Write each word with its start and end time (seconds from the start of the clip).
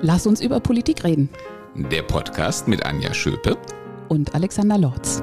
Lass 0.00 0.28
uns 0.28 0.40
über 0.40 0.60
Politik 0.60 1.02
reden. 1.02 1.28
Der 1.74 2.02
Podcast 2.02 2.68
mit 2.68 2.86
Anja 2.86 3.12
Schöpe 3.12 3.58
und 4.08 4.32
Alexander 4.32 4.78
Lorz. 4.78 5.16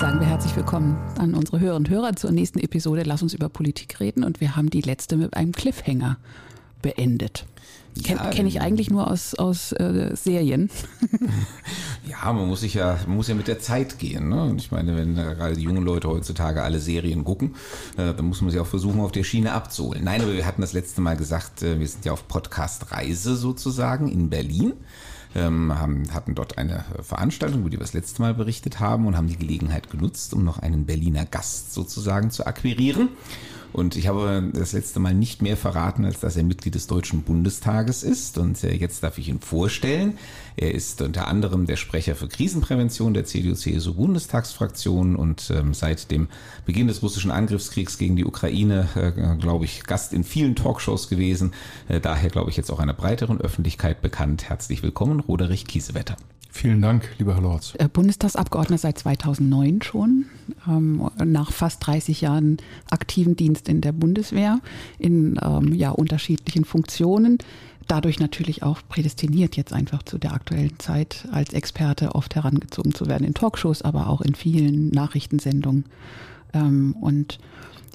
Sagen 0.00 0.20
wir 0.20 0.26
herzlich 0.26 0.56
willkommen 0.56 0.96
an 1.18 1.34
unsere 1.34 1.60
Hörerinnen 1.60 1.86
und 1.86 1.90
Hörer 1.90 2.16
zur 2.16 2.32
nächsten 2.32 2.58
Episode 2.58 3.02
Lass 3.02 3.22
uns 3.22 3.34
über 3.34 3.50
Politik 3.50 4.00
reden 4.00 4.24
und 4.24 4.40
wir 4.40 4.56
haben 4.56 4.70
die 4.70 4.80
letzte 4.80 5.18
mit 5.18 5.34
einem 5.34 5.52
Cliffhanger 5.52 6.16
beendet. 6.80 7.44
Kenne 8.02 8.20
ja, 8.24 8.30
kenn 8.30 8.46
ich 8.46 8.60
eigentlich 8.60 8.90
nur 8.90 9.08
aus, 9.08 9.34
aus 9.34 9.72
äh, 9.72 10.10
Serien. 10.14 10.68
ja, 12.08 12.32
man 12.32 12.48
muss 12.48 12.60
sich 12.60 12.74
ja, 12.74 12.98
man 13.06 13.16
muss 13.16 13.28
ja 13.28 13.36
mit 13.36 13.46
der 13.46 13.60
Zeit 13.60 13.98
gehen. 13.98 14.30
Ne? 14.30 14.42
Und 14.42 14.60
ich 14.60 14.72
meine, 14.72 14.96
wenn 14.96 15.16
äh, 15.16 15.34
gerade 15.34 15.54
die 15.54 15.62
jungen 15.62 15.84
Leute 15.84 16.08
heutzutage 16.08 16.62
alle 16.62 16.80
Serien 16.80 17.24
gucken, 17.24 17.54
äh, 17.96 18.12
dann 18.12 18.24
muss 18.24 18.40
man 18.40 18.50
sie 18.50 18.58
auch 18.58 18.66
versuchen, 18.66 19.00
auf 19.00 19.12
der 19.12 19.22
Schiene 19.22 19.52
abzuholen. 19.52 20.02
Nein, 20.02 20.22
aber 20.22 20.32
wir 20.32 20.44
hatten 20.44 20.60
das 20.60 20.72
letzte 20.72 21.00
Mal 21.00 21.16
gesagt, 21.16 21.62
äh, 21.62 21.78
wir 21.78 21.86
sind 21.86 22.04
ja 22.04 22.12
auf 22.12 22.26
Podcast-Reise 22.26 23.36
sozusagen 23.36 24.08
in 24.08 24.28
Berlin. 24.28 24.72
Ähm, 25.36 25.76
haben, 25.76 26.04
hatten 26.12 26.36
dort 26.36 26.58
eine 26.58 26.84
Veranstaltung, 27.02 27.62
über 27.62 27.70
die 27.70 27.76
wir 27.76 27.80
das 27.80 27.92
letzte 27.92 28.22
Mal 28.22 28.34
berichtet 28.34 28.78
haben 28.78 29.06
und 29.06 29.16
haben 29.16 29.26
die 29.26 29.36
Gelegenheit 29.36 29.90
genutzt, 29.90 30.32
um 30.32 30.44
noch 30.44 30.60
einen 30.60 30.86
Berliner 30.86 31.26
Gast 31.26 31.74
sozusagen 31.74 32.30
zu 32.30 32.46
akquirieren. 32.46 33.08
Und 33.74 33.96
ich 33.96 34.06
habe 34.06 34.50
das 34.54 34.72
letzte 34.72 35.00
Mal 35.00 35.14
nicht 35.14 35.42
mehr 35.42 35.56
verraten, 35.56 36.04
als 36.04 36.20
dass 36.20 36.36
er 36.36 36.44
Mitglied 36.44 36.76
des 36.76 36.86
Deutschen 36.86 37.22
Bundestages 37.22 38.04
ist. 38.04 38.38
Und 38.38 38.62
äh, 38.62 38.72
jetzt 38.72 39.02
darf 39.02 39.18
ich 39.18 39.28
ihn 39.28 39.40
vorstellen. 39.40 40.16
Er 40.56 40.72
ist 40.72 41.02
unter 41.02 41.26
anderem 41.26 41.66
der 41.66 41.74
Sprecher 41.74 42.14
für 42.14 42.28
Krisenprävention 42.28 43.14
der 43.14 43.24
CDU-CSU-Bundestagsfraktion 43.24 45.16
und 45.16 45.50
ähm, 45.50 45.74
seit 45.74 46.12
dem 46.12 46.28
Beginn 46.66 46.86
des 46.86 47.02
russischen 47.02 47.32
Angriffskriegs 47.32 47.98
gegen 47.98 48.14
die 48.14 48.24
Ukraine, 48.24 48.86
äh, 48.94 49.36
glaube 49.40 49.64
ich, 49.64 49.82
Gast 49.82 50.12
in 50.12 50.22
vielen 50.22 50.54
Talkshows 50.54 51.08
gewesen. 51.08 51.52
Äh, 51.88 51.98
daher, 51.98 52.30
glaube 52.30 52.50
ich, 52.50 52.56
jetzt 52.56 52.70
auch 52.70 52.78
einer 52.78 52.94
breiteren 52.94 53.40
Öffentlichkeit 53.40 54.00
bekannt. 54.02 54.48
Herzlich 54.48 54.84
willkommen, 54.84 55.18
Roderich 55.18 55.66
Kiesewetter. 55.66 56.14
Vielen 56.56 56.80
Dank, 56.80 57.10
lieber 57.18 57.34
Herr 57.34 57.42
Lorz. 57.42 57.74
Äh, 57.78 57.88
Bundestagsabgeordneter 57.88 58.82
seit 58.82 58.98
2009 59.00 59.82
schon, 59.82 60.26
ähm, 60.68 61.10
nach 61.24 61.50
fast 61.50 61.84
30 61.84 62.20
Jahren 62.20 62.58
aktiven 62.90 63.34
Dienst 63.34 63.68
in 63.68 63.80
der 63.80 63.90
Bundeswehr 63.90 64.60
in 65.00 65.36
ähm, 65.42 65.74
ja, 65.74 65.90
unterschiedlichen 65.90 66.64
Funktionen. 66.64 67.38
Dadurch 67.88 68.20
natürlich 68.20 68.62
auch 68.62 68.78
prädestiniert, 68.88 69.56
jetzt 69.56 69.72
einfach 69.72 70.04
zu 70.04 70.16
der 70.16 70.32
aktuellen 70.32 70.78
Zeit 70.78 71.26
als 71.32 71.52
Experte 71.52 72.14
oft 72.14 72.36
herangezogen 72.36 72.94
zu 72.94 73.08
werden 73.08 73.26
in 73.26 73.34
Talkshows, 73.34 73.82
aber 73.82 74.08
auch 74.08 74.20
in 74.20 74.36
vielen 74.36 74.90
Nachrichtensendungen. 74.90 75.86
Ähm, 76.54 76.96
und 77.00 77.38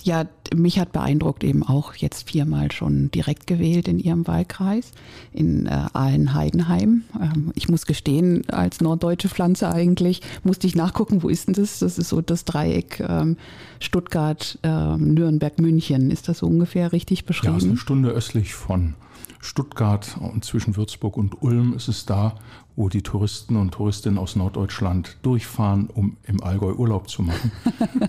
ja, 0.04 0.26
mich 0.56 0.80
hat 0.80 0.92
beeindruckt 0.92 1.44
eben 1.44 1.64
auch 1.64 1.94
jetzt 1.96 2.30
viermal 2.30 2.72
schon 2.72 3.12
direkt 3.12 3.48
gewählt 3.48 3.88
in 3.88 4.00
ihrem 4.00 4.28
Wahlkreis 4.28 4.92
in 5.34 5.66
äh, 5.66 5.86
Ahlen-Heidenheim. 5.94 7.04
Ähm, 7.20 7.52
ich 7.56 7.70
muss 7.70 7.86
gestehen, 7.86 8.48
als 8.50 8.82
norddeutsche 8.82 9.30
Pflanze 9.30 9.72
eigentlich 9.72 10.22
musste 10.44 10.68
ich 10.68 10.76
nachgucken, 10.76 11.24
wo 11.24 11.30
ist 11.30 11.48
denn 11.48 11.54
das? 11.54 11.80
Das 11.80 11.98
ist 11.98 12.10
so 12.10 12.22
das 12.22 12.46
Dreieck 12.46 13.00
ähm, 13.02 13.38
Stuttgart, 13.80 14.58
ähm, 14.64 15.14
Nürnberg, 15.14 15.60
München. 15.60 16.12
Ist 16.12 16.28
das 16.28 16.40
so 16.40 16.48
ungefähr 16.48 16.92
richtig 16.92 17.26
beschrieben? 17.26 17.54
Ja, 17.54 17.58
ist 17.58 17.66
eine 17.66 17.78
Stunde 17.78 18.10
östlich 18.10 18.54
von 18.54 18.96
Stuttgart 19.42 20.18
und 20.20 20.44
zwischen 20.44 20.76
Würzburg 20.76 21.16
und 21.18 21.42
Ulm 21.42 21.74
ist 21.74 21.88
es 21.88 22.06
da, 22.06 22.36
wo 22.80 22.88
die 22.88 23.02
Touristen 23.02 23.58
und 23.58 23.72
Touristinnen 23.72 24.17
aus 24.17 24.38
Norddeutschland 24.38 25.17
durchfahren, 25.22 25.89
um 25.94 26.16
im 26.23 26.41
Allgäu 26.41 26.72
Urlaub 26.72 27.09
zu 27.09 27.23
machen. 27.23 27.52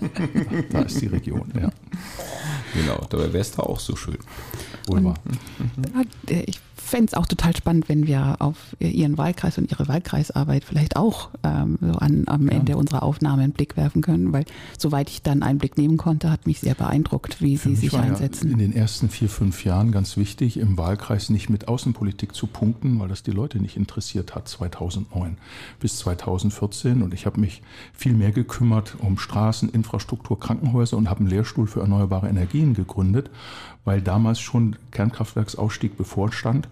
da 0.70 0.82
ist 0.82 1.00
die 1.00 1.08
Region, 1.08 1.52
ja. 1.60 1.72
Genau, 2.72 3.04
dabei 3.10 3.32
wäre 3.32 3.40
es 3.40 3.50
da 3.50 3.64
auch 3.64 3.80
so 3.80 3.96
schön. 3.96 4.18
Ulmer. 4.88 5.14
Ich 6.28 6.60
fände 6.90 7.06
es 7.06 7.14
auch 7.14 7.26
total 7.26 7.56
spannend, 7.56 7.88
wenn 7.88 8.06
wir 8.06 8.36
auf 8.40 8.56
Ihren 8.80 9.16
Wahlkreis 9.16 9.58
und 9.58 9.70
Ihre 9.70 9.86
Wahlkreisarbeit 9.88 10.64
vielleicht 10.64 10.96
auch 10.96 11.30
ähm, 11.44 11.78
so 11.80 11.92
an, 11.92 12.24
am 12.26 12.48
ja. 12.48 12.54
Ende 12.54 12.76
unserer 12.76 13.02
Aufnahme 13.02 13.42
einen 13.42 13.52
Blick 13.52 13.76
werfen 13.76 14.02
können, 14.02 14.32
weil 14.32 14.44
soweit 14.76 15.08
ich 15.08 15.22
dann 15.22 15.42
einen 15.42 15.58
Blick 15.58 15.78
nehmen 15.78 15.96
konnte, 15.96 16.30
hat 16.30 16.46
mich 16.46 16.60
sehr 16.60 16.74
beeindruckt, 16.74 17.40
wie 17.40 17.56
Für 17.56 17.70
Sie 17.70 17.76
sich 17.76 17.94
einsetzen. 17.94 18.48
Ja 18.48 18.52
in 18.52 18.58
den 18.58 18.72
ersten 18.74 19.08
vier, 19.08 19.28
fünf 19.28 19.64
Jahren 19.64 19.92
ganz 19.92 20.16
wichtig, 20.16 20.58
im 20.58 20.76
Wahlkreis 20.76 21.30
nicht 21.30 21.48
mit 21.48 21.68
Außenpolitik 21.68 22.34
zu 22.34 22.46
punkten, 22.46 22.98
weil 22.98 23.08
das 23.08 23.22
die 23.22 23.30
Leute 23.30 23.60
nicht 23.60 23.76
interessiert 23.76 24.34
hat, 24.34 24.48
2009 24.60 25.38
bis 25.78 25.98
2014. 25.98 27.02
Und 27.02 27.14
ich 27.14 27.26
habe 27.26 27.40
mich 27.40 27.62
viel 27.92 28.12
mehr 28.12 28.32
gekümmert 28.32 28.96
um 28.98 29.18
Straßen, 29.18 29.70
Infrastruktur, 29.70 30.38
Krankenhäuser 30.38 30.96
und 30.96 31.08
habe 31.08 31.20
einen 31.20 31.30
Lehrstuhl 31.30 31.66
für 31.66 31.80
erneuerbare 31.80 32.28
Energien 32.28 32.74
gegründet, 32.74 33.30
weil 33.84 34.02
damals 34.02 34.40
schon 34.40 34.76
Kernkraftwerksausstieg 34.90 35.96
bevorstand 35.96 36.68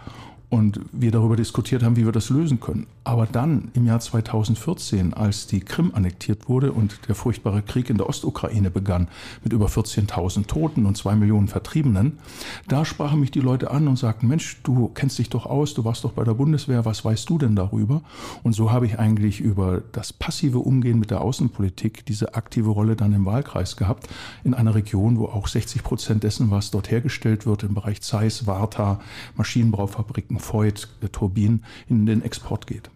und 0.51 0.81
wir 0.93 1.11
darüber 1.11 1.37
diskutiert 1.37 1.83
haben, 1.83 1.97
wie 1.97 2.07
wir 2.07 2.13
das 2.13 2.31
lösen 2.31 2.59
können. 2.59 2.87
Aber 3.05 3.27
dann 3.27 3.71
im 3.75 3.87
Jahr 3.87 4.01
2014, 4.01 5.13
als 5.13 5.47
die 5.47 5.61
Krim 5.61 5.93
annektiert 5.95 6.49
wurde 6.49 6.73
und 6.73 7.07
der 7.07 7.15
furchtbare 7.15 7.61
Krieg 7.63 7.91
in 7.91 7.99
der 7.99 8.09
Ostukraine 8.09 8.71
begann 8.71 9.09
mit 9.45 9.53
über 9.53 9.67
14.000 9.67 10.47
Toten 10.47 10.87
und 10.87 10.97
zwei 10.97 11.17
Millionen 11.17 11.49
Vertriebenen, 11.49 12.19
da 12.67 12.87
sprachen 12.87 13.21
mich 13.21 13.31
die 13.31 13.41
Leute 13.41 13.71
an 13.71 13.89
und 13.89 13.99
sagten, 13.99 14.29
Mensch, 14.29 14.61
du 14.63 14.89
kennst 14.89 15.19
dich 15.19 15.29
doch 15.29 15.45
aus, 15.45 15.75
du 15.75 15.85
warst 15.85 16.05
doch 16.05 16.13
bei 16.13 16.25
der 16.25 16.35
Bundeswehr, 16.35 16.87
was 16.87 17.05
weißt 17.05 17.29
du 17.29 17.37
denn 17.37 17.55
darüber? 17.55 18.03
Und 18.43 18.55
so 18.55 18.73
habe 18.73 18.87
ich 18.87 18.99
eigentlich 18.99 19.41
über 19.41 19.83
das 19.93 20.15
passive 20.15 20.61
Umgehen 20.61 20.99
mit 20.99 21.11
der 21.11 21.21
Außenpolitik 21.21 22.07
diese 22.07 22.35
aktive 22.35 22.71
Rolle 22.71 22.97
dann 22.97 23.13
im 23.13 23.27
Wahlkreis 23.27 23.77
gehabt, 23.77 24.09
in 24.45 24.55
einer 24.55 24.75
Region, 24.75 25.19
wo 25.19 25.27
auch 25.27 25.47
60 25.47 25.83
Prozent 25.83 26.23
dessen, 26.23 26.51
was 26.51 26.71
dort 26.71 26.91
hergestellt 26.91 27.45
wird, 27.45 27.65
im 27.65 27.75
Bereich 27.75 28.01
Zeiss, 28.01 28.47
Warta, 28.47 29.01
Maschinenbaufabriken, 29.37 30.38
Voigt, 30.39 30.89
Turbinen 31.13 31.65
in 31.89 32.07
den 32.07 32.23
Export 32.23 32.67
geht. 32.67 32.91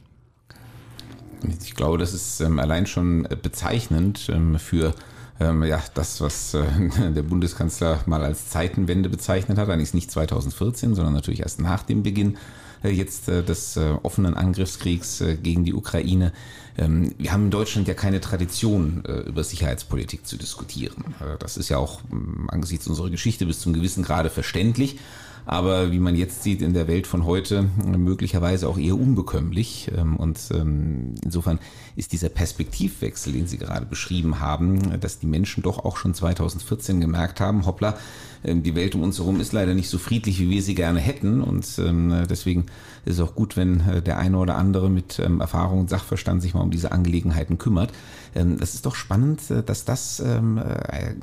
Ich 1.62 1.75
glaube, 1.75 1.98
das 1.98 2.14
ist 2.14 2.41
ähm, 2.41 2.58
allein 2.58 2.86
schon 2.86 3.26
bezeichnend 3.42 4.28
ähm, 4.32 4.58
für 4.58 4.94
ähm, 5.41 5.62
ja, 5.64 5.82
das, 5.94 6.20
was 6.20 6.54
äh, 6.54 6.62
der 7.14 7.22
Bundeskanzler 7.22 8.00
mal 8.06 8.22
als 8.22 8.50
Zeitenwende 8.50 9.08
bezeichnet 9.08 9.58
hat, 9.58 9.69
eigentlich 9.69 9.94
nicht 9.94 10.10
2014, 10.10 10.94
sondern 10.94 11.14
natürlich 11.14 11.41
erst 11.41 11.60
nach 11.60 11.82
dem 11.82 12.03
Beginn 12.03 12.38
äh, 12.84 12.91
jetzt 12.91 13.28
äh, 13.28 13.42
des 13.42 13.76
äh, 13.76 13.94
offenen 14.03 14.34
Angriffskriegs 14.34 15.20
äh, 15.20 15.36
gegen 15.36 15.64
die 15.64 15.74
Ukraine. 15.74 16.32
Wir 16.74 17.32
haben 17.32 17.44
in 17.44 17.50
Deutschland 17.50 17.86
ja 17.86 17.92
keine 17.92 18.22
Tradition, 18.22 19.04
äh, 19.04 19.28
über 19.28 19.44
Sicherheitspolitik 19.44 20.26
zu 20.26 20.38
diskutieren. 20.38 21.04
das 21.38 21.59
ist 21.59 21.69
ja 21.69 21.76
auch 21.76 22.00
angesichts 22.48 22.86
unserer 22.86 23.10
Geschichte 23.10 23.44
bis 23.44 23.60
zum 23.60 23.74
gewissen 23.74 24.03
Grade 24.03 24.30
verständlich 24.30 24.98
aber 25.44 25.91
wie 25.91 25.98
man 25.98 26.14
jetzt 26.14 26.42
sieht 26.42 26.62
in 26.62 26.72
der 26.72 26.88
Welt 26.88 27.06
von 27.06 27.25
heute 27.25 27.69
möglicherweise 27.84 28.69
auch 28.69 28.78
eher 28.78 28.94
unbekömmlich. 28.94 29.91
Ähm, 29.97 30.16
und 30.16 30.38
ähm, 30.54 31.14
insofern 31.25 31.58
ist 31.97 32.12
dieser 32.12 32.28
Perspektivwechsel, 32.28 33.32
den 33.32 33.47
Sie 33.47 33.58
gerade 33.58 33.86
beschrieben 33.86 34.41
haben, 34.41 35.00
dass 35.00 35.19
die 35.19 35.26
Menschen 35.26 35.62
doch 35.62 35.84
auch 35.84 35.97
schon 35.97 36.14
2014 36.14 37.00
gemerkt 37.00 37.41
haben, 37.41 37.66
hoppla, 37.66 37.97
ähm, 38.44 38.62
die 38.62 38.75
Welt 38.75 38.94
um 38.94 39.03
uns 39.03 39.19
herum 39.19 39.41
ist 39.41 39.53
leider 39.53 39.75
nicht 39.75 39.88
so 39.88 39.98
friedlich, 39.98 40.38
wie 40.41 40.50
wir 40.50 40.62
sie 40.62 40.75
gerne 40.75 41.00
hätten. 41.00 41.41
Und 41.42 41.66
deswegen 42.30 42.66
ist 43.04 43.14
es 43.14 43.20
auch 43.20 43.34
gut, 43.34 43.56
wenn 43.56 43.80
äh, 43.80 44.03
der 44.03 44.19
eine 44.19 44.38
oder 44.38 44.56
andere 44.56 44.91
mit 44.91 45.19
Erfahrung 45.19 45.80
und 45.80 45.91
Sachverstand 45.91 46.42
sich 46.42 46.54
mal 46.54 46.60
um 46.60 46.70
diese 46.70 46.92
Angelegenheiten 46.92 47.59
kümmert. 47.59 47.92
Das 48.34 48.75
ist 48.75 48.87
doch 48.87 48.94
spannend, 48.94 49.50
äh, 49.50 49.62
dass 49.62 49.84
das 49.84 50.20
äh, 50.20 50.41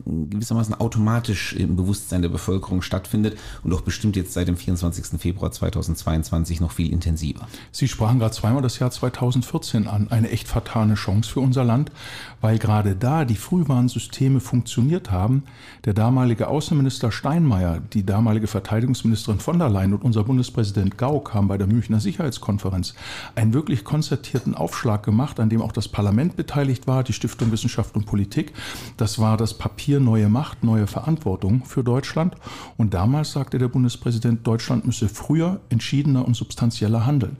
gewissermaßen 0.06 0.75
automatisch 0.75 1.53
im 1.53 1.75
Bewusstsein 1.75 2.22
der 2.22 2.30
Bevölkerung 2.30 2.81
stattfindet 2.81 3.38
und 3.64 3.74
auch 3.74 3.81
bestimmt 3.81 4.16
jetzt 4.16 4.34
seit 4.34 4.47
dem 4.47 4.58
24. 4.58 5.19
Februar 5.19 5.52
2022 5.52 6.62
noch 6.62 6.72
viel 6.72 6.92
intensiver. 6.92 7.48
Sie 7.72 7.88
sprachen 7.88 8.19
gerade 8.19 8.34
zweimal 8.36 8.62
das 8.62 8.78
Jahr 8.80 8.92
2014 8.92 9.88
an. 9.88 10.08
Eine 10.09 10.30
echt 10.30 10.48
fatale 10.48 10.94
Chance 10.94 11.31
für 11.31 11.40
unser 11.40 11.64
Land, 11.64 11.92
weil 12.42 12.59
gerade 12.59 12.96
da 12.96 13.25
die 13.25 13.36
Frühwarnsysteme 13.36 14.40
funktioniert 14.40 15.09
haben. 15.09 15.44
Der 15.86 15.94
damalige 15.94 16.48
Außenminister 16.48 17.12
Steinmeier, 17.12 17.81
die 17.94 18.06
damalige 18.06 18.48
Verteidigungsministerin 18.48 19.39
von 19.39 19.57
der 19.57 19.69
Leyen 19.69 19.94
und 19.94 20.04
unser 20.04 20.24
Bundespräsident 20.24 20.98
Gauck 20.98 21.33
haben 21.33 21.48
bei 21.48 21.57
der 21.57 21.68
Münchner 21.68 22.00
Sicherheitskonferenz 22.00 22.94
einen 23.36 23.54
wirklich 23.54 23.83
konzertierten 23.83 24.54
Aufschlag 24.54 25.04
gemacht, 25.04 25.39
an 25.39 25.50
dem 25.50 25.62
auch 25.62 25.72
das 25.72 25.88
Parlament 25.88 26.36
beteiligt 26.36 26.86
war, 26.86 26.99
die 27.07 27.13
Stiftung 27.13 27.51
Wissenschaft 27.51 27.96
und 27.96 28.06
Politik. 28.06 28.54
Das 28.98 29.19
war 29.19 29.38
das 29.38 29.57
Papier 29.57 30.00
Neue 30.00 30.30
Macht, 30.30 30.63
neue 30.63 30.88
Verantwortung 30.88 31.66
für 31.66 31.84
Deutschland. 31.84 32.36
Und 32.78 32.94
damals 32.94 33.31
sagte 33.31 33.57
der 33.57 33.68
Bundespräsident, 33.68 34.46
Deutschland 34.46 34.86
müsse 34.86 35.10
früher, 35.10 35.62
entschiedener 35.69 36.25
und 36.25 36.36
substanzieller 36.36 37.06
handeln. 37.06 37.38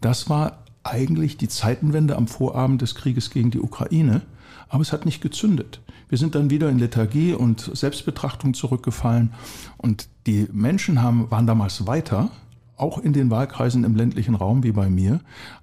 Das 0.00 0.28
war 0.30 0.58
eigentlich 0.84 1.36
die 1.36 1.48
Zeitenwende 1.48 2.16
am 2.16 2.26
Vorabend 2.26 2.82
des 2.82 2.94
Krieges 2.94 3.30
gegen 3.30 3.50
die 3.50 3.60
Ukraine, 3.60 4.22
aber 4.68 4.82
es 4.82 4.92
hat 4.92 5.04
nicht 5.04 5.20
gezündet. 5.20 5.80
Wir 6.08 6.18
sind 6.18 6.34
dann 6.34 6.50
wieder 6.50 6.68
in 6.68 6.78
Lethargie 6.78 7.34
und 7.34 7.70
Selbstbetrachtung 7.74 8.54
zurückgefallen 8.54 9.32
und 9.78 10.08
die 10.26 10.48
Menschen 10.52 11.02
haben, 11.02 11.30
waren 11.30 11.46
damals 11.46 11.86
weiter, 11.86 12.30
auch 12.76 12.98
in 12.98 13.12
den 13.12 13.30
Wahlkreisen 13.30 13.84
im 13.84 13.94
ländlichen 13.94 14.34
Raum 14.34 14.62
wie 14.62 14.72
bei 14.72 14.88
mir, 14.90 15.20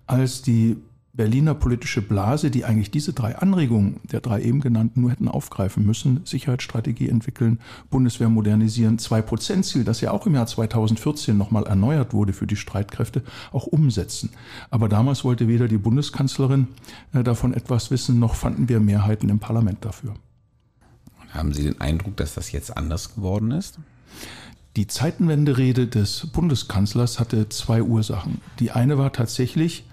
als 0.08 0.42
die 0.42 0.78
Berliner 1.20 1.54
politische 1.54 2.02
Blase, 2.02 2.50
die 2.50 2.64
eigentlich 2.64 2.92
diese 2.92 3.12
drei 3.12 3.38
Anregungen 3.38 4.00
der 4.10 4.22
drei 4.22 4.42
eben 4.42 4.62
genannten 4.62 5.02
nur 5.02 5.12
hätten 5.12 5.28
aufgreifen 5.28 5.86
müssen, 5.86 6.22
Sicherheitsstrategie 6.24 7.10
entwickeln, 7.10 7.60
Bundeswehr 7.90 8.30
modernisieren, 8.30 9.00
2-Prozent-Ziel, 9.00 9.84
das 9.84 10.00
ja 10.00 10.12
auch 10.12 10.28
im 10.28 10.36
Jahr 10.36 10.48
2014 10.48 11.38
nochmal 11.38 11.66
erneuert 11.68 12.14
wurde 12.14 12.32
für 12.32 12.48
die 12.48 12.56
Streitkräfte, 12.56 13.22
auch 13.52 13.68
umsetzen. 13.68 14.30
Aber 14.70 14.88
damals 14.88 15.26
wollte 15.26 15.50
weder 15.50 15.68
die 15.68 15.78
Bundeskanzlerin 15.78 16.70
äh, 17.12 17.22
davon 17.22 17.54
etwas 17.54 17.92
wissen, 17.92 18.18
noch 18.18 18.36
fanden 18.36 18.70
wir 18.70 18.80
Mehrheiten 18.80 19.28
im 19.28 19.40
Parlament 19.40 19.84
dafür. 19.84 20.14
Haben 21.32 21.52
Sie 21.52 21.64
den 21.64 21.82
Eindruck, 21.82 22.16
dass 22.16 22.34
das 22.34 22.54
jetzt 22.54 22.78
anders 22.78 23.16
geworden 23.16 23.52
ist? 23.52 23.78
Die 24.78 24.88
Zeitenwende-Rede 24.88 25.88
des 25.88 26.28
Bundeskanzlers 26.28 27.20
hatte 27.20 27.50
zwei 27.50 27.84
Ursachen. 27.84 28.40
Die 28.60 28.72
eine 28.72 28.98
war 28.98 29.12
tatsächlich, 29.12 29.84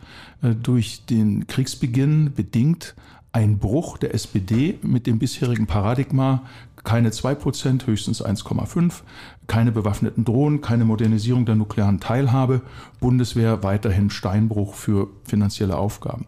durch 0.42 1.04
den 1.06 1.46
Kriegsbeginn 1.46 2.32
bedingt 2.34 2.94
ein 3.32 3.58
Bruch 3.58 3.98
der 3.98 4.14
SPD 4.14 4.78
mit 4.82 5.06
dem 5.06 5.18
bisherigen 5.18 5.66
Paradigma, 5.66 6.42
keine 6.84 7.10
2%, 7.10 7.86
höchstens 7.86 8.24
1,5, 8.24 9.02
keine 9.46 9.72
bewaffneten 9.72 10.24
Drohnen, 10.24 10.60
keine 10.60 10.84
Modernisierung 10.84 11.44
der 11.44 11.56
nuklearen 11.56 12.00
Teilhabe, 12.00 12.62
Bundeswehr 13.00 13.62
weiterhin 13.62 14.08
Steinbruch 14.08 14.74
für 14.74 15.08
finanzielle 15.24 15.76
Aufgaben. 15.76 16.26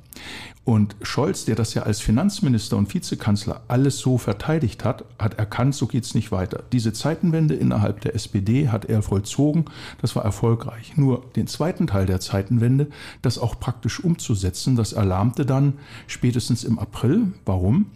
Und 0.68 0.96
Scholz, 1.00 1.46
der 1.46 1.54
das 1.54 1.72
ja 1.72 1.84
als 1.84 2.00
Finanzminister 2.00 2.76
und 2.76 2.92
Vizekanzler 2.92 3.62
alles 3.68 4.00
so 4.00 4.18
verteidigt 4.18 4.84
hat, 4.84 5.06
hat 5.18 5.38
erkannt, 5.38 5.74
so 5.74 5.86
geht's 5.86 6.14
nicht 6.14 6.30
weiter. 6.30 6.62
Diese 6.72 6.92
Zeitenwende 6.92 7.54
innerhalb 7.54 8.02
der 8.02 8.14
SPD 8.14 8.68
hat 8.68 8.84
er 8.84 9.00
vollzogen. 9.00 9.64
Das 10.02 10.14
war 10.14 10.26
erfolgreich. 10.26 10.94
Nur 10.98 11.24
den 11.36 11.46
zweiten 11.46 11.86
Teil 11.86 12.04
der 12.04 12.20
Zeitenwende, 12.20 12.88
das 13.22 13.38
auch 13.38 13.58
praktisch 13.58 14.04
umzusetzen, 14.04 14.76
das 14.76 14.92
erlahmte 14.92 15.46
dann 15.46 15.72
spätestens 16.06 16.64
im 16.64 16.78
April. 16.78 17.32
Warum? 17.46 17.86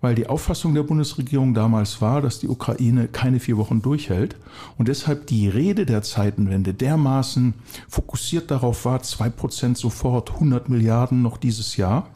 Weil 0.00 0.14
die 0.14 0.28
Auffassung 0.28 0.74
der 0.74 0.84
Bundesregierung 0.84 1.54
damals 1.54 2.00
war, 2.00 2.22
dass 2.22 2.38
die 2.38 2.48
Ukraine 2.48 3.08
keine 3.08 3.40
vier 3.40 3.56
Wochen 3.56 3.82
durchhält 3.82 4.36
und 4.78 4.86
deshalb 4.86 5.26
die 5.26 5.48
Rede 5.48 5.86
der 5.86 6.02
Zeitenwende 6.02 6.72
dermaßen 6.72 7.54
fokussiert 7.88 8.52
darauf 8.52 8.84
war, 8.84 9.02
zwei 9.02 9.28
Prozent 9.28 9.76
sofort, 9.76 10.34
100 10.34 10.68
Milliarden 10.68 11.22
noch 11.22 11.36
dieses 11.36 11.76
Jahr 11.76 12.11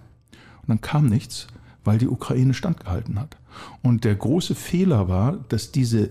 und 0.67 0.69
dann 0.69 0.81
kam 0.81 1.07
nichts, 1.07 1.47
weil 1.85 1.99
die 1.99 2.09
Ukraine 2.09 2.55
standgehalten 2.55 3.19
hat. 3.21 3.37
Und 3.83 4.05
der 4.05 4.15
große 4.15 4.55
Fehler 4.55 5.09
war, 5.09 5.39
dass 5.49 5.73
diese 5.73 6.11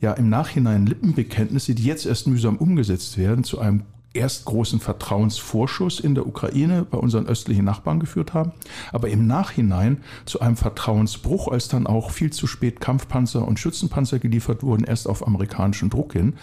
ja 0.00 0.12
im 0.12 0.28
Nachhinein 0.28 0.86
Lippenbekenntnisse, 0.86 1.74
die 1.74 1.84
jetzt 1.84 2.06
erst 2.06 2.26
mühsam 2.26 2.56
umgesetzt 2.56 3.16
werden, 3.16 3.44
zu 3.44 3.60
einem 3.60 3.84
erst 4.14 4.44
großen 4.44 4.80
Vertrauensvorschuss 4.80 6.00
in 6.00 6.14
der 6.14 6.26
Ukraine 6.26 6.84
bei 6.84 6.98
unseren 6.98 7.26
östlichen 7.26 7.64
Nachbarn 7.64 8.00
geführt 8.00 8.34
haben, 8.34 8.52
aber 8.92 9.08
im 9.08 9.26
Nachhinein 9.26 10.02
zu 10.26 10.40
einem 10.40 10.56
Vertrauensbruch, 10.56 11.48
als 11.48 11.68
dann 11.68 11.86
auch 11.86 12.10
viel 12.10 12.30
zu 12.30 12.46
spät 12.46 12.80
Kampfpanzer 12.80 13.46
und 13.46 13.58
Schützenpanzer 13.58 14.18
geliefert 14.18 14.62
wurden, 14.62 14.84
erst 14.84 15.08
auf 15.08 15.26
amerikanischen 15.26 15.90
Druck 15.90 16.12
hin, 16.12 16.34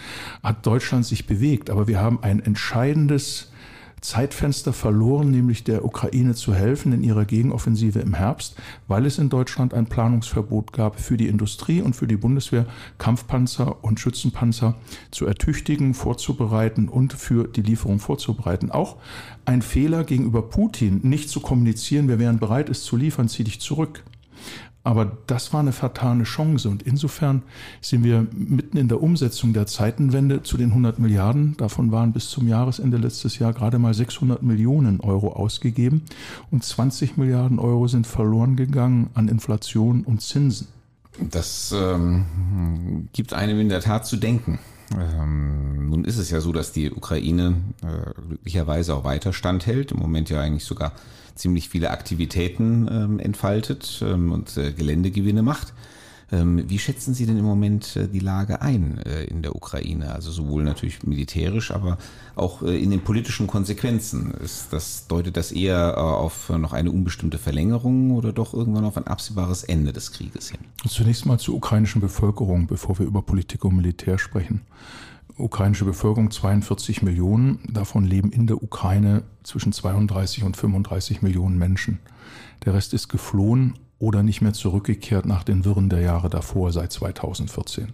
hat 0.44 0.66
Deutschland 0.66 1.06
sich 1.06 1.28
bewegt. 1.28 1.70
Aber 1.70 1.88
wir 1.88 2.00
haben 2.00 2.24
ein 2.24 2.40
entscheidendes 2.40 3.49
Zeitfenster 4.02 4.74
verloren, 4.74 5.32
nämlich 5.32 5.64
der 5.64 5.86
Ukraine 5.86 6.36
zu 6.36 6.54
helfen 6.54 6.94
in 6.94 7.04
ihrer 7.04 7.26
Gegenoffensive 7.26 8.00
im 8.00 8.14
Herbst, 8.14 8.56
weil 8.88 9.06
es 9.06 9.18
in 9.18 9.30
Deutschland 9.30 9.74
ein 9.74 9.88
Planungsverbot 9.88 10.74
gab 10.74 11.00
für 11.00 11.18
die 11.18 11.28
Industrie 11.28 11.82
und 11.82 11.96
für 11.96 12.08
die 12.08 12.18
Bundeswehr, 12.18 12.66
Kampfpanzer 12.98 13.84
und 13.84 14.00
Schützenpanzer 14.00 14.76
zu 15.12 15.26
ertüchtigen, 15.26 15.94
vorzubereiten 15.94 16.90
und 16.90 17.14
für 17.14 17.48
die 17.48 17.62
Lieferung 17.62 18.00
vorzubereiten. 18.00 18.72
Auch 18.72 18.98
ein 19.46 19.62
Fehler 19.62 20.04
gegenüber 20.04 20.44
Putin, 20.44 21.02
nicht 21.04 21.30
zu 21.30 21.40
kommunizieren, 21.40 22.08
wir 22.08 22.20
wären 22.20 22.40
bereit, 22.40 22.70
es 22.70 22.84
zu 22.84 22.96
liefern, 22.96 23.30
zieh 23.30 23.44
dich 23.44 23.60
zurück. 23.62 24.04
Aber 24.90 25.06
das 25.28 25.54
war 25.54 25.60
eine 25.60 25.72
vertane 25.72 26.24
Chance 26.24 26.68
und 26.68 26.82
insofern 26.82 27.44
sind 27.80 28.04
wir 28.04 28.26
mitten 28.32 28.76
in 28.76 28.88
der 28.88 29.04
Umsetzung 29.04 29.54
der 29.54 29.68
Zeitenwende 29.68 30.42
zu 30.42 30.58
den 30.58 30.70
100 30.70 30.98
Milliarden. 30.98 31.56
Davon 31.58 31.92
waren 31.92 32.12
bis 32.12 32.32
zum 32.32 32.48
Jahresende 32.48 32.98
letztes 32.98 33.38
Jahr 33.38 33.54
gerade 33.54 33.78
mal 33.78 33.94
600 33.94 34.42
Millionen 34.42 35.00
Euro 35.02 35.34
ausgegeben 35.34 36.06
und 36.50 36.64
20 36.64 37.18
Milliarden 37.18 37.60
Euro 37.60 37.88
sind 37.88 38.08
verloren 38.08 38.56
gegangen 38.56 39.12
an 39.14 39.28
Inflation 39.28 40.04
und 40.06 40.24
Zinsen. 40.24 40.66
Das 41.20 41.72
ähm, 41.72 43.10
gibt 43.14 43.36
einem 43.36 43.60
in 43.60 43.70
der 43.70 43.82
Tat 43.82 44.08
zu 44.08 44.18
denken. 44.18 44.58
Ähm, 44.98 45.90
nun 45.90 46.06
ist 46.06 46.18
es 46.18 46.32
ja 46.32 46.42
so, 46.42 46.52
dass 46.52 46.72
die 46.72 46.92
Ukraine 46.92 47.58
äh, 47.84 48.22
glücklicherweise 48.28 48.96
auch 48.96 49.04
weiter 49.04 49.34
standhält, 49.34 49.92
im 49.92 50.00
Moment 50.00 50.30
ja 50.30 50.42
eigentlich 50.42 50.66
sogar 50.66 50.94
ziemlich 51.36 51.70
viele 51.70 51.92
Aktivitäten 51.92 52.88
ähm, 52.92 53.20
entfaltet 53.20 54.04
ähm, 54.04 54.32
und 54.32 54.58
äh, 54.58 54.72
Geländegewinne 54.72 55.42
macht. 55.42 55.74
Ähm, 56.32 56.64
wie 56.70 56.78
schätzen 56.78 57.14
Sie 57.14 57.26
denn 57.26 57.38
im 57.38 57.46
Moment 57.46 57.96
äh, 57.96 58.08
die 58.08 58.20
Lage 58.20 58.62
ein 58.62 59.00
äh, 59.00 59.24
in 59.24 59.42
der 59.42 59.56
Ukraine? 59.56 60.14
Also 60.14 60.32
sowohl 60.32 60.64
natürlich 60.64 61.04
militärisch, 61.04 61.72
aber 61.72 61.98
auch 62.36 62.62
äh, 62.62 62.78
in 62.78 62.92
den 62.92 63.02
politischen 63.02 63.48
Konsequenzen. 63.48 64.34
Das, 64.70 65.08
deutet 65.08 65.38
das 65.38 65.52
eher 65.52 65.98
auf 65.98 66.50
noch 66.50 66.74
eine 66.74 66.92
unbestimmte 66.92 67.38
Verlängerung 67.38 68.12
oder 68.12 68.32
doch 68.32 68.54
irgendwann 68.54 68.86
auf 68.86 68.98
ein 68.98 69.08
absehbares 69.08 69.64
Ende 69.64 69.92
des 69.92 70.12
Krieges 70.12 70.52
hin? 70.52 70.60
Zunächst 70.88 71.26
mal 71.26 71.40
zur 71.40 71.56
ukrainischen 71.56 72.02
Bevölkerung, 72.02 72.68
bevor 72.68 73.00
wir 73.00 73.06
über 73.06 73.22
Politik 73.22 73.66
und 73.66 73.76
Militär 73.76 74.18
sprechen 74.18 74.62
ukrainische 75.38 75.86
Bevölkerung 75.86 76.32
42 76.32 77.02
Millionen. 77.02 77.60
Davon 77.72 78.04
leben 78.04 78.30
in 78.32 78.46
der 78.46 78.62
Ukraine 78.62 79.24
zwischen 79.44 79.72
32 79.72 80.44
und 80.44 80.58
35 80.58 81.22
Millionen 81.22 81.58
Menschen. 81.58 82.00
Der 82.66 82.74
Rest 82.74 82.94
ist 82.94 83.08
geflohen 83.08 83.76
oder 84.00 84.24
nicht 84.24 84.42
mehr 84.42 84.54
zurückgekehrt 84.54 85.26
nach 85.26 85.44
den 85.44 85.66
Wirren 85.66 85.90
der 85.90 86.02
Jahre 86.02 86.30
davor, 86.30 86.72
seit 86.72 86.92
2014. 86.92 87.90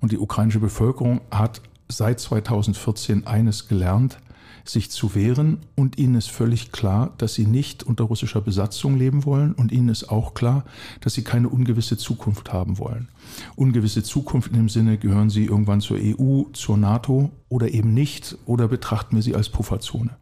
Und 0.00 0.12
die 0.12 0.18
ukrainische 0.18 0.60
Bevölkerung 0.60 1.20
hat 1.30 1.60
seit 1.88 2.18
2014 2.18 3.26
eines 3.26 3.68
gelernt, 3.68 4.18
sich 4.64 4.90
zu 4.90 5.14
wehren 5.14 5.58
und 5.76 5.98
ihnen 5.98 6.14
ist 6.14 6.30
völlig 6.30 6.72
klar, 6.72 7.12
dass 7.18 7.34
sie 7.34 7.46
nicht 7.46 7.82
unter 7.82 8.04
russischer 8.04 8.40
Besatzung 8.40 8.96
leben 8.96 9.26
wollen 9.26 9.52
und 9.52 9.72
ihnen 9.72 9.90
ist 9.90 10.08
auch 10.08 10.32
klar, 10.32 10.64
dass 11.00 11.12
sie 11.12 11.22
keine 11.22 11.50
ungewisse 11.50 11.98
Zukunft 11.98 12.52
haben 12.52 12.78
wollen. 12.78 13.08
Ungewisse 13.56 14.02
Zukunft 14.02 14.48
in 14.48 14.56
dem 14.56 14.68
Sinne, 14.70 14.96
gehören 14.96 15.28
sie 15.28 15.44
irgendwann 15.44 15.82
zur 15.82 15.98
EU, 16.00 16.44
zur 16.54 16.78
NATO 16.78 17.30
oder 17.50 17.68
eben 17.68 17.92
nicht 17.92 18.38
oder 18.46 18.68
betrachten 18.68 19.16
wir 19.16 19.22
sie 19.22 19.34
als 19.34 19.50
Pufferzone. 19.50 20.16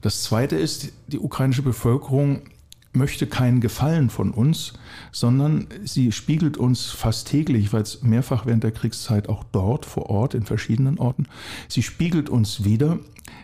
Das 0.00 0.22
Zweite 0.22 0.56
ist, 0.56 0.92
die 1.06 1.18
ukrainische 1.18 1.62
Bevölkerung 1.62 2.42
möchte 2.92 3.26
keinen 3.26 3.60
Gefallen 3.60 4.10
von 4.10 4.30
uns, 4.30 4.72
sondern 5.12 5.66
sie 5.84 6.12
spiegelt 6.12 6.56
uns 6.56 6.86
fast 6.86 7.28
täglich, 7.28 7.72
weil 7.72 7.82
es 7.82 8.02
mehrfach 8.02 8.46
während 8.46 8.64
der 8.64 8.72
Kriegszeit 8.72 9.28
auch 9.28 9.44
dort 9.52 9.86
vor 9.86 10.10
Ort 10.10 10.34
in 10.34 10.44
verschiedenen 10.44 10.98
Orten, 10.98 11.26
sie 11.68 11.82
spiegelt 11.82 12.28
uns 12.28 12.64
wieder, 12.64 12.98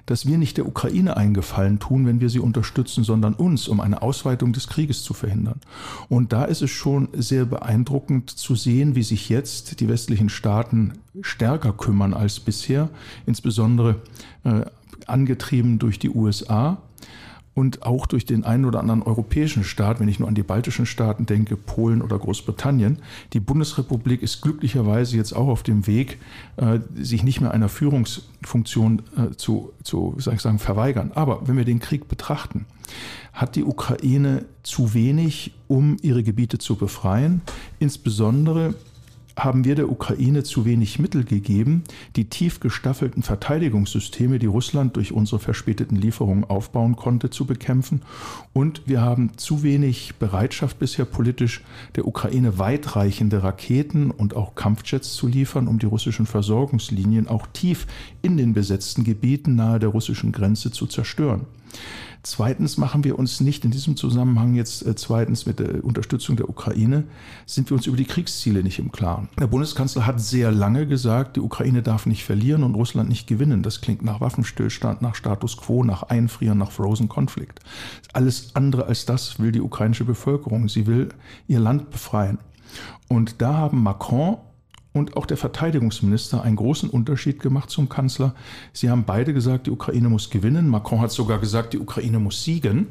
dass 0.06 0.26
wir 0.26 0.38
nicht 0.38 0.56
der 0.56 0.66
Ukraine 0.66 1.16
einen 1.16 1.34
Gefallen 1.34 1.78
tun, 1.78 2.06
wenn 2.06 2.20
wir 2.20 2.30
sie 2.30 2.38
unterstützen, 2.38 3.04
sondern 3.04 3.34
uns, 3.34 3.68
um 3.68 3.80
eine 3.80 4.02
Ausweitung 4.02 4.52
des 4.52 4.68
Krieges 4.68 5.02
zu 5.02 5.14
verhindern. 5.14 5.60
Und 6.08 6.32
da 6.32 6.44
ist 6.44 6.62
es 6.62 6.70
schon 6.70 7.08
sehr 7.12 7.44
beeindruckend 7.44 8.30
zu 8.30 8.54
sehen, 8.54 8.94
wie 8.94 9.02
sich 9.02 9.28
jetzt 9.28 9.80
die 9.80 9.88
westlichen 9.88 10.28
Staaten 10.28 10.94
stärker 11.20 11.72
kümmern 11.72 12.14
als 12.14 12.40
bisher, 12.40 12.88
insbesondere 13.26 13.96
äh, 14.44 14.62
angetrieben 15.06 15.78
durch 15.78 15.98
die 15.98 16.10
USA 16.10 16.78
und 17.54 17.84
auch 17.84 18.06
durch 18.06 18.24
den 18.24 18.44
einen 18.44 18.64
oder 18.64 18.80
anderen 18.80 19.02
europäischen 19.02 19.64
Staat, 19.64 20.00
wenn 20.00 20.08
ich 20.08 20.18
nur 20.18 20.28
an 20.28 20.34
die 20.34 20.42
baltischen 20.42 20.86
Staaten 20.86 21.26
denke, 21.26 21.56
Polen 21.56 22.02
oder 22.02 22.18
Großbritannien. 22.18 22.98
Die 23.32 23.40
Bundesrepublik 23.40 24.22
ist 24.22 24.42
glücklicherweise 24.42 25.16
jetzt 25.16 25.32
auch 25.34 25.48
auf 25.48 25.62
dem 25.62 25.86
Weg, 25.86 26.18
äh, 26.56 26.80
sich 26.96 27.22
nicht 27.22 27.40
mehr 27.40 27.52
einer 27.52 27.68
Führungsfunktion 27.68 29.02
äh, 29.16 29.36
zu, 29.36 29.72
zu 29.82 30.16
ich 30.18 30.40
sagen, 30.40 30.58
verweigern. 30.58 31.12
Aber 31.14 31.46
wenn 31.46 31.56
wir 31.56 31.64
den 31.64 31.78
Krieg 31.78 32.08
betrachten, 32.08 32.66
hat 33.32 33.56
die 33.56 33.64
Ukraine 33.64 34.44
zu 34.62 34.94
wenig, 34.94 35.52
um 35.68 35.96
ihre 36.02 36.22
Gebiete 36.22 36.58
zu 36.58 36.76
befreien, 36.76 37.42
insbesondere 37.78 38.74
haben 39.36 39.64
wir 39.64 39.74
der 39.74 39.90
Ukraine 39.90 40.44
zu 40.44 40.64
wenig 40.64 40.98
Mittel 40.98 41.24
gegeben, 41.24 41.82
die 42.16 42.26
tief 42.26 42.60
gestaffelten 42.60 43.22
Verteidigungssysteme, 43.22 44.38
die 44.38 44.46
Russland 44.46 44.96
durch 44.96 45.12
unsere 45.12 45.40
verspäteten 45.40 45.96
Lieferungen 45.96 46.44
aufbauen 46.44 46.96
konnte, 46.96 47.30
zu 47.30 47.44
bekämpfen. 47.44 48.02
Und 48.52 48.82
wir 48.86 49.00
haben 49.00 49.36
zu 49.36 49.62
wenig 49.62 50.14
Bereitschaft 50.16 50.78
bisher 50.78 51.04
politisch, 51.04 51.62
der 51.96 52.06
Ukraine 52.06 52.58
weitreichende 52.58 53.42
Raketen 53.42 54.10
und 54.10 54.36
auch 54.36 54.54
Kampfjets 54.54 55.14
zu 55.14 55.26
liefern, 55.26 55.66
um 55.66 55.78
die 55.78 55.86
russischen 55.86 56.26
Versorgungslinien 56.26 57.28
auch 57.28 57.46
tief 57.52 57.86
in 58.22 58.36
den 58.36 58.54
besetzten 58.54 59.04
Gebieten 59.04 59.56
nahe 59.56 59.78
der 59.78 59.88
russischen 59.88 60.32
Grenze 60.32 60.70
zu 60.70 60.86
zerstören. 60.86 61.46
Zweitens 62.24 62.78
machen 62.78 63.04
wir 63.04 63.18
uns 63.18 63.40
nicht 63.40 63.66
in 63.66 63.70
diesem 63.70 63.98
Zusammenhang 63.98 64.54
jetzt, 64.54 64.84
äh, 64.86 64.94
zweitens 64.94 65.44
mit 65.44 65.58
der 65.58 65.84
Unterstützung 65.84 66.36
der 66.36 66.48
Ukraine, 66.48 67.04
sind 67.44 67.70
wir 67.70 67.76
uns 67.76 67.86
über 67.86 67.98
die 67.98 68.06
Kriegsziele 68.06 68.62
nicht 68.62 68.78
im 68.78 68.90
Klaren. 68.90 69.28
Der 69.38 69.46
Bundeskanzler 69.46 70.06
hat 70.06 70.18
sehr 70.22 70.50
lange 70.50 70.86
gesagt, 70.86 71.36
die 71.36 71.40
Ukraine 71.40 71.82
darf 71.82 72.06
nicht 72.06 72.24
verlieren 72.24 72.62
und 72.62 72.76
Russland 72.76 73.10
nicht 73.10 73.26
gewinnen. 73.26 73.62
Das 73.62 73.82
klingt 73.82 74.02
nach 74.02 74.22
Waffenstillstand, 74.22 75.02
nach 75.02 75.16
Status 75.16 75.58
quo, 75.58 75.84
nach 75.84 76.04
Einfrieren, 76.04 76.56
nach 76.56 76.70
Frozen 76.70 77.10
Conflict. 77.10 77.60
Alles 78.14 78.56
andere 78.56 78.86
als 78.86 79.04
das 79.04 79.38
will 79.38 79.52
die 79.52 79.60
ukrainische 79.60 80.04
Bevölkerung. 80.04 80.70
Sie 80.70 80.86
will 80.86 81.10
ihr 81.46 81.60
Land 81.60 81.90
befreien. 81.90 82.38
Und 83.06 83.42
da 83.42 83.52
haben 83.52 83.82
Macron 83.82 84.38
und 84.94 85.16
auch 85.16 85.26
der 85.26 85.36
Verteidigungsminister 85.36 86.42
einen 86.42 86.56
großen 86.56 86.88
Unterschied 86.88 87.40
gemacht 87.40 87.68
zum 87.68 87.88
Kanzler. 87.88 88.34
Sie 88.72 88.88
haben 88.88 89.04
beide 89.04 89.34
gesagt, 89.34 89.66
die 89.66 89.72
Ukraine 89.72 90.08
muss 90.08 90.30
gewinnen. 90.30 90.68
Macron 90.68 91.00
hat 91.00 91.10
sogar 91.10 91.40
gesagt, 91.40 91.74
die 91.74 91.80
Ukraine 91.80 92.20
muss 92.20 92.44
siegen. 92.44 92.86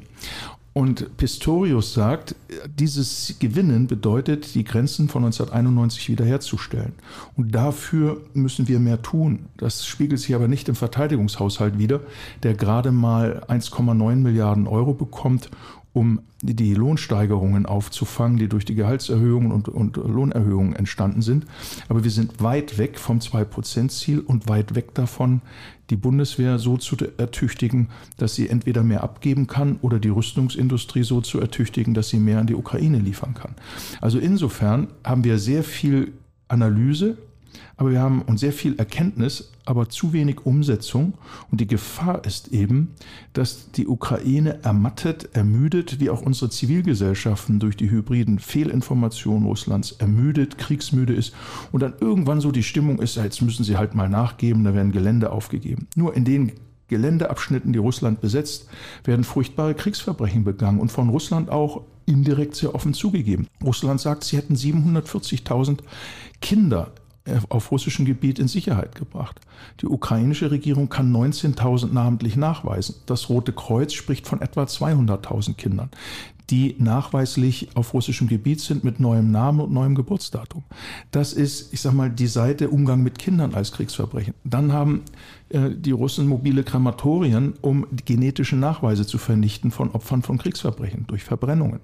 Und 0.74 1.18
Pistorius 1.18 1.94
sagt, 1.94 2.36
dieses 2.80 3.36
Gewinnen 3.40 3.86
bedeutet, 3.86 4.56
die 4.56 4.64
Grenzen 4.64 5.08
von 5.08 5.24
1991 5.24 6.10
wiederherzustellen. 6.10 6.94
Und 7.38 7.54
dafür 7.54 8.20
müssen 8.34 8.68
wir 8.68 8.80
mehr 8.80 9.02
tun. 9.02 9.46
Das 9.58 9.86
spiegelt 9.86 10.20
sich 10.20 10.34
aber 10.34 10.48
nicht 10.48 10.68
im 10.68 10.76
Verteidigungshaushalt 10.76 11.78
wider, 11.78 12.02
der 12.42 12.56
gerade 12.56 12.92
mal 12.92 13.44
1,9 13.48 14.16
Milliarden 14.16 14.68
Euro 14.68 14.94
bekommt, 14.94 15.52
um 15.94 16.22
die 16.42 16.74
Lohnsteigerungen 16.74 17.66
aufzufangen, 17.66 18.38
die 18.38 18.50
durch 18.50 18.66
die 18.66 18.76
Gehaltserhöhungen 18.76 19.52
und, 19.52 19.70
und 19.70 19.96
Lohnerhöhungen 19.96 20.76
entstanden 20.76 21.22
sind. 21.22 21.46
Aber 21.88 22.04
wir 22.04 22.12
sind 22.12 22.42
weit 22.42 22.78
weg 22.78 23.00
vom 23.00 23.20
2-Prozent-Ziel 23.20 24.20
und 24.20 24.50
weit 24.50 24.76
weg 24.76 24.94
davon, 24.96 25.42
die 25.90 25.96
Bundeswehr 25.96 26.58
so 26.58 26.78
zu 26.78 26.98
ertüchtigen, 27.18 27.90
dass 28.18 28.34
sie 28.36 28.50
entweder 28.50 28.84
mehr 28.84 29.04
abgeben 29.04 29.48
kann 29.48 29.78
oder 29.82 30.00
die 30.00 30.10
Rüstungsindustrie 30.10 31.04
so 31.04 31.22
zu 31.22 31.40
ertüchtigen, 31.40 31.94
dass 31.94 32.10
sie 32.10 32.20
mehr 32.20 32.40
an 32.40 32.48
die 32.48 32.56
Ukraine 32.56 33.00
liefern 33.00 33.36
kann. 33.36 33.54
Also 34.02 34.18
insofern 34.18 34.88
haben 35.04 35.24
wir 35.24 35.38
sehr 35.38 35.64
viel 35.64 36.14
Analyse, 36.48 37.18
aber 37.78 37.92
wir 37.92 38.02
haben 38.02 38.22
und 38.22 38.40
sehr 38.40 38.54
viel 38.54 38.76
Erkenntnis, 38.78 39.52
aber 39.66 39.90
zu 39.90 40.14
wenig 40.14 40.46
Umsetzung. 40.46 41.14
Und 41.52 41.62
die 41.62 41.68
Gefahr 41.68 42.26
ist 42.26 42.50
eben, 42.50 42.94
dass 43.34 43.72
die 43.72 43.88
Ukraine 43.88 44.64
ermattet, 44.64 45.30
ermüdet, 45.34 46.00
wie 46.00 46.10
auch 46.10 46.22
unsere 46.22 46.50
Zivilgesellschaften 46.50 47.60
durch 47.60 47.76
die 47.76 47.90
hybriden 47.90 48.40
Fehlinformationen 48.40 49.48
Russlands 49.48 49.94
ermüdet, 49.94 50.58
kriegsmüde 50.58 51.14
ist 51.14 51.34
und 51.72 51.82
dann 51.82 51.94
irgendwann 52.00 52.42
so 52.42 52.52
die 52.52 52.64
Stimmung 52.64 53.00
ist, 53.00 53.16
jetzt 53.16 53.42
müssen 53.42 53.64
sie 53.64 53.78
halt 53.78 53.96
mal 53.96 54.10
nachgeben, 54.10 54.64
da 54.64 54.74
werden 54.74 54.92
Gelände 54.92 55.32
aufgegeben. 55.32 55.88
Nur 55.96 56.16
in 56.16 56.26
den 56.26 56.52
Geländeabschnitten, 56.90 57.74
die 57.74 57.80
Russland 57.80 58.22
besetzt, 58.22 58.68
werden 59.04 59.24
furchtbare 59.24 59.74
Kriegsverbrechen 59.74 60.44
begangen 60.44 60.80
und 60.80 60.92
von 60.92 61.10
Russland 61.10 61.50
auch 61.50 61.84
indirekt 62.06 62.56
sehr 62.56 62.76
offen 62.76 62.94
zugegeben. 62.94 63.48
Russland 63.64 64.02
sagt, 64.02 64.26
sie 64.26 64.38
hätten 64.38 64.56
740.000 64.56 65.80
Kinder 66.42 66.92
auf 67.50 67.72
russischem 67.72 68.06
Gebiet 68.06 68.40
in 68.40 68.48
Sicherheit 68.48 68.96
gebracht. 68.96 69.40
Die 69.82 69.88
ukrainische 69.88 70.52
Regierung 70.52 70.90
kann 70.90 71.16
19.000 71.16 71.94
namentlich 71.94 72.36
nachweisen. 72.36 72.96
Das 73.06 73.30
Rote 73.30 73.54
Kreuz 73.54 73.94
spricht 73.94 74.28
von 74.28 74.42
etwa 74.42 74.64
200.000 74.64 75.56
Kindern 75.56 75.90
die 76.54 76.76
nachweislich 76.78 77.70
auf 77.74 77.96
russischem 77.96 78.28
Gebiet 78.28 78.62
sind 78.62 78.84
mit 78.84 79.00
neuem 79.00 79.32
Namen 79.32 79.60
und 79.60 79.74
neuem 79.74 79.96
Geburtsdatum. 79.96 80.62
Das 81.10 81.34
ist, 81.34 81.74
ich 81.74 81.82
sag 81.82 81.94
mal, 81.94 82.12
die 82.12 82.28
Seite 82.28 82.70
Umgang 82.70 83.02
mit 83.02 83.18
Kindern 83.18 83.56
als 83.56 83.72
Kriegsverbrechen. 83.72 84.36
Dann 84.44 84.72
haben 84.72 85.02
äh, 85.50 85.72
die 85.76 85.90
Russen 85.90 86.28
mobile 86.28 86.64
Krematorien, 86.64 87.56
um 87.62 87.88
genetische 88.06 88.56
Nachweise 88.56 89.08
zu 89.08 89.18
vernichten 89.18 89.72
von 89.72 89.90
Opfern 89.94 90.22
von 90.22 90.38
Kriegsverbrechen 90.38 91.06
durch 91.08 91.24
Verbrennungen. 91.24 91.80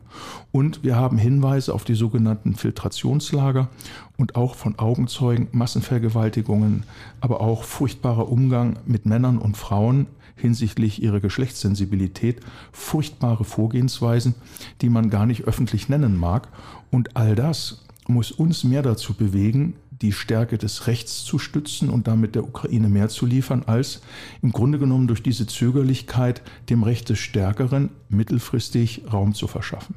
Und 0.51 0.83
wir 0.83 0.95
haben 0.95 1.17
Hinweise 1.17 1.73
auf 1.73 1.83
die 1.83 1.95
sogenannten 1.95 2.53
Filtrationslager 2.53 3.69
und 4.17 4.35
auch 4.35 4.53
von 4.53 4.77
Augenzeugen 4.77 5.47
Massenvergewaltigungen, 5.51 6.83
aber 7.21 7.41
auch 7.41 7.63
furchtbarer 7.63 8.29
Umgang 8.29 8.77
mit 8.85 9.07
Männern 9.07 9.39
und 9.39 9.57
Frauen 9.57 10.05
hinsichtlich 10.39 11.01
ihrer 11.01 11.19
Geschlechtssensibilität 11.19 12.41
furchtbare 12.72 13.43
Vorgehensweisen, 13.43 14.36
die 14.81 14.89
man 14.89 15.10
gar 15.10 15.25
nicht 15.25 15.43
öffentlich 15.43 15.89
nennen 15.89 16.17
mag. 16.17 16.50
Und 16.91 17.15
all 17.15 17.36
das 17.36 17.86
muss 18.08 18.31
uns 18.31 18.63
mehr 18.63 18.81
dazu 18.81 19.13
bewegen, 19.13 19.75
die 20.01 20.13
Stärke 20.13 20.58
des 20.58 20.88
Rechts 20.88 21.24
zu 21.24 21.39
stützen 21.39 21.89
und 21.89 22.08
damit 22.08 22.36
der 22.36 22.43
Ukraine 22.43 22.89
mehr 22.89 23.10
zu 23.10 23.25
liefern, 23.25 23.63
als 23.65 24.01
im 24.41 24.51
Grunde 24.51 24.79
genommen 24.79 25.08
durch 25.08 25.22
diese 25.22 25.46
Zögerlichkeit 25.46 26.41
dem 26.69 26.84
Recht 26.84 27.10
des 27.10 27.19
Stärkeren 27.19 27.89
mittelfristig 28.08 29.03
Raum 29.12 29.34
zu 29.34 29.48
verschaffen. 29.48 29.96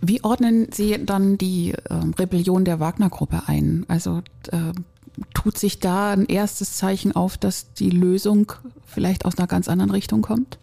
Wie 0.00 0.22
ordnen 0.22 0.68
Sie 0.72 1.04
dann 1.04 1.38
die 1.38 1.72
äh, 1.72 1.94
Rebellion 2.18 2.64
der 2.64 2.78
Wagner-Gruppe 2.78 3.42
ein? 3.46 3.84
Also 3.88 4.22
äh, 4.52 4.72
tut 5.34 5.58
sich 5.58 5.80
da 5.80 6.12
ein 6.12 6.26
erstes 6.26 6.76
Zeichen 6.76 7.14
auf, 7.14 7.38
dass 7.38 7.72
die 7.74 7.90
Lösung 7.90 8.52
vielleicht 8.86 9.24
aus 9.24 9.38
einer 9.38 9.46
ganz 9.46 9.68
anderen 9.68 9.90
Richtung 9.90 10.22
kommt? 10.22 10.58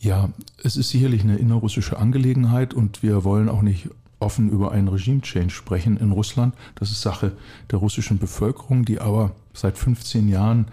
Ja, 0.00 0.30
es 0.62 0.76
ist 0.76 0.90
sicherlich 0.90 1.22
eine 1.22 1.36
innerrussische 1.36 1.98
Angelegenheit 1.98 2.72
und 2.72 3.02
wir 3.02 3.24
wollen 3.24 3.48
auch 3.48 3.62
nicht 3.62 3.88
offen 4.20 4.50
über 4.50 4.72
einen 4.72 4.88
Regime-Change 4.88 5.50
sprechen 5.50 5.96
in 5.96 6.12
Russland. 6.12 6.54
Das 6.74 6.90
ist 6.90 7.02
Sache 7.02 7.32
der 7.70 7.78
russischen 7.78 8.18
Bevölkerung, 8.18 8.84
die 8.84 9.00
aber 9.00 9.32
seit 9.58 9.76
15 9.76 10.28
Jahren 10.28 10.66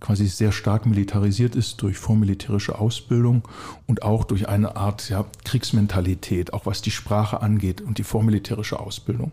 quasi 0.00 0.26
sehr 0.26 0.52
stark 0.52 0.86
militarisiert 0.86 1.54
ist 1.54 1.80
durch 1.82 1.96
vormilitärische 1.96 2.78
Ausbildung 2.78 3.42
und 3.86 4.02
auch 4.02 4.24
durch 4.24 4.48
eine 4.48 4.76
Art 4.76 5.08
ja, 5.08 5.24
Kriegsmentalität, 5.44 6.52
auch 6.52 6.66
was 6.66 6.82
die 6.82 6.90
Sprache 6.90 7.40
angeht 7.40 7.80
und 7.80 7.98
die 7.98 8.02
vormilitärische 8.02 8.80
Ausbildung. 8.80 9.32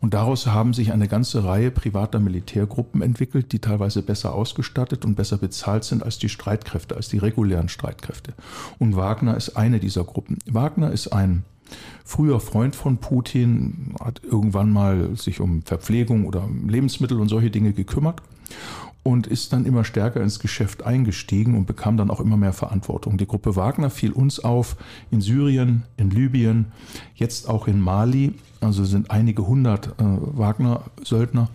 Und 0.00 0.14
daraus 0.14 0.46
haben 0.46 0.72
sich 0.72 0.92
eine 0.92 1.08
ganze 1.08 1.44
Reihe 1.44 1.70
privater 1.70 2.20
Militärgruppen 2.20 3.02
entwickelt, 3.02 3.52
die 3.52 3.58
teilweise 3.58 4.02
besser 4.02 4.34
ausgestattet 4.34 5.04
und 5.04 5.16
besser 5.16 5.38
bezahlt 5.38 5.84
sind 5.84 6.02
als 6.02 6.18
die 6.18 6.28
Streitkräfte, 6.28 6.96
als 6.96 7.08
die 7.08 7.18
regulären 7.18 7.68
Streitkräfte. 7.68 8.34
Und 8.78 8.96
Wagner 8.96 9.36
ist 9.36 9.56
eine 9.56 9.80
dieser 9.80 10.04
Gruppen. 10.04 10.38
Wagner 10.46 10.92
ist 10.92 11.08
ein 11.08 11.44
früher 12.04 12.40
Freund 12.40 12.76
von 12.76 12.98
Putin, 12.98 13.94
hat 14.00 14.20
irgendwann 14.22 14.70
mal 14.70 15.16
sich 15.16 15.40
um 15.40 15.62
Verpflegung 15.62 16.26
oder 16.26 16.48
Lebensmittel 16.66 17.18
und 17.18 17.28
solche 17.28 17.50
Dinge 17.50 17.72
gekümmert 17.72 18.22
und 19.04 19.26
ist 19.26 19.52
dann 19.52 19.66
immer 19.66 19.84
stärker 19.84 20.22
ins 20.22 20.40
Geschäft 20.40 20.82
eingestiegen 20.82 21.54
und 21.54 21.66
bekam 21.66 21.98
dann 21.98 22.10
auch 22.10 22.20
immer 22.20 22.38
mehr 22.38 22.54
Verantwortung. 22.54 23.18
Die 23.18 23.26
Gruppe 23.26 23.54
Wagner 23.54 23.90
fiel 23.90 24.12
uns 24.12 24.40
auf 24.40 24.76
in 25.10 25.20
Syrien, 25.20 25.84
in 25.98 26.10
Libyen, 26.10 26.72
jetzt 27.14 27.48
auch 27.48 27.68
in 27.68 27.80
Mali. 27.80 28.32
Also 28.62 28.82
sind 28.86 29.10
einige 29.10 29.46
hundert 29.46 29.88
äh, 29.88 29.92
Wagner-Söldner 29.98 31.50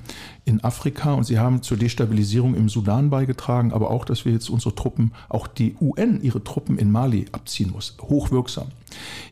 in 0.46 0.64
Afrika 0.64 1.14
und 1.14 1.24
sie 1.24 1.40
haben 1.40 1.64
zur 1.64 1.78
Destabilisierung 1.78 2.54
im 2.54 2.70
Sudan 2.70 3.10
beigetragen, 3.10 3.74
aber 3.74 3.90
auch, 3.90 4.06
dass 4.06 4.26
wir 4.26 4.32
jetzt 4.32 4.52
unsere 4.52 4.76
Truppen, 4.76 5.12
auch 5.28 5.48
die 5.48 5.76
UN 5.82 6.22
ihre 6.22 6.44
Truppen 6.44 6.78
in 6.78 6.92
Mali 6.92 7.26
abziehen 7.32 7.72
muss. 7.72 7.98
Hochwirksam. 8.00 8.68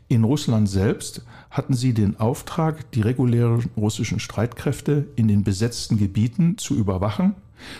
In 0.08 0.24
Russland 0.24 0.68
selbst 0.68 1.22
hatten 1.50 1.74
sie 1.74 1.94
den 1.94 2.18
Auftrag, 2.18 2.90
die 2.90 3.02
regulären 3.02 3.66
russischen 3.76 4.18
Streitkräfte 4.18 5.06
in 5.14 5.28
den 5.28 5.44
besetzten 5.44 5.98
Gebieten 5.98 6.58
zu 6.58 6.74
überwachen 6.74 7.36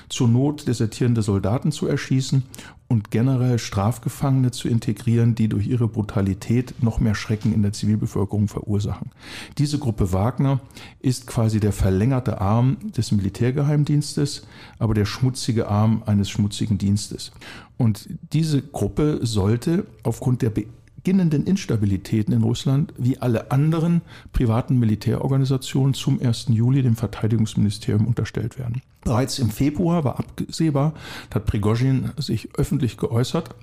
zur 0.08 0.28
Not 0.28 0.66
desertierende 0.66 1.22
Soldaten 1.22 1.72
zu 1.72 1.86
erschießen 1.86 2.42
und 2.88 3.10
generell 3.10 3.58
Strafgefangene 3.58 4.50
zu 4.50 4.68
integrieren, 4.68 5.34
die 5.34 5.48
durch 5.48 5.66
ihre 5.66 5.88
Brutalität 5.88 6.82
noch 6.82 7.00
mehr 7.00 7.14
Schrecken 7.14 7.52
in 7.52 7.62
der 7.62 7.72
Zivilbevölkerung 7.72 8.48
verursachen. 8.48 9.10
Diese 9.58 9.78
Gruppe 9.78 10.12
Wagner 10.12 10.60
ist 11.00 11.26
quasi 11.26 11.60
der 11.60 11.72
verlängerte 11.72 12.40
Arm 12.40 12.78
des 12.96 13.12
Militärgeheimdienstes, 13.12 14.46
aber 14.78 14.94
der 14.94 15.04
schmutzige 15.04 15.68
Arm 15.68 16.02
eines 16.06 16.30
schmutzigen 16.30 16.78
Dienstes. 16.78 17.30
Und 17.76 18.08
diese 18.32 18.62
Gruppe 18.62 19.20
sollte 19.22 19.86
aufgrund 20.02 20.42
der 20.42 20.50
beginnenden 20.50 21.46
Instabilitäten 21.46 22.34
in 22.34 22.42
Russland 22.42 22.92
wie 22.98 23.18
alle 23.18 23.50
anderen 23.50 24.02
privaten 24.32 24.78
Militärorganisationen 24.78 25.94
zum 25.94 26.20
1. 26.20 26.46
Juli 26.48 26.82
dem 26.82 26.96
Verteidigungsministerium 26.96 28.06
unterstellt 28.06 28.58
werden. 28.58 28.82
Bereits 29.04 29.38
im 29.38 29.50
Februar 29.50 30.04
war 30.04 30.18
absehbar, 30.18 30.92
hat 31.32 31.46
Prigozhin 31.46 32.10
sich 32.18 32.48
öffentlich 32.56 32.96
geäußert, 32.96 33.54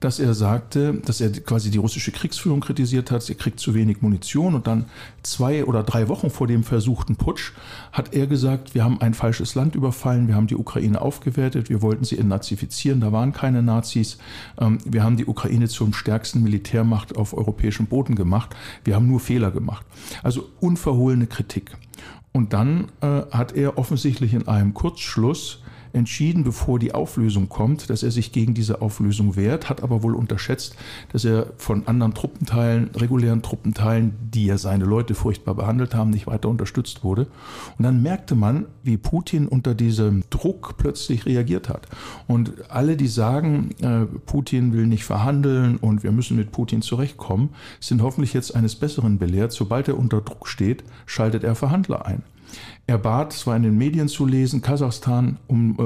dass 0.00 0.18
er 0.18 0.32
sagte, 0.32 0.94
dass 0.94 1.20
er 1.20 1.30
quasi 1.30 1.70
die 1.70 1.78
russische 1.78 2.10
Kriegsführung 2.10 2.60
kritisiert 2.60 3.10
hat, 3.10 3.22
sie 3.22 3.34
kriegt 3.34 3.60
zu 3.60 3.74
wenig 3.74 4.00
Munition 4.00 4.54
und 4.54 4.66
dann 4.66 4.86
zwei 5.22 5.64
oder 5.64 5.82
drei 5.82 6.08
Wochen 6.08 6.30
vor 6.30 6.46
dem 6.46 6.64
versuchten 6.64 7.16
Putsch 7.16 7.52
hat 7.92 8.14
er 8.14 8.26
gesagt, 8.26 8.74
wir 8.74 8.82
haben 8.82 9.00
ein 9.00 9.12
falsches 9.12 9.54
Land 9.54 9.74
überfallen, 9.74 10.26
wir 10.26 10.34
haben 10.34 10.46
die 10.46 10.56
Ukraine 10.56 11.00
aufgewertet, 11.00 11.68
wir 11.68 11.82
wollten 11.82 12.04
sie 12.04 12.18
entnazifizieren, 12.18 13.00
da 13.00 13.12
waren 13.12 13.32
keine 13.32 13.62
Nazis, 13.62 14.18
ähm, 14.58 14.78
wir 14.84 15.04
haben 15.04 15.16
die 15.16 15.26
Ukraine 15.26 15.68
zum 15.68 15.92
stärksten 15.92 16.42
Militärmacht 16.42 17.14
auf 17.16 17.36
europäischem 17.36 17.86
Boden 17.86 18.14
gemacht, 18.14 18.56
wir 18.84 18.94
haben 18.94 19.06
nur 19.06 19.20
Fehler 19.20 19.50
gemacht. 19.50 19.84
Also 20.22 20.48
unverhohlene 20.60 21.26
Kritik. 21.26 21.76
Und 22.32 22.52
dann 22.52 22.92
äh, 23.00 23.22
hat 23.30 23.52
er 23.52 23.78
offensichtlich 23.78 24.34
in 24.34 24.46
einem 24.48 24.74
Kurzschluss 24.74 25.62
entschieden, 25.98 26.44
bevor 26.44 26.78
die 26.78 26.94
Auflösung 26.94 27.48
kommt, 27.48 27.90
dass 27.90 28.02
er 28.02 28.10
sich 28.10 28.32
gegen 28.32 28.54
diese 28.54 28.80
Auflösung 28.80 29.36
wehrt, 29.36 29.68
hat 29.68 29.82
aber 29.82 30.02
wohl 30.02 30.14
unterschätzt, 30.14 30.76
dass 31.12 31.24
er 31.24 31.48
von 31.56 31.86
anderen 31.86 32.14
Truppenteilen, 32.14 32.90
regulären 32.94 33.42
Truppenteilen, 33.42 34.14
die 34.32 34.46
ja 34.46 34.56
seine 34.56 34.84
Leute 34.84 35.14
furchtbar 35.14 35.54
behandelt 35.54 35.94
haben, 35.94 36.10
nicht 36.10 36.26
weiter 36.26 36.48
unterstützt 36.48 37.04
wurde. 37.04 37.26
Und 37.76 37.84
dann 37.84 38.02
merkte 38.02 38.34
man, 38.34 38.66
wie 38.82 38.96
Putin 38.96 39.46
unter 39.46 39.74
diesem 39.74 40.24
Druck 40.30 40.76
plötzlich 40.78 41.26
reagiert 41.26 41.68
hat. 41.68 41.88
Und 42.26 42.70
alle, 42.70 42.96
die 42.96 43.08
sagen, 43.08 43.70
äh, 43.80 44.06
Putin 44.26 44.72
will 44.72 44.86
nicht 44.86 45.04
verhandeln 45.04 45.76
und 45.76 46.02
wir 46.02 46.12
müssen 46.12 46.36
mit 46.36 46.52
Putin 46.52 46.82
zurechtkommen, 46.82 47.50
sind 47.80 48.02
hoffentlich 48.02 48.32
jetzt 48.32 48.54
eines 48.54 48.76
Besseren 48.76 49.18
belehrt. 49.18 49.52
Sobald 49.52 49.88
er 49.88 49.98
unter 49.98 50.20
Druck 50.20 50.48
steht, 50.48 50.84
schaltet 51.06 51.44
er 51.44 51.54
Verhandler 51.54 52.06
ein. 52.06 52.22
Er 52.86 52.96
bat, 52.96 53.34
es 53.34 53.46
war 53.46 53.54
in 53.54 53.64
den 53.64 53.76
Medien 53.76 54.08
zu 54.08 54.24
lesen, 54.24 54.62
Kasachstan 54.62 55.36
um 55.46 55.76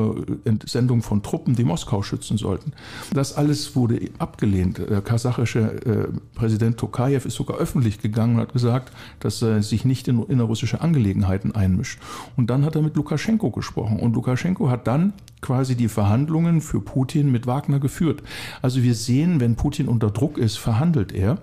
äh, 0.45 0.49
Entsendung 0.49 1.03
von 1.03 1.23
Truppen, 1.23 1.57
die 1.57 1.65
Moskau 1.65 2.03
schützen 2.03 2.37
sollten. 2.37 2.73
Das 3.13 3.37
alles 3.37 3.75
wurde 3.75 4.01
abgelehnt. 4.19 4.79
Der 4.79 5.03
kasachische 5.03 5.61
äh, 5.85 6.09
Präsident 6.37 6.79
Tokayev 6.79 7.27
ist 7.27 7.35
sogar 7.35 7.57
öffentlich 7.57 8.01
gegangen 8.01 8.37
und 8.37 8.43
hat 8.43 8.53
gesagt, 8.53 8.93
dass 9.19 9.43
er 9.43 9.65
sich 9.65 9.85
nicht 9.85 10.07
in 10.07 10.23
innerrussische 10.23 10.81
Angelegenheiten 10.81 11.53
einmischt. 11.53 12.01
Und 12.37 12.51
dann 12.51 12.65
hat 12.65 12.77
er 12.77 12.83
mit 12.83 12.95
Lukaschenko 12.95 13.51
gesprochen. 13.51 13.99
Und 13.99 14.15
Lukaschenko 14.15 14.71
hat 14.71 14.87
dann 14.87 15.13
quasi 15.41 15.75
die 15.75 15.89
Verhandlungen 15.89 16.61
für 16.61 16.81
Putin 16.81 17.33
mit 17.33 17.47
Wagner 17.47 17.81
geführt. 17.81 18.23
Also 18.63 18.83
wir 18.85 18.95
sehen, 18.95 19.41
wenn 19.41 19.57
Putin 19.57 19.89
unter 19.89 20.11
Druck 20.11 20.39
ist, 20.39 20.57
verhandelt 20.57 21.13
er. 21.13 21.39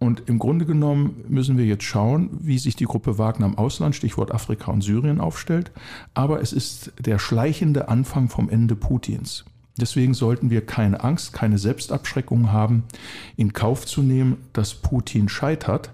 Und 0.00 0.22
im 0.28 0.38
Grunde 0.38 0.64
genommen 0.64 1.24
müssen 1.28 1.58
wir 1.58 1.66
jetzt 1.66 1.84
schauen, 1.84 2.30
wie 2.40 2.58
sich 2.58 2.74
die 2.74 2.86
Gruppe 2.86 3.18
Wagner 3.18 3.44
im 3.44 3.58
Ausland, 3.58 3.94
Stichwort 3.94 4.32
Afrika 4.32 4.72
und 4.72 4.80
Syrien, 4.80 5.20
aufstellt. 5.20 5.70
Aber 6.14 6.40
es 6.40 6.54
ist 6.54 6.92
der 6.98 7.18
schleichende 7.18 7.88
Anfang 7.88 8.30
vom 8.30 8.48
Ende 8.48 8.76
Putins. 8.76 9.44
Deswegen 9.78 10.14
sollten 10.14 10.48
wir 10.48 10.64
keine 10.64 11.04
Angst, 11.04 11.34
keine 11.34 11.58
Selbstabschreckung 11.58 12.50
haben, 12.50 12.84
in 13.36 13.52
Kauf 13.52 13.84
zu 13.84 14.02
nehmen, 14.02 14.38
dass 14.54 14.74
Putin 14.74 15.28
scheitert. 15.28 15.90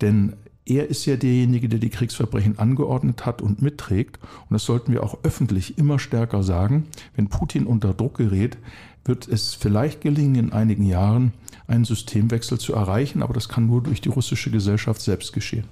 Denn 0.00 0.34
er 0.66 0.88
ist 0.88 1.06
ja 1.06 1.16
derjenige, 1.16 1.68
der 1.68 1.78
die 1.78 1.90
Kriegsverbrechen 1.90 2.58
angeordnet 2.58 3.24
hat 3.24 3.40
und 3.40 3.62
mitträgt. 3.62 4.18
Und 4.22 4.54
das 4.54 4.64
sollten 4.64 4.92
wir 4.92 5.04
auch 5.04 5.18
öffentlich 5.22 5.78
immer 5.78 6.00
stärker 6.00 6.42
sagen. 6.42 6.88
Wenn 7.14 7.28
Putin 7.28 7.66
unter 7.66 7.94
Druck 7.94 8.18
gerät, 8.18 8.58
wird 9.04 9.28
es 9.28 9.54
vielleicht 9.54 10.00
gelingen, 10.00 10.36
in 10.36 10.52
einigen 10.52 10.84
Jahren 10.84 11.32
einen 11.66 11.84
Systemwechsel 11.84 12.58
zu 12.58 12.74
erreichen, 12.74 13.22
aber 13.22 13.34
das 13.34 13.48
kann 13.48 13.66
nur 13.66 13.82
durch 13.82 14.00
die 14.00 14.08
russische 14.08 14.50
Gesellschaft 14.50 15.00
selbst 15.00 15.32
geschehen. 15.32 15.64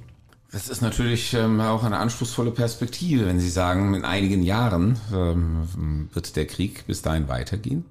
Das 0.52 0.68
ist 0.68 0.80
natürlich 0.80 1.34
ähm, 1.34 1.60
auch 1.60 1.84
eine 1.84 1.98
anspruchsvolle 1.98 2.50
Perspektive, 2.50 3.26
wenn 3.26 3.40
Sie 3.40 3.50
sagen, 3.50 3.94
in 3.94 4.04
einigen 4.04 4.42
Jahren 4.42 4.98
ähm, 5.12 6.08
wird 6.12 6.36
der 6.36 6.46
Krieg 6.46 6.86
bis 6.86 7.02
dahin 7.02 7.28
weitergehen. 7.28 7.84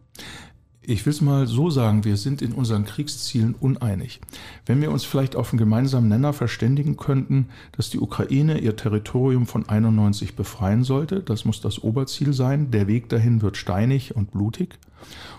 Ich 0.88 1.04
will 1.06 1.13
es 1.13 1.22
mal 1.22 1.48
so 1.48 1.72
sagen, 1.72 2.04
wir 2.04 2.15
sind 2.15 2.44
in 2.44 2.51
unseren 2.51 2.86
Kriegszielen 2.86 3.56
uneinig. 3.60 4.20
Wenn 4.68 4.82
wir 4.82 4.92
uns 4.92 5.04
vielleicht 5.04 5.36
auf 5.36 5.51
einen 5.51 5.58
gemeinsamen 5.58 6.10
Nenner 6.10 6.32
verständigen 6.32 6.96
könnten, 6.96 7.48
dass 7.72 7.89
die 7.89 8.00
Ukraine 8.00 8.60
ihr 8.60 8.75
Territorium 8.75 9.48
von 9.48 9.68
91 9.68 10.36
befreien 10.36 10.84
sollte, 10.84 11.22
das 11.22 11.44
muss 11.44 11.60
das 11.60 11.82
Oberziel 11.84 12.34
sein, 12.34 12.70
der 12.70 12.88
Weg 12.88 13.10
dahin 13.10 13.42
wird 13.42 13.58
steinig 13.58 14.15
und 14.15 14.32
blutig. 14.32 14.77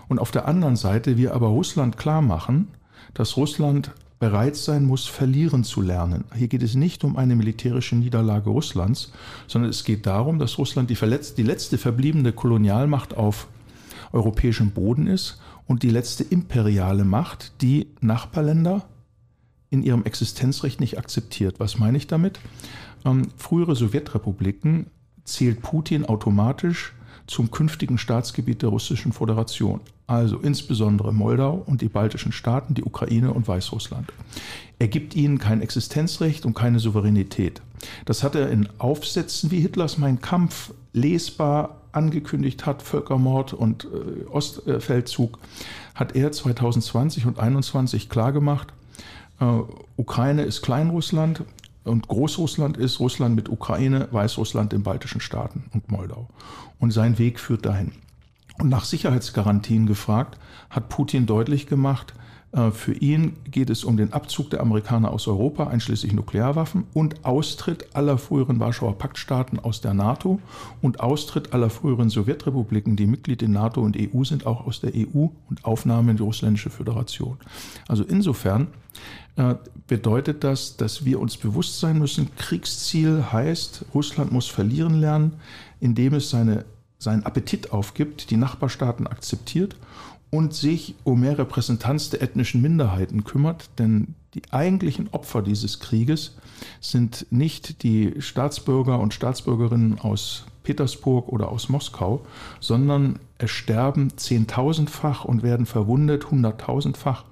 Und 0.09 0.19
auf 0.19 0.31
der 0.31 0.47
anderen 0.49 0.75
Seite 0.75 1.15
wir 1.15 1.33
aber 1.33 1.47
Russland 1.47 1.97
klar 1.97 2.21
machen, 2.21 2.67
dass 3.13 3.37
Russland 3.37 3.91
bereit 4.19 4.57
sein 4.57 4.83
muss, 4.83 5.05
verlieren 5.05 5.63
zu 5.63 5.81
lernen. 5.81 6.25
Hier 6.35 6.47
geht 6.47 6.63
es 6.63 6.75
nicht 6.75 7.03
um 7.05 7.15
eine 7.15 7.35
militärische 7.35 7.95
Niederlage 7.95 8.49
Russlands, 8.49 9.13
sondern 9.47 9.69
es 9.69 9.83
geht 9.85 10.07
darum, 10.07 10.39
dass 10.39 10.57
Russland 10.57 10.89
die, 10.89 10.97
die 11.37 11.43
letzte 11.43 11.77
verbliebene 11.77 12.33
Kolonialmacht 12.33 13.15
auf 13.15 13.47
europäischem 14.11 14.71
Boden 14.71 15.07
ist 15.07 15.39
und 15.65 15.83
die 15.83 15.89
letzte 15.89 16.23
imperiale 16.23 17.05
Macht, 17.05 17.61
die 17.61 17.87
Nachbarländer 18.01 18.85
in 19.69 19.83
ihrem 19.83 20.03
Existenzrecht 20.05 20.79
nicht 20.79 20.97
akzeptiert. 20.97 21.59
Was 21.59 21.77
meine 21.77 21.97
ich 21.97 22.07
damit? 22.07 22.39
Ähm, 23.05 23.29
frühere 23.37 23.75
Sowjetrepubliken 23.75 24.87
zählt 25.23 25.61
Putin 25.61 26.05
automatisch 26.05 26.93
zum 27.27 27.51
künftigen 27.51 27.97
Staatsgebiet 27.97 28.61
der 28.61 28.69
Russischen 28.69 29.11
Föderation, 29.11 29.81
also 30.07 30.37
insbesondere 30.37 31.13
Moldau 31.13 31.61
und 31.65 31.81
die 31.81 31.89
baltischen 31.89 32.31
Staaten, 32.31 32.73
die 32.73 32.85
Ukraine 32.85 33.33
und 33.33 33.47
Weißrussland. 33.47 34.13
Er 34.79 34.87
gibt 34.87 35.15
ihnen 35.15 35.37
kein 35.37 35.61
Existenzrecht 35.61 36.45
und 36.45 36.53
keine 36.53 36.79
Souveränität. 36.79 37.61
Das 38.05 38.23
hat 38.23 38.35
er 38.35 38.49
in 38.49 38.69
Aufsätzen 38.77 39.51
wie 39.51 39.59
Hitlers 39.59 39.97
Mein 39.97 40.21
Kampf 40.21 40.73
lesbar 40.93 41.81
angekündigt 41.97 42.65
hat, 42.65 42.81
Völkermord 42.81 43.53
und 43.53 43.85
äh, 43.85 44.25
Ostfeldzug, 44.29 45.39
hat 45.95 46.15
er 46.15 46.31
2020 46.31 47.25
und 47.25 47.35
2021 47.35 48.09
klargemacht, 48.09 48.73
äh, 49.39 49.45
Ukraine 49.95 50.43
ist 50.43 50.61
Kleinrussland 50.61 51.43
und 51.83 52.07
Großrussland 52.07 52.77
ist 52.77 52.99
Russland 52.99 53.35
mit 53.35 53.49
Ukraine, 53.49 54.07
Weißrussland, 54.11 54.71
den 54.71 54.83
baltischen 54.83 55.21
Staaten 55.21 55.65
und 55.73 55.91
Moldau. 55.91 56.27
Und 56.79 56.91
sein 56.91 57.17
Weg 57.17 57.39
führt 57.39 57.65
dahin. 57.65 57.93
Und 58.59 58.69
nach 58.69 58.85
Sicherheitsgarantien 58.85 59.85
gefragt, 59.85 60.37
hat 60.69 60.89
Putin 60.89 61.25
deutlich 61.25 61.67
gemacht, 61.67 62.13
für 62.71 62.93
ihn 62.93 63.35
geht 63.51 63.69
es 63.69 63.83
um 63.83 63.97
den 63.97 64.13
Abzug 64.13 64.49
der 64.49 64.61
Amerikaner 64.61 65.11
aus 65.11 65.27
Europa, 65.27 65.67
einschließlich 65.67 66.13
Nuklearwaffen, 66.13 66.85
und 66.93 67.25
Austritt 67.25 67.93
aller 67.93 68.17
früheren 68.17 68.59
Warschauer 68.59 68.97
Paktstaaten 68.97 69.59
aus 69.59 69.81
der 69.81 69.93
NATO 69.93 70.39
und 70.81 71.01
Austritt 71.01 71.53
aller 71.53 71.69
früheren 71.69 72.09
Sowjetrepubliken, 72.09 72.95
die 72.95 73.05
Mitglied 73.05 73.41
in 73.41 73.51
NATO 73.51 73.81
und 73.81 73.97
EU 73.97 74.23
sind, 74.23 74.45
auch 74.45 74.65
aus 74.65 74.79
der 74.79 74.93
EU 74.95 75.27
und 75.49 75.65
Aufnahme 75.65 76.11
in 76.11 76.17
die 76.17 76.23
Russländische 76.23 76.69
Föderation. 76.69 77.37
Also 77.87 78.03
insofern 78.03 78.67
äh, 79.35 79.55
bedeutet 79.87 80.43
das, 80.45 80.77
dass 80.77 81.03
wir 81.03 81.19
uns 81.19 81.35
bewusst 81.35 81.79
sein 81.79 81.99
müssen, 81.99 82.33
Kriegsziel 82.37 83.25
heißt, 83.31 83.85
Russland 83.93 84.31
muss 84.31 84.47
verlieren 84.47 84.99
lernen, 85.01 85.33
indem 85.81 86.13
es 86.13 86.29
seine, 86.29 86.65
seinen 86.97 87.23
Appetit 87.23 87.71
aufgibt, 87.73 88.31
die 88.31 88.37
Nachbarstaaten 88.37 89.05
akzeptiert 89.05 89.75
und 90.29 90.53
sich 90.53 90.95
um 91.03 91.21
mehr 91.21 91.37
Repräsentanz 91.37 92.09
der 92.09 92.21
ethnischen 92.21 92.61
Minderheiten 92.61 93.23
kümmert, 93.23 93.69
denn 93.79 94.15
die 94.33 94.41
eigentlichen 94.51 95.09
Opfer 95.11 95.41
dieses 95.41 95.79
Krieges 95.79 96.37
sind 96.81 97.27
nicht 97.29 97.83
die 97.83 98.15
Staatsbürger 98.19 98.99
und 98.99 99.13
Staatsbürgerinnen 99.13 99.99
aus 99.99 100.45
Petersburg 100.63 101.29
oder 101.29 101.49
aus 101.49 101.69
Moskau, 101.69 102.25
sondern 102.59 103.19
es 103.37 103.51
sterben 103.51 104.17
zehntausendfach 104.17 105.23
und 105.23 105.43
werden 105.43 105.65
verwundet 105.65 106.29
hunderttausendfach 106.29 107.23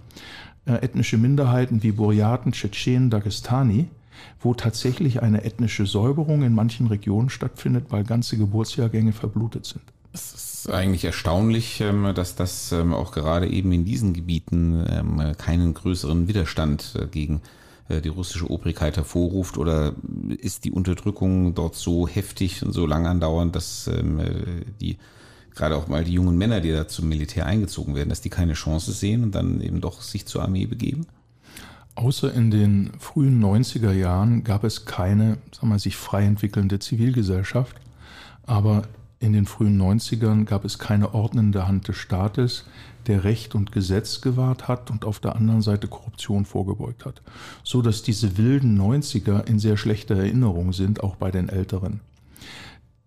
äh, 0.66 0.74
ethnische 0.76 1.18
Minderheiten 1.18 1.84
wie 1.84 1.92
Buryaten, 1.92 2.54
Tschetschenen, 2.54 3.10
Dagestani, 3.10 3.90
wo 4.40 4.54
tatsächlich 4.54 5.22
eine 5.22 5.44
ethnische 5.44 5.86
Säuberung 5.86 6.44
in 6.44 6.54
manchen 6.54 6.88
Regionen 6.88 7.30
stattfindet, 7.30 7.88
weil 7.90 8.04
ganze 8.04 8.38
Geburtsjahrgänge 8.38 9.12
verblutet 9.12 9.66
sind. 9.66 9.84
Es 10.16 10.34
ist 10.34 10.70
eigentlich 10.70 11.04
erstaunlich, 11.04 11.82
ähm, 11.82 12.14
dass 12.16 12.36
das 12.36 12.72
ähm, 12.72 12.94
auch 12.94 13.12
gerade 13.12 13.50
eben 13.50 13.74
in 13.74 13.84
diesen 13.84 14.14
Gebieten 14.14 14.86
ähm, 14.90 15.34
keinen 15.38 15.74
größeren 15.74 16.30
Widerstand 16.30 16.94
äh, 16.98 17.06
gegen 17.06 17.42
äh, 17.90 18.00
die 18.00 18.08
russische 18.08 18.50
Obrigkeit 18.50 18.96
hervorruft 18.96 19.58
oder 19.58 19.94
ist 20.38 20.64
die 20.64 20.72
Unterdrückung 20.72 21.54
dort 21.54 21.76
so 21.76 22.08
heftig 22.08 22.64
und 22.64 22.72
so 22.72 22.86
lang 22.86 23.06
andauernd, 23.06 23.58
dass 23.58 23.88
äh, 23.88 24.04
die 24.80 24.98
gerade 25.54 25.76
auch 25.76 25.90
mal 25.90 26.06
die 26.06 26.14
jungen 26.14 26.38
Männer, 26.38 26.62
die 26.62 26.72
da 26.72 26.88
zum 26.88 27.10
Militär 27.10 27.46
eingezogen 27.46 27.94
werden, 27.94 28.10
dass 28.10 28.22
die 28.22 28.30
keine 28.30 28.54
Chance 28.54 28.94
sehen 28.94 29.22
und 29.22 29.36
dann 29.36 29.60
eben 29.60 29.82
doch 29.82 30.02
sich 30.02 30.26
zur 30.26 30.44
Armee 30.44 30.66
begeben? 30.66 31.08
Außer 31.96 32.34
in 32.34 32.52
den 32.52 32.92
frühen 33.00 33.44
90er 33.44 33.92
Jahren 33.92 34.46
gab 34.46 34.64
es 34.64 34.86
keine, 34.86 35.40
sagen 35.52 35.70
wir, 35.70 35.80
sich 35.80 35.98
frei 35.98 36.24
entwickelnde 36.24 36.80
Zivilgesellschaft. 36.80 37.76
Aber 38.46 38.84
in 39.26 39.34
den 39.34 39.48
frühen 39.48 39.82
90ern 39.82 40.46
gab 40.46 40.66
es 40.66 40.78
keine 40.78 41.16
ordnende 41.16 41.68
Hand 41.68 41.88
des 41.88 41.98
Staates, 41.98 42.66
der 43.08 43.24
Recht 43.24 43.56
und 43.56 43.72
Gesetz 43.72 44.22
gewahrt 44.22 44.68
hat 44.68 44.92
und 44.92 45.04
auf 45.04 45.20
der 45.20 45.36
anderen 45.36 45.64
Seite 45.64 45.88
Korruption 45.88 46.46
vorgebeugt 46.46 47.06
hat. 47.06 47.22
So 47.64 47.82
dass 47.82 48.04
diese 48.04 48.38
wilden 48.38 48.80
90er 48.80 49.46
in 49.48 49.58
sehr 49.58 49.78
schlechter 49.78 50.16
Erinnerung 50.16 50.74
sind, 50.74 51.04
auch 51.04 51.16
bei 51.16 51.32
den 51.32 51.50
Älteren. 51.50 52.02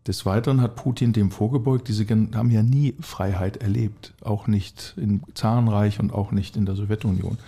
Des 0.09 0.27
Weiteren 0.27 0.61
hat 0.61 0.75
Putin 0.75 1.13
dem 1.13 1.31
vorgebeugt, 1.31 1.87
diese 1.87 2.05
haben 2.09 2.51
ja 2.51 2.63
nie 2.63 2.95
Freiheit 3.01 3.59
erlebt, 3.59 4.15
auch 4.23 4.47
nicht 4.47 4.95
im 4.97 5.21
Zarenreich 5.35 6.01
und 6.01 6.13
auch 6.13 6.33
nicht 6.33 6.57
in 6.57 6.67
der 6.67 6.75
Sowjetunion. 6.75 7.39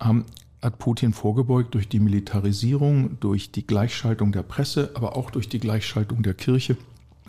Ähm, 0.00 0.24
hat 0.62 0.78
Putin 0.78 1.12
vorgebeugt 1.12 1.74
durch 1.74 1.88
die 1.88 2.00
Militarisierung, 2.00 3.20
durch 3.20 3.52
die 3.52 3.66
Gleichschaltung 3.66 4.32
der 4.32 4.42
Presse, 4.42 4.92
aber 4.94 5.16
auch 5.16 5.30
durch 5.30 5.48
die 5.48 5.60
Gleichschaltung 5.60 6.22
der 6.22 6.34
Kirche 6.34 6.76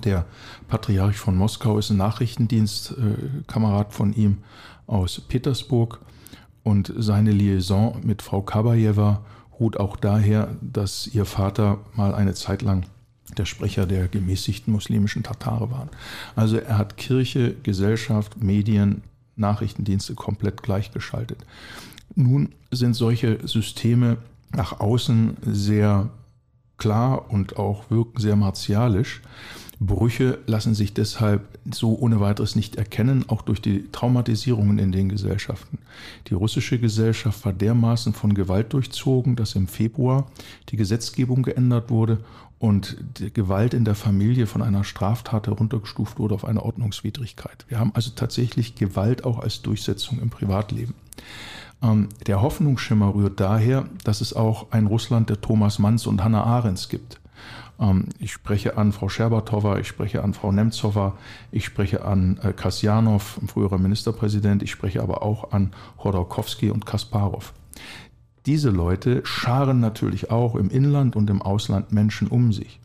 der 0.06 0.26
Patriarch 0.68 1.18
von 1.18 1.36
Moskau 1.36 1.78
ist 1.78 1.90
ein 1.90 1.98
Nachrichtendienstkamerad 1.98 3.94
von 3.94 4.14
ihm 4.14 4.40
aus 4.88 5.22
Petersburg 5.22 6.00
und 6.64 6.94
seine 6.98 7.32
Liaison 7.32 8.00
mit 8.04 8.22
Frau 8.22 8.42
Kabajewa 8.42 9.24
ruht 9.60 9.80
auch 9.80 9.96
daher, 9.96 10.56
dass 10.62 11.08
ihr 11.08 11.26
Vater 11.26 11.80
mal 11.96 12.14
eine 12.14 12.34
Zeit 12.34 12.62
lang 12.62 12.86
der 13.38 13.46
Sprecher 13.46 13.86
der 13.86 14.08
gemäßigten 14.08 14.74
muslimischen 14.74 15.24
Tatare 15.24 15.72
waren. 15.72 15.90
Also 16.36 16.58
er 16.58 16.78
hat 16.78 16.98
Kirche, 16.98 17.56
Gesellschaft, 17.64 18.42
Medien, 18.42 19.04
Nachrichtendienste 19.36 20.16
komplett 20.16 20.64
gleichgeschaltet. 20.64 21.46
Nun 22.16 22.50
sind 22.72 22.96
solche 22.96 23.48
Systeme 23.48 24.18
nach 24.52 24.80
außen 24.80 25.38
sehr 25.44 26.10
klar 26.78 27.30
und 27.30 27.58
auch 27.58 27.90
wirken 27.92 28.20
sehr 28.20 28.36
martialisch. 28.36 29.22
Brüche 29.82 30.40
lassen 30.46 30.74
sich 30.74 30.94
deshalb 30.94 31.58
so 31.72 31.98
ohne 31.98 32.20
weiteres 32.20 32.56
nicht 32.56 32.76
erkennen, 32.76 33.26
auch 33.30 33.42
durch 33.42 33.62
die 33.62 33.90
Traumatisierungen 33.92 34.78
in 34.78 34.92
den 34.92 35.08
Gesellschaften. 35.08 35.80
Die 36.28 36.34
russische 36.34 36.80
Gesellschaft 36.80 37.46
war 37.46 37.54
dermaßen 37.54 38.14
von 38.14 38.34
Gewalt 38.34 38.74
durchzogen, 38.74 39.38
dass 39.38 39.56
im 39.56 39.68
Februar 39.68 40.30
die 40.70 40.76
Gesetzgebung 40.76 41.44
geändert 41.44 41.90
wurde 41.90 42.20
und 42.60 42.98
Gewalt 43.34 43.74
in 43.74 43.86
der 43.86 43.96
Familie 43.96 44.48
von 44.48 44.62
einer 44.62 44.84
Straftat 44.84 45.48
heruntergestuft 45.48 46.20
wurde 46.20 46.36
auf 46.36 46.44
eine 46.44 46.62
Ordnungswidrigkeit. 46.62 47.66
Wir 47.70 47.80
haben 47.80 47.92
also 47.94 48.12
tatsächlich 48.14 48.76
Gewalt 48.76 49.24
auch 49.24 49.40
als 49.40 49.62
Durchsetzung 49.62 50.20
im 50.20 50.30
Privatleben. 50.30 50.94
Ähm, 51.82 52.10
der 52.28 52.42
Hoffnungsschimmer 52.42 53.16
rührt 53.16 53.40
daher, 53.40 53.86
dass 54.04 54.20
es 54.20 54.34
auch 54.34 54.72
ein 54.72 54.88
Russland 54.88 55.30
der 55.30 55.40
Thomas 55.40 55.80
Manns 55.80 56.06
und 56.06 56.22
Hannah 56.22 56.44
Arendts 56.44 56.90
gibt. 56.90 57.22
Ähm, 57.80 58.06
ich 58.20 58.32
spreche 58.32 58.78
an 58.78 58.92
Frau 58.92 59.10
Scherbatova, 59.10 59.80
ich 59.80 59.88
spreche 59.88 60.24
an 60.24 60.34
Frau 60.34 60.52
Nemtsova, 60.52 61.18
ich 61.52 61.66
spreche 61.66 62.06
an 62.06 62.40
äh, 62.44 62.54
Kasjanov, 62.54 63.40
früherer 63.48 63.78
Ministerpräsident, 63.78 64.64
ich 64.64 64.72
spreche 64.72 65.02
aber 65.02 65.24
auch 65.24 65.52
an 65.52 65.72
Chodorkowski 65.98 66.70
und 66.70 66.86
Kasparov. 66.86 67.54
Diese 68.46 68.70
Leute 68.70 69.22
scharen 69.26 69.80
natürlich 69.80 70.32
auch 70.32 70.56
im 70.56 70.70
Inland 70.70 71.16
und 71.16 71.30
im 71.30 71.42
Ausland 71.42 71.92
Menschen 71.92 72.28
um 72.28 72.52
sich. 72.54 72.80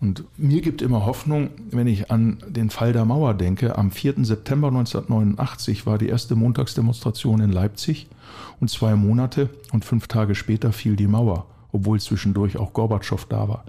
Und 0.00 0.24
mir 0.38 0.62
gibt 0.62 0.80
immer 0.80 1.04
Hoffnung, 1.04 1.50
wenn 1.70 1.86
ich 1.86 2.10
an 2.10 2.38
den 2.48 2.70
Fall 2.70 2.94
der 2.94 3.04
Mauer 3.04 3.34
denke. 3.34 3.76
Am 3.76 3.90
4. 3.90 4.24
September 4.24 4.68
1989 4.68 5.84
war 5.84 5.98
die 5.98 6.08
erste 6.08 6.36
Montagsdemonstration 6.36 7.40
in 7.40 7.52
Leipzig 7.52 8.08
und 8.60 8.70
zwei 8.70 8.94
Monate 8.96 9.50
und 9.72 9.84
fünf 9.84 10.06
Tage 10.06 10.34
später 10.34 10.72
fiel 10.72 10.96
die 10.96 11.06
Mauer, 11.06 11.46
obwohl 11.72 12.00
zwischendurch 12.00 12.56
auch 12.56 12.72
Gorbatschow 12.72 13.24
da 13.26 13.48
war. 13.48 13.64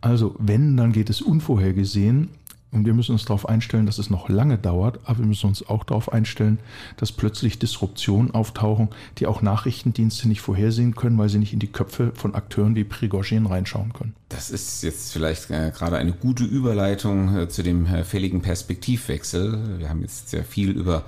Also 0.00 0.34
wenn, 0.38 0.76
dann 0.76 0.92
geht 0.92 1.10
es 1.10 1.22
unvorhergesehen 1.22 2.30
und 2.74 2.86
wir 2.86 2.92
müssen 2.92 3.12
uns 3.12 3.24
darauf 3.24 3.48
einstellen, 3.48 3.86
dass 3.86 3.98
es 3.98 4.10
noch 4.10 4.28
lange 4.28 4.58
dauert, 4.58 4.98
aber 5.04 5.20
wir 5.20 5.26
müssen 5.26 5.46
uns 5.46 5.64
auch 5.68 5.84
darauf 5.84 6.12
einstellen, 6.12 6.58
dass 6.96 7.12
plötzlich 7.12 7.60
Disruptionen 7.60 8.32
auftauchen, 8.32 8.88
die 9.18 9.28
auch 9.28 9.42
Nachrichtendienste 9.42 10.26
nicht 10.26 10.40
vorhersehen 10.40 10.96
können, 10.96 11.16
weil 11.16 11.28
sie 11.28 11.38
nicht 11.38 11.52
in 11.52 11.60
die 11.60 11.70
Köpfe 11.70 12.10
von 12.14 12.34
Akteuren 12.34 12.74
wie 12.74 12.82
Prigozhin 12.82 13.46
reinschauen 13.46 13.92
können. 13.92 14.14
Das 14.28 14.50
ist 14.50 14.82
jetzt 14.82 15.12
vielleicht 15.12 15.50
äh, 15.50 15.70
gerade 15.70 15.98
eine 15.98 16.12
gute 16.12 16.42
Überleitung 16.42 17.36
äh, 17.36 17.48
zu 17.48 17.62
dem 17.62 17.86
äh, 17.86 18.02
fälligen 18.02 18.42
Perspektivwechsel. 18.42 19.78
Wir 19.78 19.88
haben 19.88 20.02
jetzt 20.02 20.30
sehr 20.30 20.44
viel 20.44 20.70
über 20.70 21.04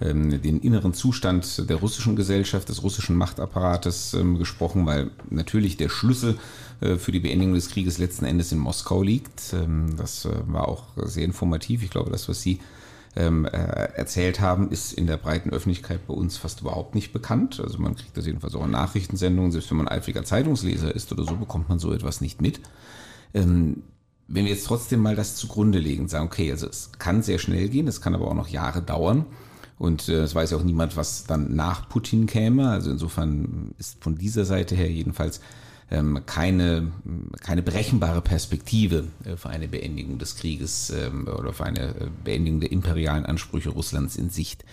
den 0.00 0.60
inneren 0.60 0.94
Zustand 0.94 1.68
der 1.68 1.76
russischen 1.76 2.16
Gesellschaft, 2.16 2.68
des 2.70 2.82
russischen 2.82 3.16
Machtapparates 3.16 4.14
ähm, 4.14 4.38
gesprochen, 4.38 4.86
weil 4.86 5.10
natürlich 5.28 5.76
der 5.76 5.90
Schlüssel 5.90 6.38
äh, 6.80 6.96
für 6.96 7.12
die 7.12 7.20
Beendigung 7.20 7.54
des 7.54 7.68
Krieges 7.68 7.98
letzten 7.98 8.24
Endes 8.24 8.50
in 8.52 8.58
Moskau 8.58 9.02
liegt. 9.02 9.52
Ähm, 9.52 9.96
das 9.96 10.24
äh, 10.24 10.30
war 10.46 10.68
auch 10.68 10.84
sehr 10.96 11.24
informativ. 11.24 11.82
Ich 11.82 11.90
glaube, 11.90 12.10
das, 12.10 12.28
was 12.28 12.40
Sie 12.40 12.60
ähm, 13.16 13.44
äh, 13.44 13.48
erzählt 13.50 14.40
haben, 14.40 14.70
ist 14.70 14.92
in 14.92 15.06
der 15.06 15.16
breiten 15.16 15.50
Öffentlichkeit 15.50 16.06
bei 16.06 16.14
uns 16.14 16.36
fast 16.36 16.60
überhaupt 16.60 16.94
nicht 16.94 17.12
bekannt. 17.12 17.60
Also 17.60 17.78
man 17.78 17.96
kriegt 17.96 18.16
das 18.16 18.26
jedenfalls 18.26 18.54
auch 18.54 18.64
in 18.64 18.70
Nachrichtensendungen, 18.70 19.52
selbst 19.52 19.70
wenn 19.70 19.78
man 19.78 19.88
eifriger 19.88 20.24
Zeitungsleser 20.24 20.94
ist 20.94 21.12
oder 21.12 21.24
so, 21.24 21.36
bekommt 21.36 21.68
man 21.68 21.78
so 21.78 21.92
etwas 21.92 22.20
nicht 22.20 22.40
mit. 22.40 22.60
Ähm, 23.34 23.82
wenn 24.28 24.44
wir 24.44 24.52
jetzt 24.52 24.66
trotzdem 24.66 25.00
mal 25.00 25.16
das 25.16 25.34
zugrunde 25.34 25.80
legen, 25.80 26.08
sagen, 26.08 26.26
okay, 26.26 26.52
also 26.52 26.68
es 26.68 26.92
kann 26.98 27.22
sehr 27.22 27.38
schnell 27.38 27.68
gehen, 27.68 27.88
es 27.88 28.00
kann 28.00 28.14
aber 28.14 28.28
auch 28.28 28.34
noch 28.34 28.48
Jahre 28.48 28.80
dauern. 28.80 29.26
Und 29.80 30.10
äh, 30.10 30.24
es 30.24 30.34
weiß 30.34 30.50
ja 30.50 30.58
auch 30.58 30.62
niemand, 30.62 30.98
was 30.98 31.24
dann 31.24 31.56
nach 31.56 31.88
Putin 31.88 32.26
käme. 32.26 32.68
Also 32.68 32.90
insofern 32.90 33.74
ist 33.78 33.96
von 34.04 34.14
dieser 34.14 34.44
Seite 34.44 34.74
her 34.74 34.90
jedenfalls 34.90 35.40
ähm, 35.90 36.20
keine, 36.26 36.92
keine 37.40 37.62
berechenbare 37.62 38.20
Perspektive 38.20 39.06
äh, 39.24 39.38
für 39.38 39.48
eine 39.48 39.68
Beendigung 39.68 40.18
des 40.18 40.36
Krieges 40.36 40.90
ähm, 40.90 41.26
oder 41.26 41.54
für 41.54 41.64
eine 41.64 41.94
äh, 41.94 42.08
Beendigung 42.22 42.60
der 42.60 42.72
imperialen 42.72 43.24
Ansprüche 43.24 43.70
Russlands 43.70 44.16
in 44.16 44.28
Sicht. 44.28 44.66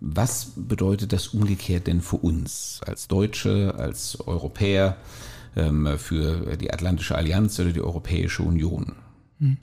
Was 0.00 0.52
bedeutet 0.56 1.12
das 1.12 1.28
umgekehrt 1.28 1.86
denn 1.86 2.00
für 2.00 2.16
uns 2.16 2.80
als 2.86 3.06
Deutsche, 3.06 3.74
als 3.76 4.18
Europäer, 4.26 4.96
ähm, 5.56 5.98
für 5.98 6.56
die 6.56 6.72
Atlantische 6.72 7.16
Allianz 7.16 7.60
oder 7.60 7.72
die 7.72 7.82
Europäische 7.82 8.42
Union? 8.44 8.92
Hm. 9.40 9.58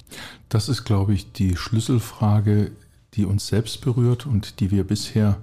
Das 0.48 0.70
ist, 0.70 0.84
glaube 0.84 1.16
ich, 1.16 1.32
die 1.32 1.58
Schlüsselfrage, 1.58 2.72
die 3.16 3.26
uns 3.26 3.48
selbst 3.48 3.82
berührt 3.82 4.26
und 4.26 4.60
die 4.60 4.72
wir 4.72 4.84
bisher 4.84 5.38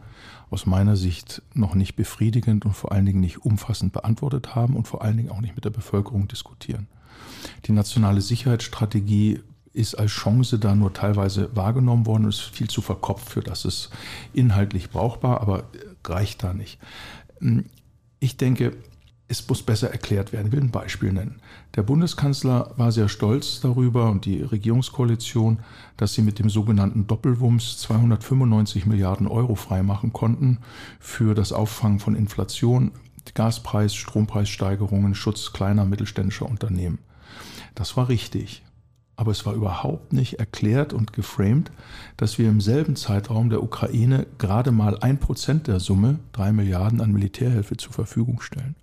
aus 0.50 0.66
meiner 0.66 0.96
Sicht 0.96 1.42
noch 1.54 1.74
nicht 1.74 1.96
befriedigend 1.96 2.66
und 2.66 2.74
vor 2.74 2.92
allen 2.92 3.06
Dingen 3.06 3.20
nicht 3.20 3.44
umfassend 3.44 3.92
beantwortet 3.92 4.54
haben 4.54 4.76
und 4.76 4.86
vor 4.86 5.02
allen 5.02 5.16
Dingen 5.16 5.30
auch 5.30 5.40
nicht 5.40 5.54
mit 5.54 5.64
der 5.64 5.70
Bevölkerung 5.70 6.28
diskutieren. 6.28 6.86
Die 7.64 7.72
nationale 7.72 8.20
Sicherheitsstrategie 8.20 9.40
ist 9.72 9.94
als 9.94 10.10
Chance 10.10 10.58
da 10.58 10.74
nur 10.74 10.92
teilweise 10.92 11.54
wahrgenommen 11.56 12.04
worden 12.04 12.28
ist 12.28 12.40
viel 12.40 12.68
zu 12.68 12.82
verkopft 12.82 13.30
für 13.30 13.40
das 13.40 13.64
ist 13.64 13.88
inhaltlich 14.34 14.90
brauchbar, 14.90 15.40
aber 15.40 15.64
reicht 16.04 16.42
da 16.42 16.52
nicht. 16.52 16.78
Ich 18.20 18.36
denke, 18.36 18.76
es 19.32 19.48
muss 19.48 19.62
besser 19.62 19.90
erklärt 19.90 20.32
werden. 20.32 20.48
Ich 20.48 20.52
will 20.52 20.60
ein 20.60 20.70
Beispiel 20.70 21.10
nennen. 21.10 21.40
Der 21.74 21.82
Bundeskanzler 21.82 22.72
war 22.76 22.92
sehr 22.92 23.08
stolz 23.08 23.60
darüber 23.60 24.10
und 24.10 24.26
die 24.26 24.42
Regierungskoalition, 24.42 25.60
dass 25.96 26.12
sie 26.12 26.20
mit 26.20 26.38
dem 26.38 26.50
sogenannten 26.50 27.06
Doppelwumms 27.06 27.78
295 27.78 28.84
Milliarden 28.84 29.26
Euro 29.26 29.54
freimachen 29.54 30.12
konnten 30.12 30.58
für 31.00 31.34
das 31.34 31.54
Auffangen 31.54 31.98
von 31.98 32.14
Inflation, 32.14 32.92
Gaspreis, 33.34 33.94
Strompreissteigerungen, 33.94 35.14
Schutz 35.14 35.54
kleiner 35.54 35.86
mittelständischer 35.86 36.46
Unternehmen. 36.46 36.98
Das 37.74 37.96
war 37.96 38.10
richtig. 38.10 38.62
Aber 39.16 39.30
es 39.30 39.46
war 39.46 39.54
überhaupt 39.54 40.12
nicht 40.12 40.40
erklärt 40.40 40.92
und 40.92 41.14
geframed, 41.14 41.70
dass 42.18 42.38
wir 42.38 42.50
im 42.50 42.60
selben 42.60 42.96
Zeitraum 42.96 43.48
der 43.48 43.62
Ukraine 43.62 44.26
gerade 44.36 44.72
mal 44.72 44.98
ein 44.98 45.18
Prozent 45.18 45.68
der 45.68 45.80
Summe, 45.80 46.18
drei 46.32 46.52
Milliarden 46.52 47.00
an 47.00 47.12
Militärhilfe 47.12 47.78
zur 47.78 47.92
Verfügung 47.92 48.42
stellen. 48.42 48.74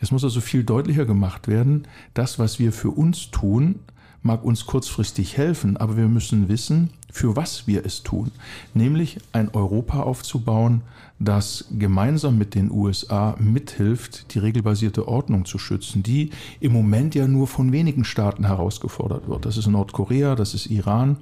Es 0.00 0.10
muss 0.10 0.24
also 0.24 0.40
viel 0.40 0.64
deutlicher 0.64 1.04
gemacht 1.04 1.48
werden, 1.48 1.86
das, 2.14 2.38
was 2.38 2.58
wir 2.58 2.72
für 2.72 2.90
uns 2.90 3.30
tun, 3.30 3.76
mag 4.22 4.44
uns 4.44 4.66
kurzfristig 4.66 5.36
helfen, 5.36 5.76
aber 5.76 5.96
wir 5.96 6.08
müssen 6.08 6.48
wissen, 6.48 6.90
für 7.10 7.36
was 7.36 7.66
wir 7.66 7.84
es 7.84 8.02
tun, 8.02 8.30
nämlich 8.72 9.18
ein 9.32 9.50
Europa 9.52 10.00
aufzubauen, 10.00 10.82
das 11.18 11.66
gemeinsam 11.78 12.38
mit 12.38 12.54
den 12.54 12.70
USA 12.70 13.36
mithilft, 13.38 14.34
die 14.34 14.38
regelbasierte 14.38 15.06
Ordnung 15.06 15.44
zu 15.44 15.58
schützen, 15.58 16.02
die 16.02 16.30
im 16.58 16.72
Moment 16.72 17.14
ja 17.14 17.28
nur 17.28 17.46
von 17.46 17.70
wenigen 17.70 18.04
Staaten 18.04 18.46
herausgefordert 18.46 19.28
wird. 19.28 19.44
Das 19.44 19.56
ist 19.56 19.66
Nordkorea, 19.66 20.34
das 20.34 20.54
ist 20.54 20.66
Iran, 20.66 21.16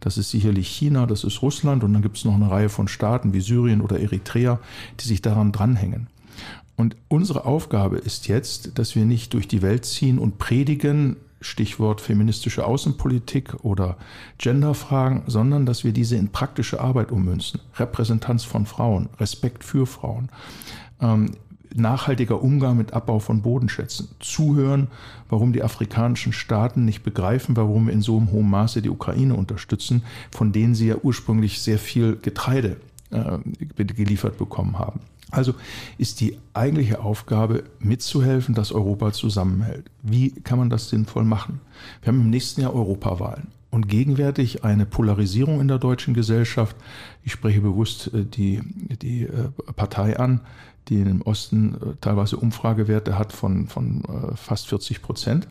das 0.00 0.18
ist 0.18 0.30
sicherlich 0.30 0.68
China, 0.68 1.06
das 1.06 1.24
ist 1.24 1.42
Russland 1.42 1.82
und 1.84 1.94
dann 1.94 2.02
gibt 2.02 2.18
es 2.18 2.24
noch 2.24 2.34
eine 2.34 2.50
Reihe 2.50 2.68
von 2.68 2.86
Staaten 2.86 3.32
wie 3.32 3.40
Syrien 3.40 3.80
oder 3.80 3.98
Eritrea, 3.98 4.60
die 5.00 5.08
sich 5.08 5.22
daran 5.22 5.52
dranhängen. 5.52 6.08
Und 6.80 6.96
unsere 7.08 7.44
Aufgabe 7.44 7.98
ist 7.98 8.26
jetzt, 8.26 8.78
dass 8.78 8.96
wir 8.96 9.04
nicht 9.04 9.34
durch 9.34 9.46
die 9.46 9.60
Welt 9.60 9.84
ziehen 9.84 10.18
und 10.18 10.38
predigen, 10.38 11.16
Stichwort 11.42 12.00
feministische 12.00 12.64
Außenpolitik 12.64 13.62
oder 13.62 13.98
Genderfragen, 14.38 15.24
sondern 15.26 15.66
dass 15.66 15.84
wir 15.84 15.92
diese 15.92 16.16
in 16.16 16.32
praktische 16.32 16.80
Arbeit 16.80 17.12
ummünzen. 17.12 17.60
Repräsentanz 17.76 18.44
von 18.44 18.64
Frauen, 18.64 19.10
Respekt 19.18 19.62
für 19.62 19.84
Frauen, 19.84 20.30
ähm, 21.02 21.32
nachhaltiger 21.74 22.42
Umgang 22.42 22.78
mit 22.78 22.94
Abbau 22.94 23.18
von 23.18 23.42
Bodenschätzen, 23.42 24.08
zuhören, 24.18 24.88
warum 25.28 25.52
die 25.52 25.62
afrikanischen 25.62 26.32
Staaten 26.32 26.86
nicht 26.86 27.02
begreifen, 27.02 27.58
warum 27.58 27.88
wir 27.88 27.92
in 27.92 28.00
so 28.00 28.16
einem 28.16 28.32
hohen 28.32 28.48
Maße 28.48 28.80
die 28.80 28.88
Ukraine 28.88 29.34
unterstützen, 29.34 30.02
von 30.30 30.50
denen 30.52 30.74
sie 30.74 30.86
ja 30.86 30.96
ursprünglich 31.02 31.60
sehr 31.60 31.78
viel 31.78 32.16
Getreide 32.16 32.78
äh, 33.10 33.36
geliefert 33.76 34.38
bekommen 34.38 34.78
haben. 34.78 35.00
Also 35.30 35.54
ist 35.98 36.20
die 36.20 36.38
eigentliche 36.54 37.00
Aufgabe, 37.00 37.64
mitzuhelfen, 37.78 38.54
dass 38.54 38.72
Europa 38.72 39.12
zusammenhält. 39.12 39.90
Wie 40.02 40.30
kann 40.30 40.58
man 40.58 40.70
das 40.70 40.88
sinnvoll 40.88 41.24
machen? 41.24 41.60
Wir 42.02 42.08
haben 42.08 42.20
im 42.20 42.30
nächsten 42.30 42.60
Jahr 42.60 42.74
Europawahlen 42.74 43.48
und 43.70 43.88
gegenwärtig 43.88 44.64
eine 44.64 44.86
Polarisierung 44.86 45.60
in 45.60 45.68
der 45.68 45.78
deutschen 45.78 46.14
Gesellschaft. 46.14 46.76
Ich 47.24 47.32
spreche 47.32 47.60
bewusst 47.60 48.12
äh, 48.12 48.24
die, 48.24 48.60
die 49.00 49.22
äh, 49.22 49.50
Partei 49.76 50.18
an, 50.18 50.40
die 50.88 51.00
im 51.00 51.22
Osten 51.22 51.74
äh, 51.74 51.78
teilweise 52.00 52.36
Umfragewerte 52.36 53.18
hat 53.18 53.32
von, 53.32 53.68
von 53.68 54.02
fast 54.34 54.68
40 54.68 55.02
Prozent. 55.02 55.46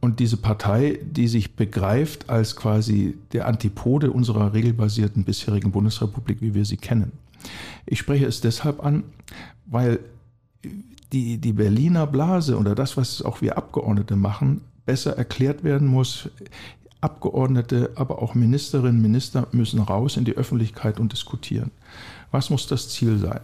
Und 0.00 0.18
diese 0.18 0.38
Partei, 0.38 0.98
die 1.02 1.28
sich 1.28 1.56
begreift 1.56 2.30
als 2.30 2.56
quasi 2.56 3.18
der 3.32 3.46
Antipode 3.46 4.10
unserer 4.10 4.54
regelbasierten 4.54 5.24
bisherigen 5.24 5.72
Bundesrepublik, 5.72 6.40
wie 6.40 6.54
wir 6.54 6.64
sie 6.64 6.78
kennen. 6.78 7.12
Ich 7.86 7.98
spreche 7.98 8.26
es 8.26 8.40
deshalb 8.40 8.84
an, 8.84 9.04
weil 9.66 10.00
die, 11.12 11.38
die 11.38 11.52
Berliner 11.52 12.06
Blase 12.06 12.56
oder 12.56 12.74
das, 12.74 12.96
was 12.96 13.22
auch 13.22 13.40
wir 13.40 13.56
Abgeordnete 13.56 14.16
machen, 14.16 14.62
besser 14.86 15.16
erklärt 15.16 15.64
werden 15.64 15.88
muss. 15.88 16.28
Abgeordnete, 17.00 17.92
aber 17.94 18.20
auch 18.20 18.34
Ministerinnen 18.34 19.00
Minister 19.00 19.48
müssen 19.52 19.80
raus 19.80 20.16
in 20.16 20.24
die 20.24 20.36
Öffentlichkeit 20.36 21.00
und 21.00 21.12
diskutieren. 21.12 21.70
Was 22.30 22.50
muss 22.50 22.66
das 22.66 22.90
Ziel 22.90 23.18
sein? 23.18 23.40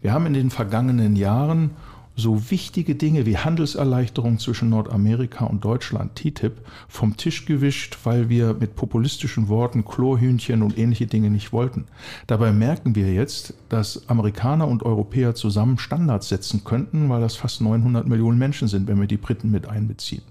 Wir 0.00 0.12
haben 0.12 0.26
in 0.26 0.34
den 0.34 0.50
vergangenen 0.50 1.16
Jahren 1.16 1.72
so 2.16 2.50
wichtige 2.50 2.94
Dinge 2.94 3.26
wie 3.26 3.38
Handelserleichterung 3.38 4.38
zwischen 4.38 4.68
Nordamerika 4.68 5.44
und 5.44 5.64
Deutschland, 5.64 6.14
TTIP, 6.16 6.60
vom 6.88 7.16
Tisch 7.16 7.46
gewischt, 7.46 7.98
weil 8.04 8.28
wir 8.28 8.54
mit 8.54 8.76
populistischen 8.76 9.48
Worten 9.48 9.84
Chlorhühnchen 9.84 10.62
und 10.62 10.78
ähnliche 10.78 11.06
Dinge 11.06 11.30
nicht 11.30 11.52
wollten. 11.52 11.86
Dabei 12.26 12.52
merken 12.52 12.94
wir 12.94 13.12
jetzt, 13.12 13.54
dass 13.68 14.08
Amerikaner 14.08 14.68
und 14.68 14.82
Europäer 14.82 15.34
zusammen 15.34 15.78
Standards 15.78 16.28
setzen 16.28 16.64
könnten, 16.64 17.08
weil 17.08 17.20
das 17.20 17.36
fast 17.36 17.60
900 17.60 18.06
Millionen 18.06 18.38
Menschen 18.38 18.68
sind, 18.68 18.88
wenn 18.88 19.00
wir 19.00 19.08
die 19.08 19.16
Briten 19.16 19.50
mit 19.50 19.66
einbeziehen. 19.66 20.22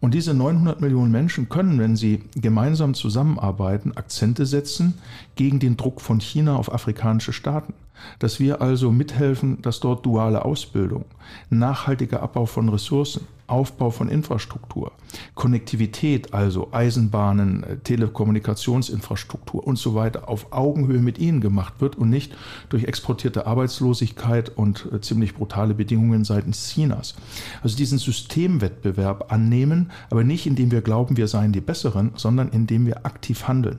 Und 0.00 0.14
diese 0.14 0.34
900 0.34 0.80
Millionen 0.80 1.10
Menschen 1.10 1.48
können, 1.48 1.78
wenn 1.78 1.96
sie 1.96 2.22
gemeinsam 2.34 2.94
zusammenarbeiten, 2.94 3.96
Akzente 3.96 4.46
setzen 4.46 4.94
gegen 5.36 5.58
den 5.58 5.76
Druck 5.76 6.00
von 6.00 6.20
China 6.20 6.56
auf 6.56 6.72
afrikanische 6.72 7.32
Staaten. 7.32 7.74
Dass 8.18 8.38
wir 8.40 8.60
also 8.60 8.92
mithelfen, 8.92 9.62
dass 9.62 9.80
dort 9.80 10.04
duale 10.04 10.44
Ausbildung, 10.44 11.06
nachhaltiger 11.48 12.22
Abbau 12.22 12.44
von 12.44 12.68
Ressourcen, 12.68 13.26
Aufbau 13.46 13.90
von 13.90 14.08
Infrastruktur, 14.08 14.92
Konnektivität, 15.34 16.34
also 16.34 16.68
Eisenbahnen, 16.72 17.62
äh, 17.62 17.76
Telekommunikationsinfrastruktur 17.78 19.66
und 19.66 19.78
so 19.78 19.94
weiter 19.94 20.28
auf 20.28 20.52
Augenhöhe 20.52 21.00
mit 21.00 21.18
ihnen 21.18 21.40
gemacht 21.40 21.74
wird 21.80 21.96
und 21.96 22.10
nicht 22.10 22.34
durch 22.68 22.84
exportierte 22.84 23.46
Arbeitslosigkeit 23.46 24.50
und 24.56 24.88
äh, 24.92 25.00
ziemlich 25.00 25.34
brutale 25.34 25.74
Bedingungen 25.74 26.24
seitens 26.24 26.70
Chinas. 26.70 27.14
Also 27.62 27.76
diesen 27.76 27.98
Systemwettbewerb 27.98 29.32
annehmen, 29.32 29.90
aber 30.10 30.24
nicht 30.24 30.46
indem 30.46 30.70
wir 30.70 30.82
glauben, 30.82 31.16
wir 31.16 31.28
seien 31.28 31.52
die 31.52 31.60
Besseren, 31.60 32.12
sondern 32.16 32.48
indem 32.48 32.86
wir 32.86 33.06
aktiv 33.06 33.48
handeln. 33.48 33.78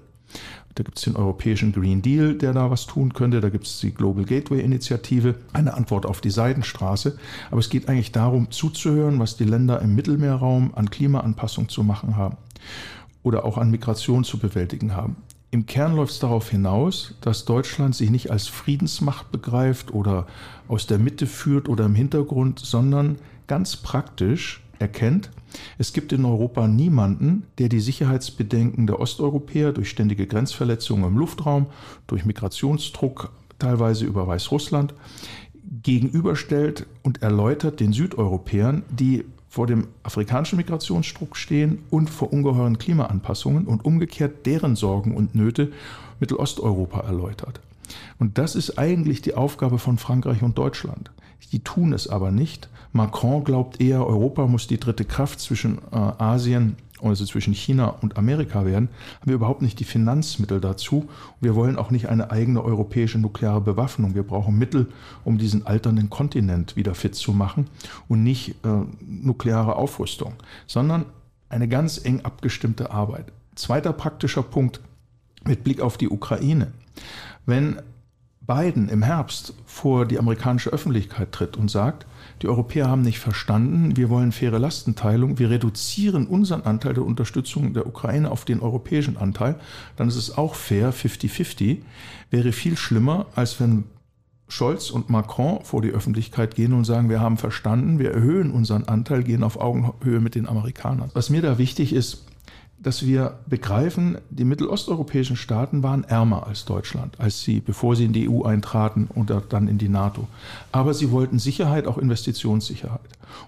Da 0.77 0.83
gibt 0.83 0.99
es 0.99 1.05
den 1.05 1.15
europäischen 1.15 1.71
Green 1.71 2.03
Deal, 2.03 2.35
der 2.35 2.53
da 2.53 2.69
was 2.69 2.85
tun 2.85 3.11
könnte. 3.11 3.41
Da 3.41 3.49
gibt 3.49 3.65
es 3.65 3.79
die 3.79 3.91
Global 3.91 4.25
Gateway 4.25 4.61
Initiative, 4.61 5.33
eine 5.51 5.73
Antwort 5.73 6.05
auf 6.05 6.21
die 6.21 6.29
Seidenstraße. 6.29 7.17
Aber 7.49 7.59
es 7.59 7.71
geht 7.71 7.89
eigentlich 7.89 8.11
darum, 8.11 8.51
zuzuhören, 8.51 9.17
was 9.17 9.37
die 9.37 9.43
Länder 9.43 9.81
im 9.81 9.95
Mittelmeerraum 9.95 10.75
an 10.75 10.91
Klimaanpassung 10.91 11.67
zu 11.67 11.81
machen 11.81 12.15
haben 12.15 12.37
oder 13.23 13.43
auch 13.43 13.57
an 13.57 13.71
Migration 13.71 14.23
zu 14.23 14.37
bewältigen 14.37 14.95
haben. 14.95 15.15
Im 15.49 15.65
Kern 15.65 15.95
läuft 15.95 16.11
es 16.11 16.19
darauf 16.19 16.51
hinaus, 16.51 17.15
dass 17.21 17.45
Deutschland 17.45 17.95
sich 17.95 18.11
nicht 18.11 18.29
als 18.29 18.47
Friedensmacht 18.47 19.31
begreift 19.31 19.91
oder 19.91 20.27
aus 20.67 20.85
der 20.85 20.99
Mitte 20.99 21.25
führt 21.25 21.69
oder 21.69 21.85
im 21.85 21.95
Hintergrund, 21.95 22.59
sondern 22.59 23.17
ganz 23.47 23.77
praktisch 23.77 24.61
erkennt, 24.77 25.31
es 25.77 25.93
gibt 25.93 26.12
in 26.12 26.25
Europa 26.25 26.67
niemanden, 26.67 27.43
der 27.57 27.69
die 27.69 27.79
Sicherheitsbedenken 27.79 28.88
der 28.88 28.99
Osteuropäer 28.99 29.71
durch 29.71 29.89
ständige 29.89 30.27
Grenzverletzungen 30.27 31.10
im 31.10 31.17
Luftraum, 31.17 31.67
durch 32.07 32.25
Migrationsdruck, 32.25 33.31
teilweise 33.60 34.05
über 34.05 34.27
Weißrussland, 34.27 34.93
gegenüberstellt 35.83 36.86
und 37.03 37.21
erläutert 37.21 37.79
den 37.79 37.93
Südeuropäern, 37.93 38.83
die 38.89 39.25
vor 39.49 39.67
dem 39.67 39.88
afrikanischen 40.03 40.57
Migrationsdruck 40.57 41.36
stehen 41.36 41.79
und 41.89 42.10
vor 42.10 42.31
ungeheuren 42.31 42.77
Klimaanpassungen 42.77 43.65
und 43.65 43.86
umgekehrt 43.86 44.45
deren 44.45 44.75
Sorgen 44.75 45.15
und 45.15 45.36
Nöte 45.36 45.71
Mittelosteuropa 46.19 46.99
erläutert. 47.01 47.60
Und 48.19 48.38
das 48.38 48.55
ist 48.55 48.77
eigentlich 48.77 49.21
die 49.21 49.36
Aufgabe 49.36 49.79
von 49.79 49.97
Frankreich 49.97 50.43
und 50.43 50.57
Deutschland. 50.57 51.12
Die 51.52 51.60
tun 51.60 51.93
es 51.93 52.08
aber 52.08 52.32
nicht. 52.32 52.69
Macron 52.91 53.43
glaubt 53.43 53.80
eher, 53.80 54.06
Europa 54.06 54.47
muss 54.47 54.67
die 54.67 54.80
dritte 54.80 55.06
Kraft 55.06 55.39
zwischen 55.39 55.78
äh, 55.91 55.95
Asien, 55.95 56.76
also 57.02 57.26
zwischen 57.26 57.54
China 57.54 57.89
und 58.02 58.17
Amerika 58.17 58.65
werden. 58.65 58.89
Haben 59.19 59.28
wir 59.28 59.36
überhaupt 59.36 59.62
nicht 59.62 59.80
die 59.80 59.84
Finanzmittel 59.84 60.60
dazu. 60.60 61.08
Wir 61.39 61.56
wollen 61.56 61.78
auch 61.78 61.91
nicht 61.91 62.10
eine 62.10 62.32
eigene 62.32 62.63
europäische 62.63 63.19
nukleare 63.19 63.62
Bewaffnung. 63.62 64.15
Wir 64.15 64.23
brauchen 64.23 64.58
Mittel, 64.58 64.88
um 65.23 65.38
diesen 65.38 65.65
alternden 65.67 66.10
Kontinent 66.10 66.76
wieder 66.76 66.95
fit 66.95 67.15
zu 67.15 67.34
machen 67.34 67.67
und 68.08 68.23
nicht 68.23 68.56
äh, 68.65 68.84
nukleare 69.06 69.76
Aufrüstung, 69.76 70.34
sondern 70.65 71.06
eine 71.50 71.67
ganz 71.67 72.04
eng 72.04 72.21
abgestimmte 72.21 72.91
Arbeit. 72.91 73.32
Zweiter 73.56 73.93
praktischer 73.93 74.43
Punkt 74.43 74.82
mit 75.45 75.63
Blick 75.63 75.82
auf 75.82 75.97
die 75.97 76.10
Ukraine. 76.10 76.73
Wenn 77.45 77.78
Biden 78.47 78.88
im 78.88 79.03
Herbst 79.03 79.53
vor 79.65 80.05
die 80.05 80.17
amerikanische 80.17 80.69
Öffentlichkeit 80.69 81.33
tritt 81.33 81.57
und 81.57 81.69
sagt, 81.69 82.05
die 82.41 82.47
Europäer 82.47 82.88
haben 82.88 83.01
nicht 83.01 83.19
verstanden, 83.19 83.97
wir 83.97 84.10
wollen 84.10 84.31
faire 84.31 84.57
Lastenteilung, 84.57 85.38
wir 85.38 85.49
reduzieren 85.49 86.27
unseren 86.27 86.62
Anteil 86.62 86.93
der 86.93 87.05
Unterstützung 87.05 87.73
der 87.73 87.86
Ukraine 87.86 88.31
auf 88.31 88.45
den 88.45 88.62
europäischen 88.62 89.17
Anteil, 89.17 89.55
dann 89.97 90.07
ist 90.07 90.15
es 90.15 90.38
auch 90.38 90.55
fair, 90.55 90.93
50-50, 90.93 91.79
wäre 92.31 92.53
viel 92.53 92.77
schlimmer, 92.77 93.25
als 93.36 93.60
wenn 93.60 93.83
Scholz 94.47 94.91
und 94.91 95.10
Macron 95.10 95.63
vor 95.65 95.81
die 95.81 95.89
Öffentlichkeit 95.89 96.55
gehen 96.55 96.71
und 96.71 96.86
sagen, 96.86 97.10
wir 97.10 97.19
haben 97.19 97.36
verstanden, 97.36 97.99
wir 97.99 98.12
erhöhen 98.12 98.51
unseren 98.51 98.86
Anteil, 98.86 99.23
gehen 99.23 99.43
auf 99.43 99.60
Augenhöhe 99.60 100.21
mit 100.21 100.36
den 100.36 100.47
Amerikanern. 100.47 101.12
Was 101.13 101.29
mir 101.29 101.41
da 101.41 101.57
wichtig 101.57 101.91
ist, 101.91 102.26
dass 102.88 103.06
wir 103.06 103.39
begreifen, 103.47 104.17
die 104.30 104.45
mittelosteuropäischen 104.45 105.36
Staaten 105.36 105.84
waren 105.84 106.06
ärmer 106.06 106.47
als 106.47 106.63
Deutschland, 106.63 107.19
als 107.19 107.41
sie, 107.41 107.60
bevor 107.60 107.97
sie 107.97 108.06
in 108.06 108.13
die 108.13 108.30
EU 108.30 108.43
eintraten 108.43 109.10
und 109.13 109.30
dann 109.50 109.67
in 109.67 109.78
die 109.78 109.89
NATO. 109.89 110.30
Aber 110.71 110.93
sie 110.93 111.12
wollten 111.12 111.38
Sicherheit, 111.38 111.86
auch 111.86 111.97
Investitionssicherheit. 111.97 113.02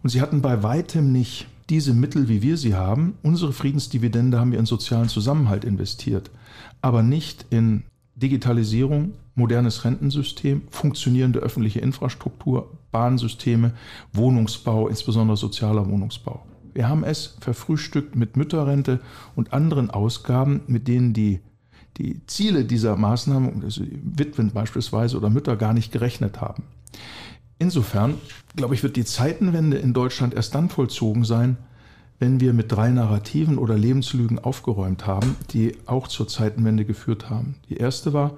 Und 0.04 0.10
sie 0.10 0.20
hatten 0.20 0.42
bei 0.42 0.62
weitem 0.62 1.14
nicht 1.14 1.48
diese 1.70 1.94
Mittel, 1.94 2.28
wie 2.28 2.42
wir 2.42 2.58
sie 2.58 2.76
haben. 2.76 3.14
Unsere 3.24 3.54
Friedensdividende 3.54 4.38
haben 4.38 4.52
wir 4.52 4.60
in 4.60 4.66
sozialen 4.66 5.08
Zusammenhalt 5.08 5.64
investiert, 5.64 6.32
aber 6.82 7.02
nicht 7.02 7.46
in 7.50 7.84
Digitalisierung, 8.16 9.14
modernes 9.36 9.86
Rentensystem, 9.86 10.64
funktionierende 10.70 11.40
öffentliche 11.40 11.80
Infrastruktur, 11.80 12.70
Bahnsysteme, 12.92 13.72
Wohnungsbau, 14.12 14.90
insbesondere 14.90 15.38
sozialer 15.38 15.88
Wohnungsbau. 15.88 16.44
Wir 16.74 16.88
haben 16.88 17.04
es 17.04 17.38
verfrühstückt 17.40 18.16
mit 18.16 18.38
Mütterrente 18.38 19.00
und 19.36 19.54
anderen 19.54 19.90
Ausgaben, 19.90 20.62
mit 20.68 20.88
denen 20.88 21.14
die, 21.14 21.40
die 21.98 22.26
Ziele 22.28 22.66
dieser 22.66 22.96
Maßnahmen, 22.96 23.64
also 23.64 23.84
Witwen 24.04 24.52
beispielsweise 24.52 25.18
oder 25.18 25.30
Mütter, 25.30 25.56
gar 25.56 25.74
nicht 25.74 25.92
gerechnet 25.92 26.42
haben. 26.42 26.64
Insofern, 27.58 28.16
glaube 28.56 28.74
ich, 28.74 28.84
wird 28.84 28.96
die 28.96 29.06
Zeitenwende 29.06 29.78
in 29.78 29.94
Deutschland 29.94 30.34
erst 30.34 30.56
dann 30.56 30.70
vollzogen 30.70 31.26
sein, 31.26 31.58
wenn 32.20 32.40
wir 32.40 32.54
mit 32.54 32.72
drei 32.72 32.90
Narrativen 32.90 33.58
oder 33.58 33.78
Lebenslügen 33.78 34.40
aufgeräumt 34.40 35.08
haben, 35.08 35.36
die 35.52 35.78
auch 35.86 36.08
zur 36.08 36.28
Zeitenwende 36.28 36.86
geführt 36.86 37.30
haben. 37.30 37.56
Die 37.70 37.78
erste 37.78 38.14
war, 38.14 38.38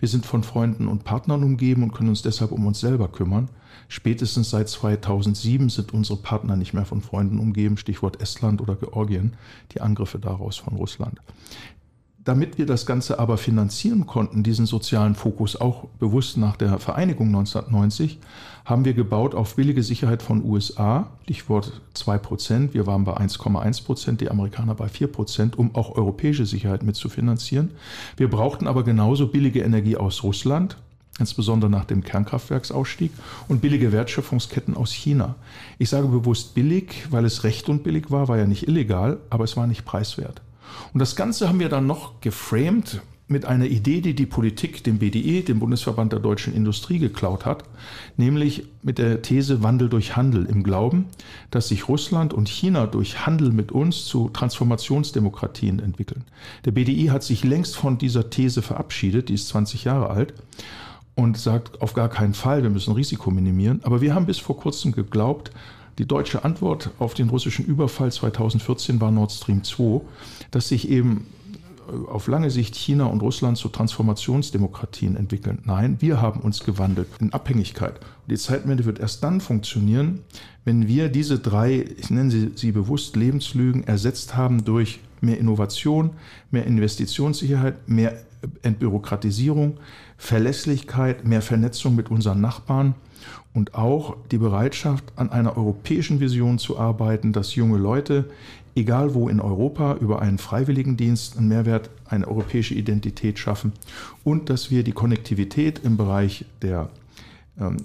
wir 0.00 0.08
sind 0.08 0.26
von 0.26 0.42
Freunden 0.42 0.88
und 0.88 1.04
Partnern 1.04 1.44
umgeben 1.44 1.82
und 1.82 1.92
können 1.92 2.08
uns 2.08 2.22
deshalb 2.22 2.52
um 2.52 2.66
uns 2.66 2.80
selber 2.80 3.08
kümmern. 3.08 3.48
Spätestens 3.88 4.50
seit 4.50 4.68
2007 4.68 5.68
sind 5.68 5.92
unsere 5.92 6.18
Partner 6.18 6.56
nicht 6.56 6.74
mehr 6.74 6.84
von 6.84 7.00
Freunden 7.00 7.38
umgeben, 7.38 7.76
Stichwort 7.76 8.20
Estland 8.20 8.60
oder 8.60 8.76
Georgien, 8.76 9.34
die 9.72 9.80
Angriffe 9.80 10.18
daraus 10.18 10.56
von 10.56 10.74
Russland. 10.76 11.20
Damit 12.22 12.58
wir 12.58 12.66
das 12.66 12.84
Ganze 12.84 13.18
aber 13.18 13.38
finanzieren 13.38 14.06
konnten, 14.06 14.42
diesen 14.42 14.66
sozialen 14.66 15.14
Fokus 15.14 15.58
auch 15.58 15.86
bewusst 15.98 16.36
nach 16.36 16.54
der 16.56 16.78
Vereinigung 16.78 17.28
1990, 17.28 18.18
haben 18.66 18.84
wir 18.84 18.92
gebaut 18.92 19.34
auf 19.34 19.56
billige 19.56 19.82
Sicherheit 19.82 20.22
von 20.22 20.44
USA, 20.44 21.08
Stichwort 21.22 21.80
2%, 21.96 22.74
wir 22.74 22.86
waren 22.86 23.04
bei 23.04 23.16
1,1%, 23.16 24.18
die 24.18 24.30
Amerikaner 24.30 24.74
bei 24.74 24.86
4%, 24.86 25.56
um 25.56 25.74
auch 25.74 25.96
europäische 25.96 26.44
Sicherheit 26.44 26.82
mitzufinanzieren. 26.82 27.70
Wir 28.18 28.28
brauchten 28.28 28.66
aber 28.66 28.84
genauso 28.84 29.28
billige 29.28 29.62
Energie 29.62 29.96
aus 29.96 30.22
Russland, 30.22 30.76
insbesondere 31.20 31.70
nach 31.70 31.84
dem 31.84 32.02
Kernkraftwerksausstieg, 32.02 33.12
und 33.48 33.60
billige 33.60 33.92
Wertschöpfungsketten 33.92 34.76
aus 34.76 34.92
China. 34.92 35.36
Ich 35.78 35.90
sage 35.90 36.08
bewusst 36.08 36.54
billig, 36.54 37.06
weil 37.10 37.24
es 37.24 37.44
recht 37.44 37.68
und 37.68 37.82
billig 37.82 38.10
war, 38.10 38.28
war 38.28 38.38
ja 38.38 38.46
nicht 38.46 38.66
illegal, 38.66 39.18
aber 39.30 39.44
es 39.44 39.56
war 39.56 39.66
nicht 39.66 39.84
preiswert. 39.84 40.42
Und 40.92 41.00
das 41.00 41.16
Ganze 41.16 41.48
haben 41.48 41.60
wir 41.60 41.68
dann 41.68 41.86
noch 41.86 42.20
geframed 42.20 43.02
mit 43.30 43.44
einer 43.44 43.66
Idee, 43.66 44.00
die 44.00 44.14
die 44.14 44.26
Politik 44.26 44.82
dem 44.82 44.98
BDE, 44.98 45.42
dem 45.42 45.60
Bundesverband 45.60 46.12
der 46.12 46.18
deutschen 46.18 46.52
Industrie, 46.52 46.98
geklaut 46.98 47.46
hat, 47.46 47.62
nämlich 48.16 48.64
mit 48.82 48.98
der 48.98 49.22
These 49.22 49.62
Wandel 49.62 49.88
durch 49.88 50.16
Handel 50.16 50.46
im 50.46 50.64
Glauben, 50.64 51.06
dass 51.52 51.68
sich 51.68 51.88
Russland 51.88 52.34
und 52.34 52.48
China 52.48 52.88
durch 52.88 53.24
Handel 53.26 53.52
mit 53.52 53.70
uns 53.70 54.04
zu 54.04 54.30
Transformationsdemokratien 54.30 55.78
entwickeln. 55.78 56.24
Der 56.64 56.72
BDI 56.72 57.06
hat 57.06 57.22
sich 57.22 57.44
längst 57.44 57.76
von 57.76 57.98
dieser 57.98 58.30
These 58.30 58.62
verabschiedet, 58.62 59.28
die 59.28 59.34
ist 59.34 59.48
20 59.48 59.84
Jahre 59.84 60.10
alt 60.10 60.34
und 61.14 61.36
sagt 61.36 61.82
auf 61.82 61.94
gar 61.94 62.08
keinen 62.08 62.34
Fall, 62.34 62.62
wir 62.62 62.70
müssen 62.70 62.94
Risiko 62.94 63.30
minimieren. 63.30 63.80
Aber 63.82 64.00
wir 64.00 64.14
haben 64.14 64.26
bis 64.26 64.38
vor 64.38 64.56
kurzem 64.56 64.92
geglaubt, 64.92 65.50
die 65.98 66.06
deutsche 66.06 66.44
Antwort 66.44 66.90
auf 66.98 67.14
den 67.14 67.28
russischen 67.28 67.64
Überfall 67.66 68.10
2014 68.10 69.00
war 69.00 69.10
Nord 69.10 69.32
Stream 69.32 69.64
2, 69.64 70.00
dass 70.50 70.68
sich 70.68 70.88
eben 70.88 71.26
auf 72.10 72.26
lange 72.28 72.50
Sicht 72.50 72.74
China 72.76 73.06
und 73.06 73.20
Russland 73.20 73.58
zu 73.58 73.68
Transformationsdemokratien 73.68 75.16
entwickeln. 75.16 75.58
Nein, 75.64 75.96
wir 76.00 76.22
haben 76.22 76.40
uns 76.40 76.60
gewandelt 76.60 77.08
in 77.20 77.32
Abhängigkeit. 77.32 77.98
Und 77.98 78.30
die 78.30 78.36
Zeitwende 78.36 78.84
wird 78.84 78.98
erst 78.98 79.22
dann 79.24 79.40
funktionieren, 79.40 80.20
wenn 80.64 80.86
wir 80.86 81.08
diese 81.08 81.38
drei, 81.38 81.84
ich 81.98 82.10
nenne 82.10 82.30
sie, 82.30 82.52
sie 82.54 82.72
bewusst 82.72 83.16
Lebenslügen, 83.16 83.84
ersetzt 83.84 84.36
haben 84.36 84.64
durch 84.64 85.00
mehr 85.20 85.38
Innovation, 85.38 86.10
mehr 86.50 86.66
Investitionssicherheit, 86.66 87.88
mehr 87.88 88.16
Entbürokratisierung, 88.62 89.78
Verlässlichkeit, 90.20 91.24
mehr 91.24 91.40
Vernetzung 91.40 91.96
mit 91.96 92.10
unseren 92.10 92.42
Nachbarn 92.42 92.94
und 93.54 93.74
auch 93.74 94.16
die 94.30 94.36
Bereitschaft, 94.36 95.02
an 95.16 95.30
einer 95.30 95.56
europäischen 95.56 96.20
Vision 96.20 96.58
zu 96.58 96.78
arbeiten, 96.78 97.32
dass 97.32 97.54
junge 97.54 97.78
Leute, 97.78 98.30
egal 98.76 99.14
wo 99.14 99.30
in 99.30 99.40
Europa, 99.40 99.94
über 99.94 100.20
einen 100.20 100.36
Freiwilligendienst 100.36 101.38
einen 101.38 101.48
Mehrwert, 101.48 101.88
eine 102.04 102.28
europäische 102.28 102.74
Identität 102.74 103.38
schaffen 103.38 103.72
und 104.22 104.50
dass 104.50 104.70
wir 104.70 104.84
die 104.84 104.92
Konnektivität 104.92 105.80
im 105.84 105.96
Bereich 105.96 106.44
der 106.60 106.90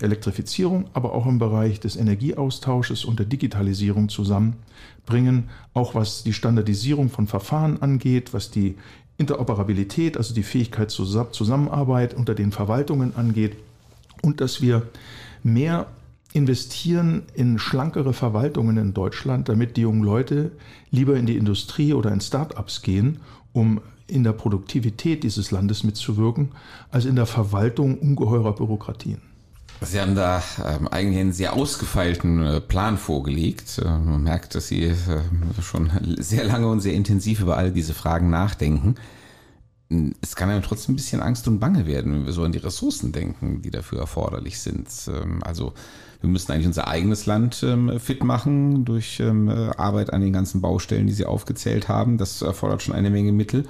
Elektrifizierung, 0.02 0.86
aber 0.94 1.14
auch 1.14 1.26
im 1.26 1.38
Bereich 1.38 1.80
des 1.80 1.98
Energieaustausches 1.98 3.04
und 3.04 3.20
der 3.20 3.26
Digitalisierung 3.26 4.08
zusammenbringen, 4.10 5.50
auch 5.74 5.96
was 5.96 6.24
die 6.24 6.34
Standardisierung 6.34 7.10
von 7.10 7.28
Verfahren 7.28 7.82
angeht, 7.82 8.34
was 8.34 8.52
die 8.52 8.76
Interoperabilität, 9.18 10.18
also 10.18 10.34
die 10.34 10.44
Fähigkeit 10.44 10.92
zur 10.92 11.32
Zusammenarbeit 11.32 12.14
unter 12.14 12.36
den 12.36 12.52
Verwaltungen 12.52 13.16
angeht 13.16 13.58
und 14.22 14.40
dass 14.40 14.62
wir 14.62 14.84
mehr 15.44 15.88
investieren 16.34 17.24
in 17.34 17.60
schlankere 17.60 18.14
Verwaltungen 18.14 18.78
in 18.78 18.94
Deutschland, 18.94 19.48
damit 19.48 19.78
die 19.78 19.82
jungen 19.82 20.04
Leute 20.04 20.52
lieber 20.92 21.16
in 21.16 21.26
die 21.26 21.38
Industrie 21.38 21.94
oder 21.94 22.12
in 22.12 22.20
Start-ups 22.20 22.82
gehen, 22.82 23.20
um 23.54 23.82
in 24.08 24.24
der 24.24 24.34
Produktivität 24.34 25.24
dieses 25.24 25.52
Landes 25.52 25.84
mitzuwirken, 25.84 26.52
als 26.92 27.06
in 27.06 27.16
der 27.16 27.26
Verwaltung 27.26 27.98
ungeheurer 27.98 28.54
Bürokratien. 28.54 29.22
Sie 29.82 30.00
haben 30.00 30.16
da 30.16 30.42
ähm, 30.64 30.88
eigentlich 30.88 31.20
einen 31.20 31.34
sehr 31.34 31.54
ausgefeilten 31.54 32.46
äh, 32.46 32.62
Plan 32.62 32.98
vorgelegt. 32.98 33.80
Äh, 33.80 33.86
man 33.86 34.24
merkt, 34.24 34.56
dass 34.56 34.68
Sie 34.68 34.86
äh, 34.86 34.96
schon 35.62 35.92
sehr 36.18 36.44
lange 36.46 36.68
und 36.68 36.80
sehr 36.80 36.94
intensiv 36.94 37.42
über 37.42 37.58
all 37.58 37.72
diese 37.72 37.94
Fragen 37.94 38.30
nachdenken. 38.30 38.96
Es 40.22 40.36
kann 40.36 40.50
einem 40.50 40.64
trotzdem 40.64 40.94
ein 40.94 40.96
bisschen 40.96 41.22
Angst 41.22 41.48
und 41.48 41.60
Bange 41.60 41.86
werden, 41.86 42.14
wenn 42.14 42.26
wir 42.26 42.34
so 42.34 42.44
an 42.44 42.52
die 42.52 42.58
Ressourcen 42.58 43.12
denken, 43.12 43.62
die 43.62 43.70
dafür 43.70 44.00
erforderlich 44.00 44.60
sind. 44.60 44.88
Ähm, 45.08 45.44
also 45.44 45.74
wir 46.22 46.30
müssen 46.30 46.52
eigentlich 46.52 46.68
unser 46.68 46.88
eigenes 46.88 47.26
Land 47.26 47.62
ähm, 47.64 48.00
fit 48.00 48.24
machen 48.24 48.86
durch 48.86 49.20
ähm, 49.20 49.50
Arbeit 49.50 50.14
an 50.14 50.22
den 50.22 50.34
ganzen 50.34 50.62
Baustellen, 50.62 51.06
die 51.06 51.14
Sie 51.14 51.26
aufgezählt 51.26 51.90
haben. 51.90 52.18
Das 52.18 52.42
erfordert 52.42 52.82
schon 52.82 52.96
eine 52.96 53.10
Menge 53.10 53.32
Mittel. 53.32 53.66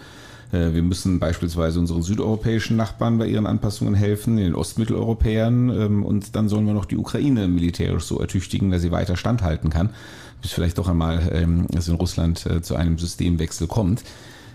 Äh, 0.52 0.74
wir 0.74 0.84
müssen 0.84 1.20
beispielsweise 1.20 1.80
unseren 1.80 2.04
südeuropäischen 2.04 2.78
Nachbarn 2.78 3.18
bei 3.18 3.28
ihren 3.28 3.46
Anpassungen 3.46 3.96
helfen, 3.96 4.38
den 4.38 4.56
Ostmitteleuropäern 4.56 5.70
ähm, 5.70 6.04
und 6.04 6.36
dann 6.36 6.50
sollen 6.50 6.66
wir 6.66 6.74
noch 6.74 6.86
die 6.86 6.98
Ukraine 6.98 7.48
militärisch 7.48 8.04
so 8.04 8.20
ertüchtigen, 8.20 8.72
dass 8.72 8.82
sie 8.82 8.92
weiter 8.92 9.18
standhalten 9.18 9.70
kann, 9.70 9.90
bis 10.42 10.52
vielleicht 10.52 10.78
doch 10.78 10.88
einmal 10.88 11.30
ähm, 11.34 11.68
es 11.76 11.88
in 11.88 11.96
Russland 11.96 12.46
äh, 12.46 12.62
zu 12.62 12.76
einem 12.76 12.98
Systemwechsel 12.98 13.68
kommt. 13.68 14.04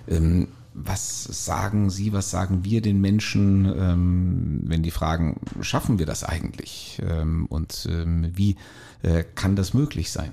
Ähm, 0.09 0.49
was 0.73 1.25
sagen 1.25 1.91
Sie, 1.91 2.13
was 2.13 2.31
sagen 2.31 2.65
wir 2.65 2.81
den 2.81 3.01
Menschen, 3.01 4.63
wenn 4.69 4.85
die 4.85 4.93
fragen, 4.93 5.41
schaffen 5.61 5.99
wir 5.99 6.07
das 6.07 6.23
eigentlich? 6.23 7.03
Und 7.49 7.89
wie 8.37 8.55
äh, 9.03 9.25
kann 9.35 9.57
das 9.57 9.75
möglich 9.75 10.13
sein? 10.13 10.31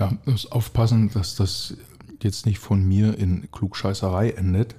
Ja, 0.00 0.12
muss 0.24 0.50
aufpassen, 0.50 1.10
dass 1.12 1.36
das 1.36 1.74
jetzt 2.24 2.46
nicht 2.46 2.58
von 2.58 2.84
mir 2.86 3.18
in 3.18 3.50
Klugscheißerei 3.52 4.30
endet. 4.30 4.74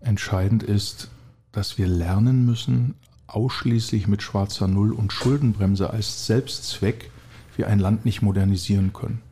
Entscheidend 0.00 0.62
ist, 0.62 1.10
dass 1.52 1.78
wir 1.78 1.86
lernen 1.86 2.44
müssen, 2.44 2.94
ausschließlich 3.26 4.06
mit 4.06 4.22
schwarzer 4.22 4.68
Null 4.68 4.92
und 4.92 5.12
Schuldenbremse 5.12 5.90
als 5.90 6.26
Selbstzweck 6.26 7.10
wir 7.56 7.68
ein 7.68 7.78
Land 7.78 8.04
nicht 8.04 8.22
modernisieren 8.22 8.92
können. 8.92 9.22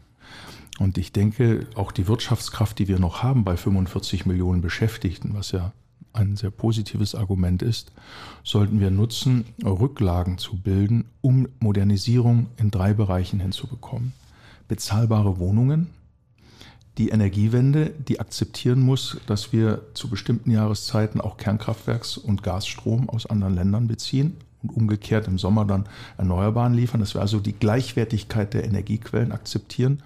Und 0.78 0.98
ich 0.98 1.12
denke, 1.12 1.66
auch 1.74 1.92
die 1.92 2.08
Wirtschaftskraft, 2.08 2.78
die 2.78 2.88
wir 2.88 2.98
noch 2.98 3.22
haben 3.22 3.44
bei 3.44 3.56
45 3.56 4.26
Millionen 4.26 4.60
Beschäftigten, 4.60 5.34
was 5.34 5.52
ja 5.52 5.72
ein 6.12 6.36
sehr 6.36 6.50
positives 6.50 7.14
Argument 7.14 7.62
ist, 7.62 7.92
sollten 8.42 8.80
wir 8.80 8.90
nutzen, 8.90 9.44
Rücklagen 9.64 10.38
zu 10.38 10.56
bilden, 10.56 11.04
um 11.20 11.48
Modernisierung 11.60 12.46
in 12.56 12.70
drei 12.70 12.94
Bereichen 12.94 13.40
hinzubekommen. 13.40 14.12
Bezahlbare 14.68 15.38
Wohnungen, 15.38 15.90
die 16.98 17.08
Energiewende, 17.08 17.90
die 17.90 18.20
akzeptieren 18.20 18.80
muss, 18.80 19.18
dass 19.26 19.52
wir 19.52 19.82
zu 19.94 20.08
bestimmten 20.08 20.50
Jahreszeiten 20.50 21.20
auch 21.20 21.36
Kernkraftwerks- 21.38 22.18
und 22.18 22.42
Gasstrom 22.42 23.08
aus 23.08 23.26
anderen 23.26 23.54
Ländern 23.54 23.88
beziehen 23.88 24.36
und 24.62 24.70
umgekehrt 24.70 25.26
im 25.26 25.38
Sommer 25.38 25.64
dann 25.64 25.86
Erneuerbaren 26.18 26.74
liefern, 26.74 27.00
dass 27.00 27.14
wir 27.14 27.20
also 27.20 27.40
die 27.40 27.52
Gleichwertigkeit 27.52 28.54
der 28.54 28.64
Energiequellen 28.64 29.32
akzeptieren 29.32 30.02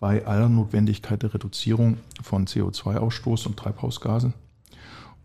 bei 0.00 0.26
aller 0.26 0.48
Notwendigkeit 0.48 1.22
der 1.22 1.34
Reduzierung 1.34 1.98
von 2.22 2.46
CO2-Ausstoß 2.46 3.46
und 3.46 3.56
Treibhausgasen. 3.56 4.34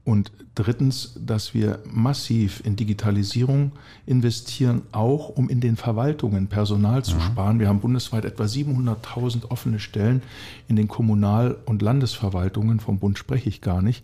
Und 0.09 0.31
drittens, 0.55 1.19
dass 1.23 1.53
wir 1.53 1.83
massiv 1.85 2.63
in 2.65 2.75
Digitalisierung 2.75 3.73
investieren, 4.07 4.81
auch 4.91 5.29
um 5.29 5.49
in 5.49 5.61
den 5.61 5.75
Verwaltungen 5.75 6.47
Personal 6.47 7.03
zu 7.03 7.17
ja. 7.17 7.21
sparen. 7.21 7.59
Wir 7.59 7.67
haben 7.67 7.79
bundesweit 7.79 8.25
etwa 8.25 8.45
700.000 8.45 9.51
offene 9.51 9.79
Stellen 9.79 10.23
in 10.67 10.77
den 10.77 10.87
Kommunal- 10.87 11.57
und 11.67 11.83
Landesverwaltungen. 11.83 12.79
Vom 12.79 12.97
Bund 12.97 13.19
spreche 13.19 13.49
ich 13.49 13.61
gar 13.61 13.83
nicht. 13.83 14.03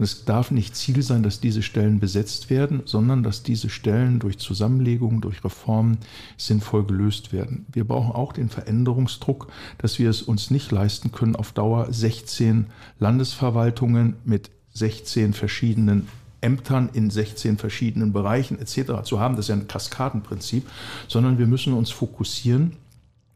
es 0.00 0.24
darf 0.24 0.50
nicht 0.50 0.74
Ziel 0.74 1.02
sein, 1.02 1.22
dass 1.22 1.38
diese 1.38 1.62
Stellen 1.62 2.00
besetzt 2.00 2.50
werden, 2.50 2.82
sondern 2.84 3.22
dass 3.22 3.44
diese 3.44 3.70
Stellen 3.70 4.18
durch 4.18 4.38
Zusammenlegung, 4.38 5.20
durch 5.20 5.44
Reformen 5.44 5.98
sinnvoll 6.36 6.84
gelöst 6.84 7.32
werden. 7.32 7.64
Wir 7.72 7.84
brauchen 7.84 8.10
auch 8.10 8.32
den 8.32 8.48
Veränderungsdruck, 8.48 9.52
dass 9.78 10.00
wir 10.00 10.10
es 10.10 10.20
uns 10.20 10.50
nicht 10.50 10.72
leisten 10.72 11.12
können, 11.12 11.36
auf 11.36 11.52
Dauer 11.52 11.92
16 11.92 12.66
Landesverwaltungen 12.98 14.16
mit 14.24 14.50
16 14.74 15.32
verschiedenen 15.32 16.08
Ämtern 16.40 16.90
in 16.92 17.10
16 17.10 17.56
verschiedenen 17.56 18.12
Bereichen 18.12 18.58
etc. 18.58 19.02
zu 19.04 19.18
haben. 19.18 19.36
Das 19.36 19.46
ist 19.46 19.48
ja 19.48 19.54
ein 19.54 19.66
Kaskadenprinzip, 19.66 20.68
sondern 21.08 21.38
wir 21.38 21.46
müssen 21.46 21.72
uns 21.72 21.90
fokussieren 21.90 22.76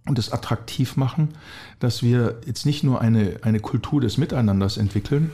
und 0.06 0.18
es 0.18 0.32
attraktiv 0.32 0.96
machen, 0.96 1.30
dass 1.80 2.02
wir 2.02 2.36
jetzt 2.46 2.66
nicht 2.66 2.82
nur 2.82 3.00
eine, 3.00 3.36
eine 3.42 3.60
Kultur 3.60 4.00
des 4.00 4.18
Miteinanders 4.18 4.76
entwickeln, 4.76 5.30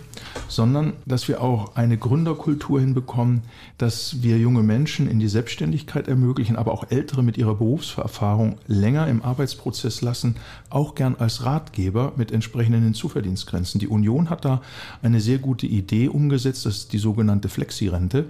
sondern 0.49 0.93
dass 1.07 1.29
wir 1.29 1.41
auch 1.41 1.77
eine 1.77 1.97
Gründerkultur 1.97 2.81
hinbekommen, 2.81 3.43
dass 3.79 4.23
wir 4.23 4.39
junge 4.39 4.63
Menschen 4.63 5.09
in 5.09 5.19
die 5.19 5.29
Selbstständigkeit 5.29 6.07
ermöglichen, 6.09 6.57
aber 6.57 6.73
auch 6.73 6.91
Ältere 6.91 7.23
mit 7.23 7.39
ihrer 7.39 7.55
Berufserfahrung 7.55 8.57
länger 8.67 9.07
im 9.09 9.23
Arbeitsprozess 9.23 10.03
lassen, 10.03 10.37
auch 10.71 10.95
gern 10.95 11.17
als 11.19 11.45
Ratgeber 11.45 12.13
mit 12.17 12.31
entsprechenden 12.31 12.83
Hinzuverdienstgrenzen. 12.83 13.81
Die 13.81 13.89
Union 13.89 14.29
hat 14.31 14.45
da 14.45 14.61
eine 15.03 15.21
sehr 15.21 15.39
gute 15.39 15.67
Idee 15.67 16.09
umgesetzt, 16.09 16.67
das 16.67 16.79
ist 16.79 16.93
die 16.93 16.99
sogenannte 16.99 17.49
Flexirente. 17.49 18.27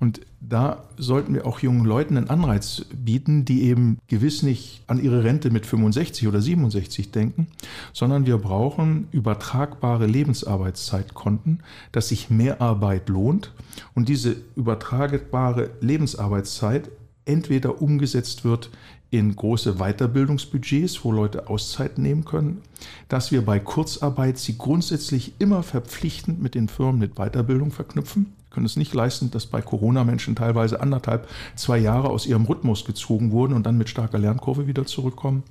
Und 0.00 0.20
da 0.40 0.84
sollten 0.98 1.34
wir 1.34 1.46
auch 1.46 1.60
jungen 1.60 1.84
Leuten 1.84 2.16
einen 2.16 2.28
Anreiz 2.28 2.84
bieten, 2.94 3.44
die 3.44 3.62
eben 3.62 3.98
gewiss 4.08 4.42
nicht 4.42 4.82
an 4.86 5.02
ihre 5.02 5.24
Rente 5.24 5.50
mit 5.50 5.66
65 5.66 6.28
oder 6.28 6.42
67 6.42 7.10
denken, 7.10 7.43
sondern 7.92 8.26
wir 8.26 8.38
brauchen 8.38 9.08
übertragbare 9.12 10.06
Lebensarbeitszeitkonten, 10.06 11.62
dass 11.92 12.08
sich 12.08 12.30
mehr 12.30 12.60
Arbeit 12.60 13.08
lohnt 13.08 13.52
und 13.94 14.08
diese 14.08 14.36
übertragbare 14.56 15.70
Lebensarbeitszeit 15.80 16.90
entweder 17.26 17.80
umgesetzt 17.80 18.44
wird 18.44 18.70
in 19.10 19.36
große 19.36 19.74
Weiterbildungsbudgets, 19.74 21.04
wo 21.04 21.12
Leute 21.12 21.48
Auszeit 21.48 21.98
nehmen 21.98 22.24
können, 22.24 22.62
dass 23.08 23.30
wir 23.30 23.44
bei 23.44 23.60
Kurzarbeit 23.60 24.38
sie 24.38 24.58
grundsätzlich 24.58 25.34
immer 25.38 25.62
verpflichtend 25.62 26.42
mit 26.42 26.56
den 26.56 26.68
Firmen 26.68 26.98
mit 26.98 27.14
Weiterbildung 27.14 27.70
verknüpfen. 27.70 28.32
Wir 28.48 28.54
können 28.54 28.66
es 28.66 28.76
nicht 28.76 28.92
leisten, 28.92 29.30
dass 29.30 29.46
bei 29.46 29.62
Corona-Menschen 29.62 30.34
teilweise 30.34 30.80
anderthalb, 30.80 31.28
zwei 31.54 31.78
Jahre 31.78 32.10
aus 32.10 32.26
ihrem 32.26 32.44
Rhythmus 32.44 32.84
gezogen 32.84 33.30
wurden 33.30 33.52
und 33.52 33.64
dann 33.66 33.78
mit 33.78 33.88
starker 33.88 34.18
Lernkurve 34.18 34.66
wieder 34.66 34.84
zurückkommen. 34.84 35.44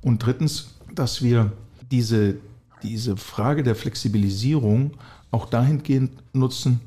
Und 0.00 0.24
drittens, 0.24 0.74
dass 0.94 1.22
wir 1.22 1.52
diese, 1.90 2.36
diese 2.82 3.16
Frage 3.16 3.62
der 3.62 3.74
Flexibilisierung 3.74 4.92
auch 5.30 5.46
dahingehend 5.46 6.12
nutzen, 6.32 6.80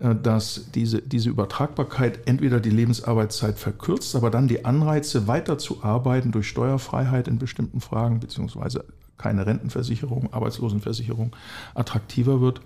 äh, 0.00 0.14
dass 0.14 0.70
diese, 0.74 1.02
diese 1.02 1.30
Übertragbarkeit 1.30 2.26
entweder 2.26 2.60
die 2.60 2.70
Lebensarbeitszeit 2.70 3.58
verkürzt, 3.58 4.14
aber 4.14 4.30
dann 4.30 4.48
die 4.48 4.64
Anreize 4.64 5.26
weiterzuarbeiten 5.26 6.32
durch 6.32 6.48
Steuerfreiheit 6.48 7.28
in 7.28 7.38
bestimmten 7.38 7.80
Fragen, 7.80 8.20
beziehungsweise 8.20 8.84
keine 9.16 9.46
Rentenversicherung, 9.46 10.32
Arbeitslosenversicherung 10.32 11.34
attraktiver 11.74 12.40
wird 12.40 12.60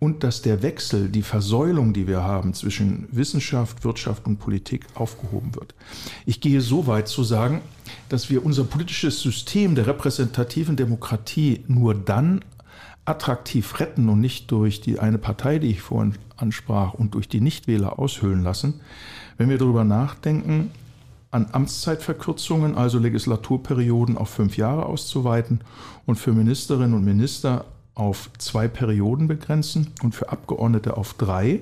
und 0.00 0.24
dass 0.24 0.42
der 0.42 0.62
Wechsel, 0.62 1.10
die 1.10 1.22
Versäulung, 1.22 1.92
die 1.92 2.08
wir 2.08 2.22
haben 2.22 2.54
zwischen 2.54 3.06
Wissenschaft, 3.12 3.84
Wirtschaft 3.84 4.26
und 4.26 4.38
Politik 4.38 4.86
aufgehoben 4.94 5.54
wird. 5.54 5.74
Ich 6.26 6.40
gehe 6.40 6.62
so 6.62 6.86
weit 6.86 7.06
zu 7.06 7.22
sagen, 7.22 7.60
dass 8.08 8.30
wir 8.30 8.44
unser 8.44 8.64
politisches 8.64 9.20
System 9.20 9.74
der 9.74 9.86
repräsentativen 9.86 10.76
Demokratie 10.76 11.64
nur 11.68 11.94
dann 11.94 12.40
attraktiv 13.04 13.78
retten 13.78 14.08
und 14.08 14.20
nicht 14.20 14.50
durch 14.50 14.80
die 14.80 14.98
eine 14.98 15.18
Partei, 15.18 15.58
die 15.58 15.68
ich 15.68 15.82
vorhin 15.82 16.14
ansprach, 16.36 16.94
und 16.94 17.14
durch 17.14 17.28
die 17.28 17.40
Nichtwähler 17.40 17.98
aushöhlen 17.98 18.42
lassen, 18.42 18.80
wenn 19.36 19.50
wir 19.50 19.58
darüber 19.58 19.84
nachdenken, 19.84 20.70
an 21.30 21.48
Amtszeitverkürzungen, 21.52 22.74
also 22.74 22.98
Legislaturperioden 22.98 24.16
auf 24.16 24.30
fünf 24.30 24.56
Jahre 24.56 24.86
auszuweiten 24.86 25.60
und 26.06 26.16
für 26.16 26.32
Ministerinnen 26.32 26.94
und 26.94 27.04
Minister 27.04 27.66
auf 28.00 28.30
zwei 28.38 28.66
Perioden 28.66 29.28
begrenzen 29.28 29.88
und 30.02 30.14
für 30.14 30.30
Abgeordnete 30.30 30.96
auf 30.96 31.14
drei, 31.14 31.60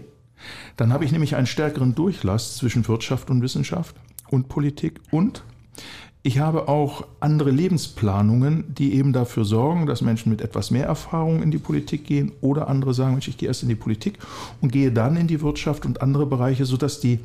dann 0.76 0.92
habe 0.92 1.04
ich 1.04 1.10
nämlich 1.10 1.34
einen 1.34 1.48
stärkeren 1.48 1.96
Durchlass 1.96 2.56
zwischen 2.56 2.86
Wirtschaft 2.86 3.28
und 3.28 3.42
Wissenschaft 3.42 3.96
und 4.30 4.48
Politik 4.48 5.00
und 5.10 5.42
ich 6.22 6.40
habe 6.40 6.68
auch 6.68 7.06
andere 7.20 7.50
Lebensplanungen, 7.50 8.74
die 8.74 8.94
eben 8.94 9.12
dafür 9.12 9.44
sorgen, 9.44 9.86
dass 9.86 10.02
Menschen 10.02 10.30
mit 10.30 10.40
etwas 10.40 10.70
mehr 10.70 10.84
Erfahrung 10.84 11.42
in 11.42 11.50
die 11.50 11.58
Politik 11.58 12.04
gehen 12.04 12.32
oder 12.40 12.68
andere 12.68 12.92
sagen, 12.92 13.12
Mensch, 13.12 13.28
ich 13.28 13.38
gehe 13.38 13.48
erst 13.48 13.62
in 13.62 13.68
die 13.68 13.76
Politik 13.76 14.18
und 14.60 14.72
gehe 14.72 14.92
dann 14.92 15.16
in 15.16 15.26
die 15.26 15.40
Wirtschaft 15.40 15.86
und 15.86 16.02
andere 16.02 16.26
Bereiche, 16.26 16.66
sodass 16.66 17.00
die 17.00 17.20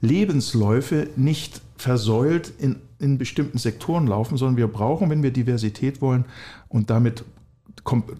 Lebensläufe 0.00 1.08
nicht 1.16 1.60
versäult 1.76 2.52
in, 2.58 2.76
in 2.98 3.18
bestimmten 3.18 3.58
Sektoren 3.58 4.06
laufen, 4.06 4.36
sondern 4.36 4.56
wir 4.56 4.68
brauchen, 4.68 5.10
wenn 5.10 5.22
wir 5.22 5.32
Diversität 5.32 6.00
wollen 6.00 6.24
und 6.68 6.88
damit 6.88 7.24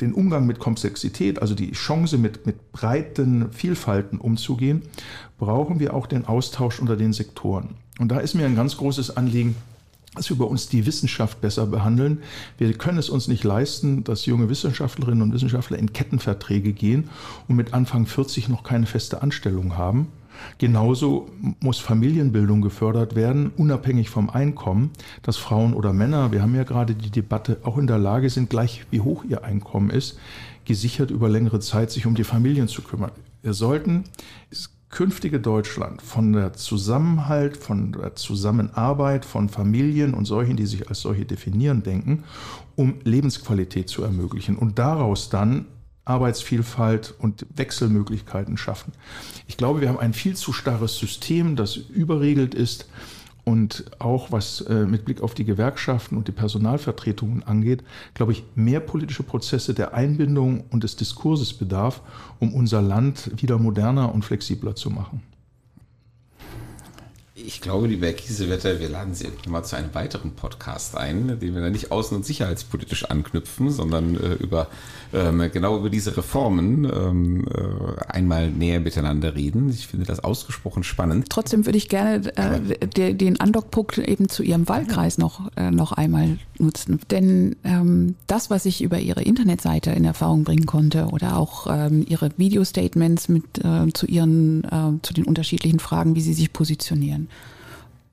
den 0.00 0.14
Umgang 0.14 0.46
mit 0.46 0.58
Komplexität, 0.58 1.40
also 1.40 1.54
die 1.54 1.72
Chance 1.72 2.18
mit, 2.18 2.46
mit 2.46 2.72
breiten 2.72 3.52
Vielfalten 3.52 4.18
umzugehen, 4.18 4.82
brauchen 5.38 5.80
wir 5.80 5.94
auch 5.94 6.06
den 6.06 6.24
Austausch 6.24 6.80
unter 6.80 6.96
den 6.96 7.12
Sektoren. 7.12 7.74
Und 7.98 8.08
da 8.08 8.18
ist 8.18 8.34
mir 8.34 8.46
ein 8.46 8.56
ganz 8.56 8.76
großes 8.76 9.16
Anliegen, 9.16 9.56
dass 10.14 10.30
wir 10.30 10.38
bei 10.38 10.44
uns 10.44 10.68
die 10.68 10.86
Wissenschaft 10.86 11.40
besser 11.40 11.66
behandeln. 11.66 12.22
Wir 12.58 12.72
können 12.72 12.98
es 12.98 13.10
uns 13.10 13.28
nicht 13.28 13.44
leisten, 13.44 14.02
dass 14.02 14.26
junge 14.26 14.48
Wissenschaftlerinnen 14.48 15.22
und 15.22 15.32
Wissenschaftler 15.32 15.78
in 15.78 15.92
Kettenverträge 15.92 16.72
gehen 16.72 17.10
und 17.48 17.56
mit 17.56 17.74
Anfang 17.74 18.06
40 18.06 18.48
noch 18.48 18.62
keine 18.62 18.86
feste 18.86 19.22
Anstellung 19.22 19.76
haben. 19.76 20.08
Genauso 20.58 21.28
muss 21.60 21.78
Familienbildung 21.78 22.62
gefördert 22.62 23.14
werden, 23.14 23.52
unabhängig 23.56 24.10
vom 24.10 24.30
Einkommen, 24.30 24.90
dass 25.22 25.36
Frauen 25.36 25.74
oder 25.74 25.92
Männer, 25.92 26.32
wir 26.32 26.42
haben 26.42 26.54
ja 26.54 26.64
gerade 26.64 26.94
die 26.94 27.10
Debatte, 27.10 27.58
auch 27.62 27.78
in 27.78 27.86
der 27.86 27.98
Lage 27.98 28.30
sind, 28.30 28.50
gleich 28.50 28.86
wie 28.90 29.00
hoch 29.00 29.24
ihr 29.24 29.44
Einkommen 29.44 29.90
ist, 29.90 30.18
gesichert 30.64 31.10
über 31.10 31.28
längere 31.28 31.60
Zeit 31.60 31.90
sich 31.90 32.06
um 32.06 32.14
die 32.14 32.24
Familien 32.24 32.68
zu 32.68 32.82
kümmern. 32.82 33.12
Wir 33.42 33.54
sollten 33.54 34.04
das 34.50 34.70
künftige 34.88 35.40
Deutschland 35.40 36.00
von 36.00 36.32
der 36.32 36.52
Zusammenhalt, 36.54 37.56
von 37.56 37.92
der 37.92 38.14
Zusammenarbeit 38.14 39.24
von 39.24 39.48
Familien 39.48 40.14
und 40.14 40.24
solchen, 40.24 40.56
die 40.56 40.66
sich 40.66 40.88
als 40.88 41.00
solche 41.00 41.24
definieren, 41.24 41.82
denken, 41.82 42.24
um 42.76 42.94
Lebensqualität 43.04 43.88
zu 43.88 44.02
ermöglichen 44.02 44.56
und 44.56 44.78
daraus 44.78 45.28
dann 45.28 45.66
Arbeitsvielfalt 46.06 47.14
und 47.18 47.44
Wechselmöglichkeiten 47.54 48.56
schaffen. 48.56 48.92
Ich 49.46 49.58
glaube, 49.58 49.82
wir 49.82 49.88
haben 49.88 49.98
ein 49.98 50.14
viel 50.14 50.36
zu 50.36 50.52
starres 50.52 50.96
System, 50.96 51.56
das 51.56 51.76
überregelt 51.76 52.54
ist 52.54 52.88
und 53.44 53.84
auch 54.00 54.32
was 54.32 54.62
äh, 54.62 54.86
mit 54.86 55.04
Blick 55.04 55.20
auf 55.20 55.34
die 55.34 55.44
Gewerkschaften 55.44 56.16
und 56.16 56.26
die 56.26 56.32
Personalvertretungen 56.32 57.42
angeht, 57.44 57.84
glaube 58.14 58.32
ich, 58.32 58.44
mehr 58.54 58.80
politische 58.80 59.22
Prozesse 59.22 59.74
der 59.74 59.94
Einbindung 59.94 60.64
und 60.70 60.82
des 60.82 60.96
Diskurses 60.96 61.52
bedarf, 61.52 62.00
um 62.40 62.54
unser 62.54 62.82
Land 62.82 63.30
wieder 63.40 63.58
moderner 63.58 64.14
und 64.14 64.24
flexibler 64.24 64.74
zu 64.74 64.90
machen. 64.90 65.22
Ich 67.46 67.60
glaube, 67.60 67.86
liebe 67.86 68.06
Herr 68.06 68.12
Kiesewetter, 68.12 68.80
wir 68.80 68.88
laden 68.88 69.14
Sie 69.14 69.28
mal 69.48 69.62
zu 69.62 69.76
einem 69.76 69.94
weiteren 69.94 70.32
Podcast 70.32 70.96
ein, 70.96 71.38
den 71.38 71.54
wir 71.54 71.62
dann 71.62 71.70
nicht 71.70 71.92
außen- 71.92 72.16
und 72.16 72.26
sicherheitspolitisch 72.26 73.04
anknüpfen, 73.04 73.70
sondern 73.70 74.16
äh, 74.16 74.32
über 74.34 74.66
ähm, 75.14 75.48
genau 75.52 75.78
über 75.78 75.88
diese 75.88 76.16
Reformen 76.16 76.84
ähm, 76.84 77.46
äh, 77.46 78.00
einmal 78.08 78.50
näher 78.50 78.80
miteinander 78.80 79.36
reden. 79.36 79.70
Ich 79.70 79.86
finde 79.86 80.06
das 80.06 80.24
ausgesprochen 80.24 80.82
spannend. 80.82 81.26
Trotzdem 81.30 81.66
würde 81.66 81.78
ich 81.78 81.88
gerne 81.88 82.36
äh, 82.36 82.88
de, 82.88 83.14
den 83.14 83.38
Andockpunkt 83.38 83.98
eben 83.98 84.28
zu 84.28 84.42
Ihrem 84.42 84.68
Wahlkreis 84.68 85.16
noch, 85.16 85.48
äh, 85.56 85.70
noch 85.70 85.92
einmal 85.92 86.38
nutzen. 86.58 87.00
Denn 87.10 87.54
ähm, 87.62 88.16
das, 88.26 88.50
was 88.50 88.66
ich 88.66 88.82
über 88.82 88.98
Ihre 88.98 89.22
Internetseite 89.22 89.90
in 89.90 90.04
Erfahrung 90.04 90.42
bringen 90.42 90.66
konnte 90.66 91.06
oder 91.06 91.36
auch 91.36 91.68
ähm, 91.70 92.04
Ihre 92.08 92.30
Video-Statements 92.36 93.28
mit 93.28 93.44
äh, 93.64 93.92
zu 93.92 94.06
Ihren, 94.06 94.64
äh, 94.64 95.00
zu 95.02 95.14
den 95.14 95.24
unterschiedlichen 95.24 95.78
Fragen, 95.78 96.16
wie 96.16 96.20
Sie 96.20 96.34
sich 96.34 96.52
positionieren, 96.52 97.28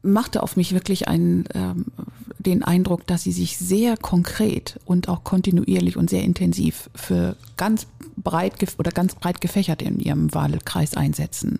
machte 0.04 0.44
auf 0.44 0.56
mich 0.56 0.74
wirklich 0.74 1.08
einen, 1.08 1.46
ähm, 1.56 1.86
den 2.38 2.64
Eindruck, 2.64 3.08
dass 3.08 3.24
sie 3.24 3.32
sich 3.32 3.58
sehr 3.58 3.98
konkret 3.98 4.80
und 4.86 5.08
auch 5.08 5.24
kontinuierlich 5.24 5.98
und 5.98 6.10
sehr 6.10 6.24
intensiv 6.24 6.90
für 6.94 7.36
ganz 7.58 7.88
breit 8.18 8.54
oder 8.78 8.92
ganz 8.92 9.16
breit 9.16 9.42
gefächert 9.42 9.82
in 9.82 10.00
ihrem 10.00 10.34
Wahlkreis 10.34 10.96
einsetzen. 10.96 11.58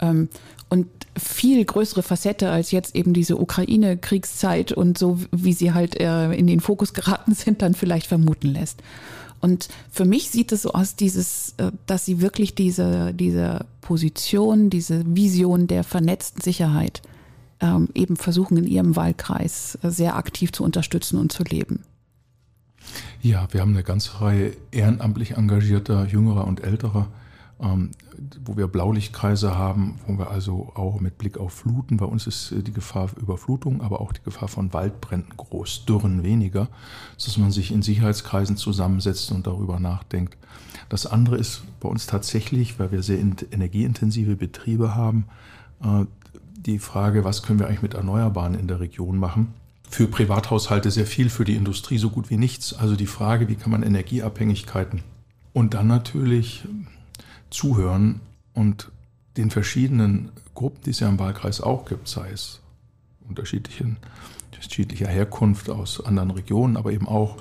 Ähm, 0.00 0.28
und 0.70 0.86
viel 1.16 1.64
größere 1.64 2.02
Facette 2.02 2.50
als 2.50 2.70
jetzt 2.70 2.94
eben 2.94 3.12
diese 3.12 3.38
Ukraine-Kriegszeit 3.38 4.72
und 4.72 4.98
so, 4.98 5.18
wie 5.32 5.52
sie 5.52 5.72
halt 5.72 5.98
äh, 5.98 6.32
in 6.32 6.46
den 6.46 6.60
Fokus 6.60 6.92
geraten 6.92 7.34
sind, 7.34 7.62
dann 7.62 7.74
vielleicht 7.74 8.06
vermuten 8.06 8.48
lässt. 8.48 8.82
Und 9.40 9.68
für 9.90 10.04
mich 10.04 10.30
sieht 10.30 10.52
es 10.52 10.62
so 10.62 10.72
aus, 10.72 10.96
dieses, 10.96 11.54
äh, 11.56 11.72
dass 11.86 12.04
sie 12.04 12.20
wirklich 12.20 12.54
diese, 12.54 13.14
diese 13.14 13.66
Position, 13.80 14.70
diese 14.70 15.04
Vision 15.06 15.66
der 15.66 15.84
vernetzten 15.84 16.42
Sicherheit 16.42 17.02
ähm, 17.60 17.88
eben 17.94 18.16
versuchen, 18.16 18.56
in 18.56 18.66
ihrem 18.66 18.96
Wahlkreis 18.96 19.78
äh, 19.82 19.90
sehr 19.90 20.16
aktiv 20.16 20.52
zu 20.52 20.64
unterstützen 20.64 21.18
und 21.18 21.32
zu 21.32 21.42
leben. 21.42 21.84
Ja, 23.20 23.48
wir 23.50 23.60
haben 23.60 23.72
eine 23.72 23.82
ganze 23.82 24.20
Reihe 24.20 24.56
ehrenamtlich 24.70 25.32
engagierter, 25.32 26.06
jüngerer 26.06 26.46
und 26.46 26.62
älterer, 26.62 27.08
ähm, 27.60 27.90
wo 28.44 28.56
wir 28.56 28.68
Blaulichtkreise 28.68 29.56
haben, 29.56 29.98
wo 30.06 30.18
wir 30.18 30.30
also 30.30 30.72
auch 30.74 31.00
mit 31.00 31.18
Blick 31.18 31.38
auf 31.38 31.52
Fluten, 31.52 31.96
bei 31.96 32.06
uns 32.06 32.26
ist 32.26 32.52
äh, 32.52 32.62
die 32.62 32.72
Gefahr 32.72 33.10
Überflutung, 33.20 33.80
aber 33.82 34.00
auch 34.00 34.12
die 34.12 34.22
Gefahr 34.22 34.48
von 34.48 34.72
Waldbränden 34.72 35.36
groß, 35.36 35.84
Dürren 35.86 36.22
weniger, 36.22 36.68
dass 37.16 37.36
man 37.38 37.50
sich 37.50 37.72
in 37.72 37.82
Sicherheitskreisen 37.82 38.56
zusammensetzt 38.56 39.32
und 39.32 39.46
darüber 39.46 39.80
nachdenkt. 39.80 40.36
Das 40.88 41.06
andere 41.06 41.36
ist 41.36 41.62
bei 41.80 41.88
uns 41.88 42.06
tatsächlich, 42.06 42.78
weil 42.78 42.92
wir 42.92 43.02
sehr 43.02 43.18
energieintensive 43.18 44.36
Betriebe 44.36 44.94
haben, 44.94 45.26
äh, 45.82 46.06
die 46.66 46.78
Frage, 46.78 47.24
was 47.24 47.42
können 47.42 47.58
wir 47.58 47.66
eigentlich 47.66 47.82
mit 47.82 47.94
Erneuerbaren 47.94 48.54
in 48.54 48.68
der 48.68 48.80
Region 48.80 49.18
machen. 49.18 49.54
Für 49.88 50.06
Privathaushalte 50.06 50.90
sehr 50.90 51.06
viel, 51.06 51.30
für 51.30 51.44
die 51.44 51.56
Industrie 51.56 51.98
so 51.98 52.10
gut 52.10 52.30
wie 52.30 52.36
nichts. 52.36 52.74
Also 52.74 52.94
die 52.96 53.06
Frage, 53.06 53.48
wie 53.48 53.54
kann 53.54 53.70
man 53.70 53.82
Energieabhängigkeiten 53.82 55.02
und 55.52 55.74
dann 55.74 55.86
natürlich 55.86 56.66
zuhören 57.50 58.20
und 58.52 58.90
den 59.36 59.50
verschiedenen 59.50 60.30
Gruppen, 60.54 60.82
die 60.84 60.90
es 60.90 61.00
ja 61.00 61.08
im 61.08 61.18
Wahlkreis 61.18 61.60
auch 61.60 61.84
gibt, 61.86 62.08
sei 62.08 62.30
es 62.30 62.60
unterschiedlicher 63.28 65.08
Herkunft 65.08 65.70
aus 65.70 66.04
anderen 66.04 66.32
Regionen, 66.32 66.76
aber 66.76 66.92
eben 66.92 67.08
auch 67.08 67.36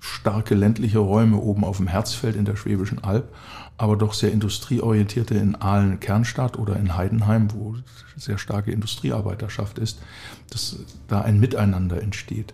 starke 0.00 0.54
ländliche 0.54 0.98
Räume 0.98 1.38
oben 1.38 1.64
auf 1.64 1.78
dem 1.78 1.86
Herzfeld 1.86 2.36
in 2.36 2.44
der 2.44 2.56
Schwäbischen 2.56 3.02
Alb, 3.02 3.34
aber 3.80 3.96
doch 3.96 4.12
sehr 4.12 4.30
industrieorientierte 4.30 5.34
in 5.36 5.56
Aalen 5.56 6.00
Kernstadt 6.00 6.58
oder 6.58 6.76
in 6.76 6.98
Heidenheim, 6.98 7.50
wo 7.54 7.76
sehr 8.14 8.36
starke 8.36 8.72
Industriearbeiterschaft 8.72 9.78
ist, 9.78 10.02
dass 10.50 10.80
da 11.08 11.22
ein 11.22 11.40
Miteinander 11.40 12.02
entsteht. 12.02 12.52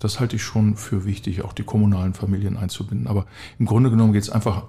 Das 0.00 0.18
halte 0.18 0.34
ich 0.34 0.42
schon 0.42 0.74
für 0.74 1.04
wichtig, 1.04 1.42
auch 1.44 1.52
die 1.52 1.62
kommunalen 1.62 2.12
Familien 2.12 2.56
einzubinden. 2.56 3.06
Aber 3.06 3.26
im 3.60 3.66
Grunde 3.66 3.88
genommen 3.88 4.12
geht 4.12 4.24
es 4.24 4.30
einfach 4.30 4.64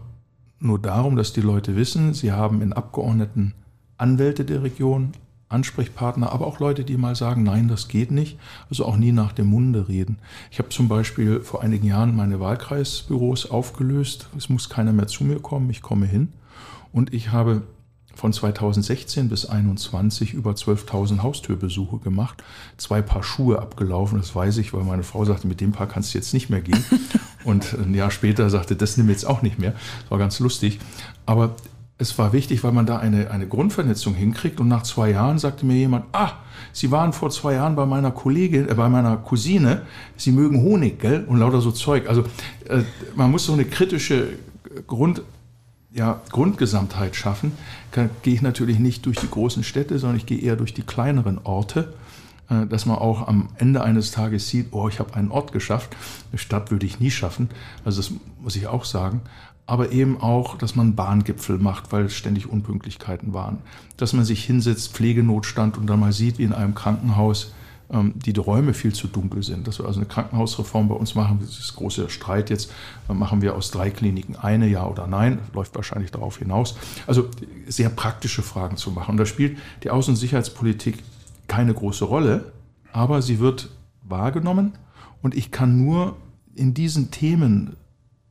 nur 0.60 0.80
darum, 0.80 1.16
dass 1.16 1.34
die 1.34 1.42
Leute 1.42 1.76
wissen, 1.76 2.14
sie 2.14 2.32
haben 2.32 2.62
in 2.62 2.72
Abgeordneten 2.72 3.56
Anwälte 3.98 4.46
der 4.46 4.62
Region, 4.62 5.14
Ansprechpartner, 5.56 6.32
aber 6.32 6.46
auch 6.46 6.60
Leute, 6.60 6.84
die 6.84 6.98
mal 6.98 7.16
sagen, 7.16 7.44
nein, 7.44 7.68
das 7.68 7.88
geht 7.88 8.12
nicht, 8.12 8.38
also 8.70 8.86
auch 8.86 8.98
nie 8.98 9.12
nach 9.12 9.32
dem 9.32 9.48
Munde 9.48 9.88
reden. 9.88 10.20
Ich 10.52 10.60
habe 10.60 10.70
zum 10.70 10.88
Beispiel 10.88 11.42
vor 11.42 11.64
einigen 11.64 11.88
Jahren 11.88 12.16
meine 12.16 12.40
Wahlkreisbüros 12.40 13.50
aufgelöst. 13.50 14.28
Es 14.38 14.50
muss 14.50 14.70
keiner 14.70 14.94
mehr 14.94 15.08
zu 15.08 15.24
mir 15.24 15.40
kommen, 15.40 15.70
ich 15.70 15.82
komme 15.82 16.06
hin. 16.06 16.34
Und 16.92 17.14
ich 17.14 17.32
habe 17.32 17.64
von 18.16 18.32
2016 18.32 19.30
bis 19.30 19.42
2021 19.42 20.34
über 20.34 20.52
12.000 20.52 21.22
Haustürbesuche 21.22 22.00
gemacht, 22.00 22.44
zwei 22.78 23.02
Paar 23.02 23.24
Schuhe 23.24 23.60
abgelaufen, 23.60 24.18
das 24.18 24.34
weiß 24.34 24.58
ich, 24.58 24.74
weil 24.74 24.84
meine 24.84 25.04
Frau 25.04 25.26
sagte, 25.26 25.48
mit 25.48 25.62
dem 25.62 25.74
Paar 25.74 25.88
kannst 25.88 26.14
du 26.14 26.18
jetzt 26.18 26.34
nicht 26.34 26.50
mehr 26.50 26.62
gehen. 26.62 26.84
Und 27.44 27.74
ein 27.74 27.94
Jahr 27.94 28.10
später 28.10 28.50
sagte, 28.50 28.76
das 28.76 28.98
nimm 28.98 29.10
jetzt 29.10 29.26
auch 29.26 29.42
nicht 29.42 29.60
mehr. 29.60 29.72
Das 29.72 30.12
war 30.12 30.18
ganz 30.18 30.40
lustig. 30.40 30.80
Aber 31.28 31.56
es 31.98 32.18
war 32.18 32.34
wichtig, 32.34 32.64
weil 32.64 32.74
man 32.74 32.86
da 32.86 32.98
eine, 32.98 33.32
eine 33.32 33.48
Grundvernetzung 33.48 34.14
hinkriegt. 34.16 34.60
Und 34.60 34.68
nach 34.68 34.84
zwei 34.84 35.12
Jahren 35.12 35.40
sagte 35.40 35.66
mir 35.66 35.76
jemand, 35.76 36.06
ah, 36.12 36.34
Sie 36.74 36.92
waren 36.92 37.14
vor 37.14 37.30
zwei 37.30 37.54
Jahren 37.54 37.76
bei 37.76 37.86
meiner 37.86 38.12
Kollegin, 38.12 38.68
äh, 38.68 38.74
bei 38.74 38.90
meiner 38.90 39.16
Cousine, 39.18 39.84
Sie 40.18 40.32
mögen 40.32 40.62
Honig, 40.62 41.00
gell? 41.00 41.24
Und 41.26 41.40
lauter 41.40 41.62
so 41.62 41.72
Zeug. 41.72 42.10
Also 42.10 42.24
äh, 42.68 42.82
man 43.16 43.32
muss 43.32 43.46
so 43.46 43.54
eine 43.54 43.64
kritische 43.64 44.28
Grund, 44.88 45.22
ja, 45.94 46.22
Grundgesamtheit 46.32 47.16
schaffen. 47.16 47.54
Gehe 48.24 48.34
ich 48.34 48.42
natürlich 48.42 48.80
nicht 48.80 49.06
durch 49.06 49.18
die 49.18 49.30
großen 49.30 49.64
Städte, 49.64 49.98
sondern 49.98 50.18
ich 50.18 50.26
gehe 50.26 50.40
eher 50.40 50.58
durch 50.58 50.74
die 50.74 50.84
kleineren 50.84 51.40
Orte 51.46 51.94
äh, 52.50 52.68
dass 52.68 52.86
man 52.86 52.98
auch 52.98 53.28
am 53.28 53.50
Ende 53.58 53.82
eines 53.82 54.12
Tages 54.12 54.50
sieht, 54.50 54.68
oh, 54.72 54.88
ich 54.88 55.00
habe 55.00 55.16
einen 55.16 55.32
Ort 55.32 55.52
geschafft. 55.52 55.96
Eine 56.32 56.38
Stadt 56.38 56.70
würde 56.72 56.86
ich 56.86 57.00
nie 57.00 57.10
schaffen. 57.10 57.50
Also 57.84 58.02
das 58.02 58.12
muss 58.40 58.56
ich 58.56 58.68
auch 58.68 58.86
sagen. 58.86 59.22
Aber 59.68 59.92
eben 59.92 60.22
auch, 60.22 60.58
dass 60.58 60.76
man 60.76 60.96
Bahngipfel 60.96 61.58
macht, 61.58 61.92
weil 61.92 62.10
ständig 62.10 62.48
Unpünktlichkeiten 62.48 63.34
waren. 63.34 63.58
Dass 63.98 64.14
man 64.14 64.24
sich 64.24 64.44
hinsetzt, 64.44 64.94
Pflegenotstand 64.94 65.78
und 65.78 65.88
dann 65.88 66.00
mal 66.00 66.14
sieht, 66.14 66.38
wie 66.38 66.44
in 66.44 66.54
einem 66.54 66.76
Krankenhaus 66.76 67.52
ähm, 67.92 68.14
die 68.16 68.32
Räume 68.32 68.74
viel 68.74 68.94
zu 68.94 69.08
dunkel 69.08 69.44
sind. 69.44 69.68
Dass 69.68 69.80
wir 69.80 69.86
also 69.86 70.00
eine 70.00 70.08
Krankenhausreform 70.08 70.90
bei 70.90 70.96
uns 70.96 71.16
machen, 71.16 71.40
das 71.42 71.60
ist 71.60 71.76
großer 71.76 72.10
Streit 72.10 72.50
jetzt, 72.50 72.72
machen 73.08 73.42
wir 73.42 73.56
aus 73.56 73.72
drei 73.72 73.90
Kliniken 73.90 74.36
eine, 74.36 74.68
ja 74.68 74.86
oder 74.88 75.08
nein, 75.08 75.40
läuft 75.54 75.76
wahrscheinlich 75.76 76.12
darauf 76.12 76.40
hinaus. 76.40 76.76
Also 77.06 77.30
sehr 77.68 77.90
praktische 77.90 78.42
Fragen 78.42 78.78
zu 78.78 78.92
machen. 78.92 79.12
Und 79.12 79.18
da 79.18 79.26
spielt 79.26 79.58
die 79.84 79.92
Außen- 79.92 80.10
und 80.10 80.16
Sicherheitspolitik 80.16 81.04
keine 81.48 81.74
große 81.74 82.06
Rolle, 82.06 82.52
aber 82.92 83.22
sie 83.22 83.40
wird 83.40 83.70
wahrgenommen 84.04 84.74
und 85.22 85.36
ich 85.36 85.52
kann 85.52 85.84
nur 85.84 86.16
in 86.56 86.74
diesen 86.74 87.12
Themen 87.12 87.76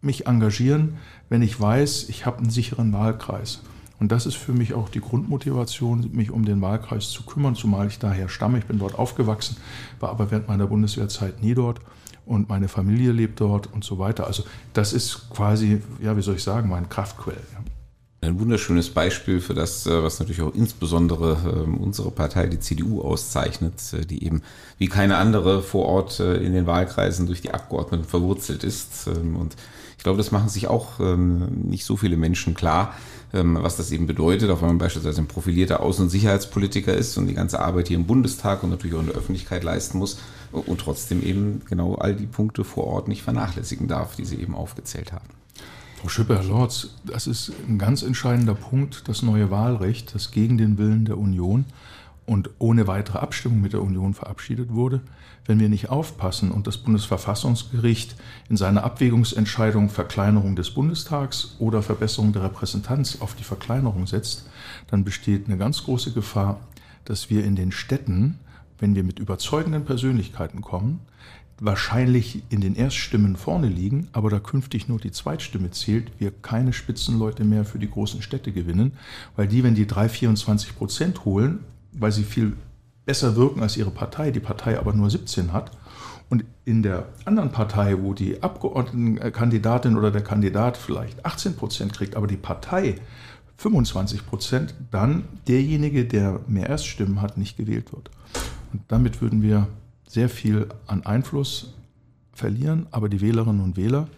mich 0.01 0.26
engagieren, 0.26 0.97
wenn 1.35 1.43
ich 1.43 1.61
weiß, 1.61 2.11
ich 2.11 2.26
habe 2.26 2.39
einen 2.39 2.51
sicheren 2.51 2.93
Wahlkreis. 2.93 3.62
Und 3.99 4.12
das 4.12 4.24
ist 4.24 4.37
für 4.37 4.53
mich 4.53 4.72
auch 4.72 4.89
die 4.89 5.01
Grundmotivation, 5.01 6.09
mich 6.12 6.30
um 6.30 6.45
den 6.45 6.61
Wahlkreis 6.61 7.11
zu 7.11 7.24
kümmern, 7.24 7.57
zumal 7.57 7.89
ich 7.89 7.99
daher 7.99 8.28
stamme. 8.28 8.59
Ich 8.59 8.66
bin 8.66 8.78
dort 8.78 8.97
aufgewachsen, 8.97 9.57
war 9.99 10.11
aber 10.11 10.30
während 10.30 10.47
meiner 10.47 10.68
Bundeswehrzeit 10.68 11.43
nie 11.43 11.55
dort 11.55 11.80
und 12.24 12.49
meine 12.49 12.68
Familie 12.68 13.11
lebt 13.11 13.41
dort 13.41 13.68
und 13.72 13.82
so 13.82 13.99
weiter. 13.99 14.28
Also 14.28 14.45
das 14.74 14.93
ist 14.93 15.28
quasi, 15.30 15.82
ja, 16.01 16.16
wie 16.16 16.22
soll 16.22 16.37
ich 16.37 16.45
sagen, 16.45 16.68
mein 16.68 16.89
Kraftquell. 16.89 17.43
Ein 18.20 18.39
wunderschönes 18.39 18.91
Beispiel 18.91 19.41
für 19.41 19.55
das, 19.55 19.89
äh, 19.89 20.03
was 20.05 20.20
natürlich 20.20 20.43
auch 20.43 20.55
insbesondere 20.55 21.64
ähm, 21.64 21.78
unsere 21.78 22.12
Partei, 22.12 22.47
die 22.47 22.61
CDU, 22.61 23.03
auszeichnet, 23.03 23.74
äh, 23.93 24.07
die 24.07 24.24
eben 24.24 24.43
wie 24.78 24.87
keine 24.87 25.16
andere 25.16 25.62
vor 25.62 25.87
Ort 25.87 26.20
äh, 26.20 26.37
in 26.37 26.53
den 26.53 26.68
Wahlkreisen 26.68 27.26
durch 27.26 27.43
die 27.43 27.53
Abgeordneten 27.53 28.05
verwurzelt 28.05 28.62
ist. 28.62 29.09
Ähm, 29.09 29.35
und 29.35 29.57
ich 30.05 30.07
glaube, 30.07 30.19
das 30.19 30.33
machen 30.33 30.51
sich 30.51 30.69
auch 30.69 31.01
ähm, 31.01 31.49
nicht 31.65 31.87
so 31.87 31.97
viele 31.97 32.19
Menschen 32.19 32.53
klar, 32.53 32.95
was 33.33 33.79
das 33.79 33.91
eben 33.91 34.07
bedeutet, 34.07 34.51
auch 34.51 34.61
wenn 34.61 34.69
man 34.69 34.77
beispielsweise 34.77 35.23
ein 35.23 35.27
profilierter 35.27 35.83
Außen- 35.83 36.03
und 36.03 36.11
Sicherheitspolitiker 36.11 36.93
ist 36.93 37.17
und 37.17 37.27
die 37.27 37.33
ganze 37.33 37.59
Arbeit 37.59 37.89
hier 37.89 37.97
im 37.97 38.05
Bundestag 38.05 38.63
und 38.63 38.69
natürlich 38.69 38.95
auch 38.95 39.01
in 39.01 39.07
der 39.07 39.15
Öffentlichkeit 39.15 39.65
leisten 39.65 39.97
muss 39.97 40.19
und 40.53 40.79
trotzdem 40.79 41.23
eben 41.23 41.63
genau 41.69 41.95
all 41.95 42.15
die 42.15 42.27
Punkte 42.27 42.65
vor 42.65 42.85
Ort 42.85 43.09
nicht 43.09 43.23
vernachlässigen 43.23 43.89
darf, 43.89 44.15
die 44.15 44.27
Sie 44.27 44.37
eben 44.37 44.55
aufgezählt 44.55 45.15
haben. 45.15 45.25
Frau 46.03 46.11
Schipper-Lorz, 46.11 46.91
das 47.05 47.27
ist 47.27 47.51
ein 47.67 47.79
ganz 47.79 48.03
entscheidender 48.03 48.55
Punkt, 48.55 49.09
das 49.09 49.23
neue 49.23 49.51
Wahlrecht, 49.51 50.15
das 50.15 50.33
gegen 50.33 50.59
den 50.59 50.77
Willen 50.77 51.07
der 51.07 51.17
Union 51.17 51.65
und 52.27 52.51
ohne 52.59 52.87
weitere 52.87 53.18
Abstimmung 53.18 53.61
mit 53.61 53.72
der 53.72 53.83
Union 53.83 54.14
verabschiedet 54.14 54.72
wurde. 54.72 55.01
Wenn 55.47 55.61
wir 55.61 55.68
nicht 55.68 55.91
aufpassen 55.91 56.51
und 56.51 56.66
das 56.66 56.79
Bundesverfassungsgericht 56.79 58.16
in 58.49 58.57
seiner 58.57 58.85
Abwägungsentscheidung 58.85 59.91
Verkleinerung 59.91 60.57
des 60.57 60.70
Bundestags 60.70 61.57
oder 61.59 61.83
Verbesserung 61.83 62.33
der 62.33 62.45
Repräsentanz 62.45 63.18
auf 63.20 63.35
die 63.35 63.45
Verkleinerung 63.45 64.07
setzt, 64.07 64.49
dann 64.87 65.05
besteht 65.05 65.47
eine 65.47 65.59
ganz 65.59 65.85
große 65.85 66.12
Gefahr, 66.12 66.61
dass 67.05 67.29
wir 67.29 67.45
in 67.45 67.57
den 67.57 67.72
Städten, 67.72 68.39
wenn 68.79 68.95
wir 68.95 69.05
mit 69.05 69.18
überzeugenden 69.18 69.85
Persönlichkeiten 69.85 70.62
kommen, 70.62 71.01
wahrscheinlich 71.61 72.43
in 72.49 72.61
den 72.61 72.75
Erststimmen 72.75 73.37
vorne 73.37 73.68
liegen, 73.68 74.09
aber 74.12 74.31
da 74.31 74.41
künftig 74.41 74.89
nur 74.89 74.99
die 74.99 75.12
Zweitstimme 75.12 75.70
zählt, 75.70 76.11
wir 76.18 76.31
keine 76.31 76.72
Spitzenleute 76.72 77.45
mehr 77.45 77.64
für 77.64 77.79
die 77.79 77.91
großen 77.91 78.22
Städte 78.22 78.51
gewinnen, 78.51 78.93
weil 79.37 79.47
die, 79.47 79.62
wenn 79.62 79.75
die 79.75 79.87
3, 79.87 80.09
24 80.09 80.77
Prozent 80.77 81.25
holen, 81.25 81.61
weil 81.99 82.13
sie 82.13 82.25
viel 82.25 82.55
besser 83.05 83.37
wirken 83.37 83.63
als 83.63 83.77
ihre 83.77 83.91
Partei, 83.91 84.31
die 84.31 84.41
Partei 84.41 84.79
aber 84.79 84.93
nur 84.93 85.11
17 85.11 85.53
hat, 85.53 85.71
und 86.31 86.45
in 86.65 86.83
der 86.83 87.07
anderen 87.27 87.53
Partei, 87.53 87.97
wo 88.01 88.15
die 88.15 88.43
Abgeordnetenkandidatin 88.43 89.97
oder 89.97 90.11
der 90.11 90.23
Kandidat 90.23 90.77
vielleicht 90.77 91.25
18 91.25 91.55
Prozent 91.55 91.93
kriegt, 91.93 92.17
aber 92.17 92.27
die 92.27 92.37
Partei 92.37 92.97
25 93.59 94.27
Prozent, 94.27 94.75
dann 94.91 95.25
derjenige, 95.47 96.05
der 96.05 96.41
mehr 96.47 96.69
Erststimmen 96.69 97.21
hat, 97.21 97.39
nicht 97.39 97.57
gewählt 97.57 97.93
wird. 97.93 98.11
Und 98.73 98.83
damit 98.89 99.21
würden 99.21 99.43
wir 99.43 99.69
sehr 100.09 100.29
viel 100.29 100.69
an 100.87 101.07
Einfluss 101.07 101.75
verlieren, 102.33 102.87
aber 102.91 103.09
die 103.09 103.21
Wählerinnen 103.21 103.63
und 103.63 103.77
Wähler 103.77 104.09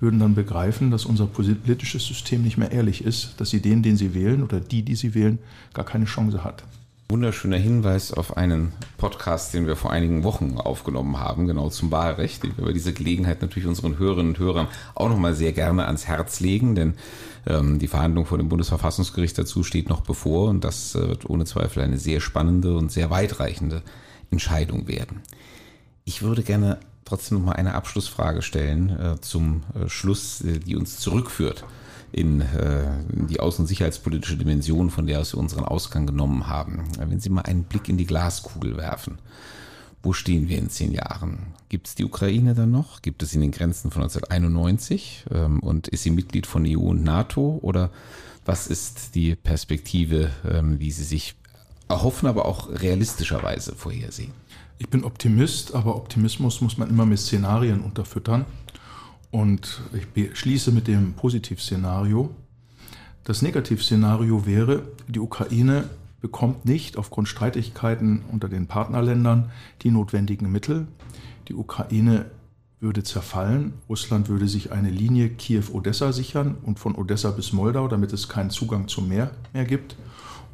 würden 0.00 0.20
dann 0.20 0.34
begreifen, 0.34 0.90
dass 0.90 1.06
unser 1.06 1.26
politisches 1.26 2.04
System 2.04 2.42
nicht 2.42 2.58
mehr 2.58 2.72
ehrlich 2.72 3.04
ist, 3.04 3.40
dass 3.40 3.50
sie 3.50 3.60
den, 3.60 3.82
den 3.82 3.96
sie 3.96 4.12
wählen 4.12 4.42
oder 4.42 4.60
die, 4.60 4.82
die 4.82 4.96
sie 4.96 5.14
wählen, 5.14 5.38
gar 5.72 5.84
keine 5.84 6.04
Chance 6.04 6.44
hat. 6.44 6.64
Wunderschöner 7.08 7.58
Hinweis 7.58 8.12
auf 8.12 8.38
einen 8.38 8.72
Podcast, 8.96 9.52
den 9.52 9.66
wir 9.66 9.76
vor 9.76 9.90
einigen 9.90 10.24
Wochen 10.24 10.56
aufgenommen 10.56 11.20
haben, 11.20 11.46
genau 11.46 11.68
zum 11.68 11.90
Wahlrecht, 11.90 12.42
den 12.42 12.56
wir 12.56 12.64
bei 12.64 12.72
dieser 12.72 12.92
Gelegenheit 12.92 13.42
natürlich 13.42 13.68
unseren 13.68 13.98
Hörerinnen 13.98 14.32
und 14.32 14.38
Hörern 14.38 14.68
auch 14.94 15.10
nochmal 15.10 15.34
sehr 15.34 15.52
gerne 15.52 15.84
ans 15.84 16.06
Herz 16.06 16.40
legen, 16.40 16.74
denn 16.74 16.94
ähm, 17.46 17.78
die 17.78 17.88
Verhandlung 17.88 18.24
vor 18.24 18.38
dem 18.38 18.48
Bundesverfassungsgericht 18.48 19.36
dazu 19.36 19.62
steht 19.62 19.90
noch 19.90 20.00
bevor 20.00 20.48
und 20.48 20.64
das 20.64 20.94
äh, 20.94 21.08
wird 21.08 21.28
ohne 21.28 21.44
Zweifel 21.44 21.82
eine 21.82 21.98
sehr 21.98 22.20
spannende 22.20 22.74
und 22.74 22.90
sehr 22.90 23.10
weitreichende 23.10 23.82
Entscheidung 24.30 24.88
werden. 24.88 25.20
Ich 26.06 26.22
würde 26.22 26.42
gerne 26.42 26.78
trotzdem 27.04 27.38
noch 27.38 27.46
mal 27.46 27.52
eine 27.52 27.74
Abschlussfrage 27.74 28.40
stellen 28.40 28.88
äh, 28.88 29.20
zum 29.20 29.64
äh, 29.74 29.90
Schluss, 29.90 30.40
äh, 30.40 30.58
die 30.58 30.74
uns 30.74 30.98
zurückführt 30.98 31.64
in, 32.14 32.40
äh, 32.40 32.84
die 33.28 33.40
außen- 33.40 33.60
und 33.60 33.66
sicherheitspolitische 33.66 34.36
Dimension, 34.36 34.90
von 34.90 35.06
der 35.06 35.20
aus 35.20 35.32
wir 35.32 35.40
unseren 35.40 35.64
Ausgang 35.64 36.06
genommen 36.06 36.46
haben. 36.46 36.84
Wenn 36.98 37.20
Sie 37.20 37.28
mal 37.28 37.42
einen 37.42 37.64
Blick 37.64 37.88
in 37.88 37.96
die 37.96 38.06
Glaskugel 38.06 38.76
werfen, 38.76 39.18
wo 40.02 40.12
stehen 40.12 40.48
wir 40.48 40.58
in 40.58 40.70
zehn 40.70 40.92
Jahren? 40.92 41.38
Gibt 41.68 41.88
es 41.88 41.94
die 41.94 42.04
Ukraine 42.04 42.54
dann 42.54 42.70
noch? 42.70 43.02
Gibt 43.02 43.22
es 43.22 43.34
in 43.34 43.40
den 43.40 43.50
Grenzen 43.50 43.90
von 43.90 44.02
1991? 44.02 45.24
Ähm, 45.32 45.60
und 45.60 45.88
ist 45.88 46.02
sie 46.02 46.10
Mitglied 46.10 46.46
von 46.46 46.64
EU 46.66 46.90
und 46.90 47.02
NATO? 47.02 47.58
Oder 47.62 47.90
was 48.44 48.66
ist 48.66 49.14
die 49.14 49.34
Perspektive, 49.34 50.30
ähm, 50.48 50.78
wie 50.78 50.90
sie 50.90 51.04
sich 51.04 51.34
erhoffen, 51.88 52.28
aber 52.28 52.44
auch 52.44 52.68
realistischerweise 52.70 53.74
vorhersehen? 53.74 54.32
Ich 54.78 54.88
bin 54.88 55.04
Optimist, 55.04 55.74
aber 55.74 55.96
Optimismus 55.96 56.60
muss 56.60 56.76
man 56.76 56.90
immer 56.90 57.06
mit 57.06 57.18
Szenarien 57.18 57.80
unterfüttern. 57.80 58.44
Und 59.34 59.80
ich 60.14 60.38
schließe 60.38 60.70
mit 60.70 60.86
dem 60.86 61.14
Positivszenario. 61.14 62.30
Das 63.24 63.42
Negativszenario 63.42 64.46
wäre, 64.46 64.82
die 65.08 65.18
Ukraine 65.18 65.90
bekommt 66.20 66.66
nicht 66.66 66.96
aufgrund 66.96 67.26
Streitigkeiten 67.26 68.22
unter 68.30 68.48
den 68.48 68.68
Partnerländern 68.68 69.50
die 69.82 69.90
notwendigen 69.90 70.52
Mittel. 70.52 70.86
Die 71.48 71.54
Ukraine 71.54 72.26
würde 72.78 73.02
zerfallen. 73.02 73.72
Russland 73.88 74.28
würde 74.28 74.46
sich 74.46 74.70
eine 74.70 74.90
Linie 74.90 75.30
Kiew-Odessa 75.30 76.12
sichern 76.12 76.56
und 76.62 76.78
von 76.78 76.94
Odessa 76.94 77.32
bis 77.32 77.52
Moldau, 77.52 77.88
damit 77.88 78.12
es 78.12 78.28
keinen 78.28 78.50
Zugang 78.50 78.86
zum 78.86 79.08
Meer 79.08 79.32
mehr 79.52 79.64
gibt. 79.64 79.96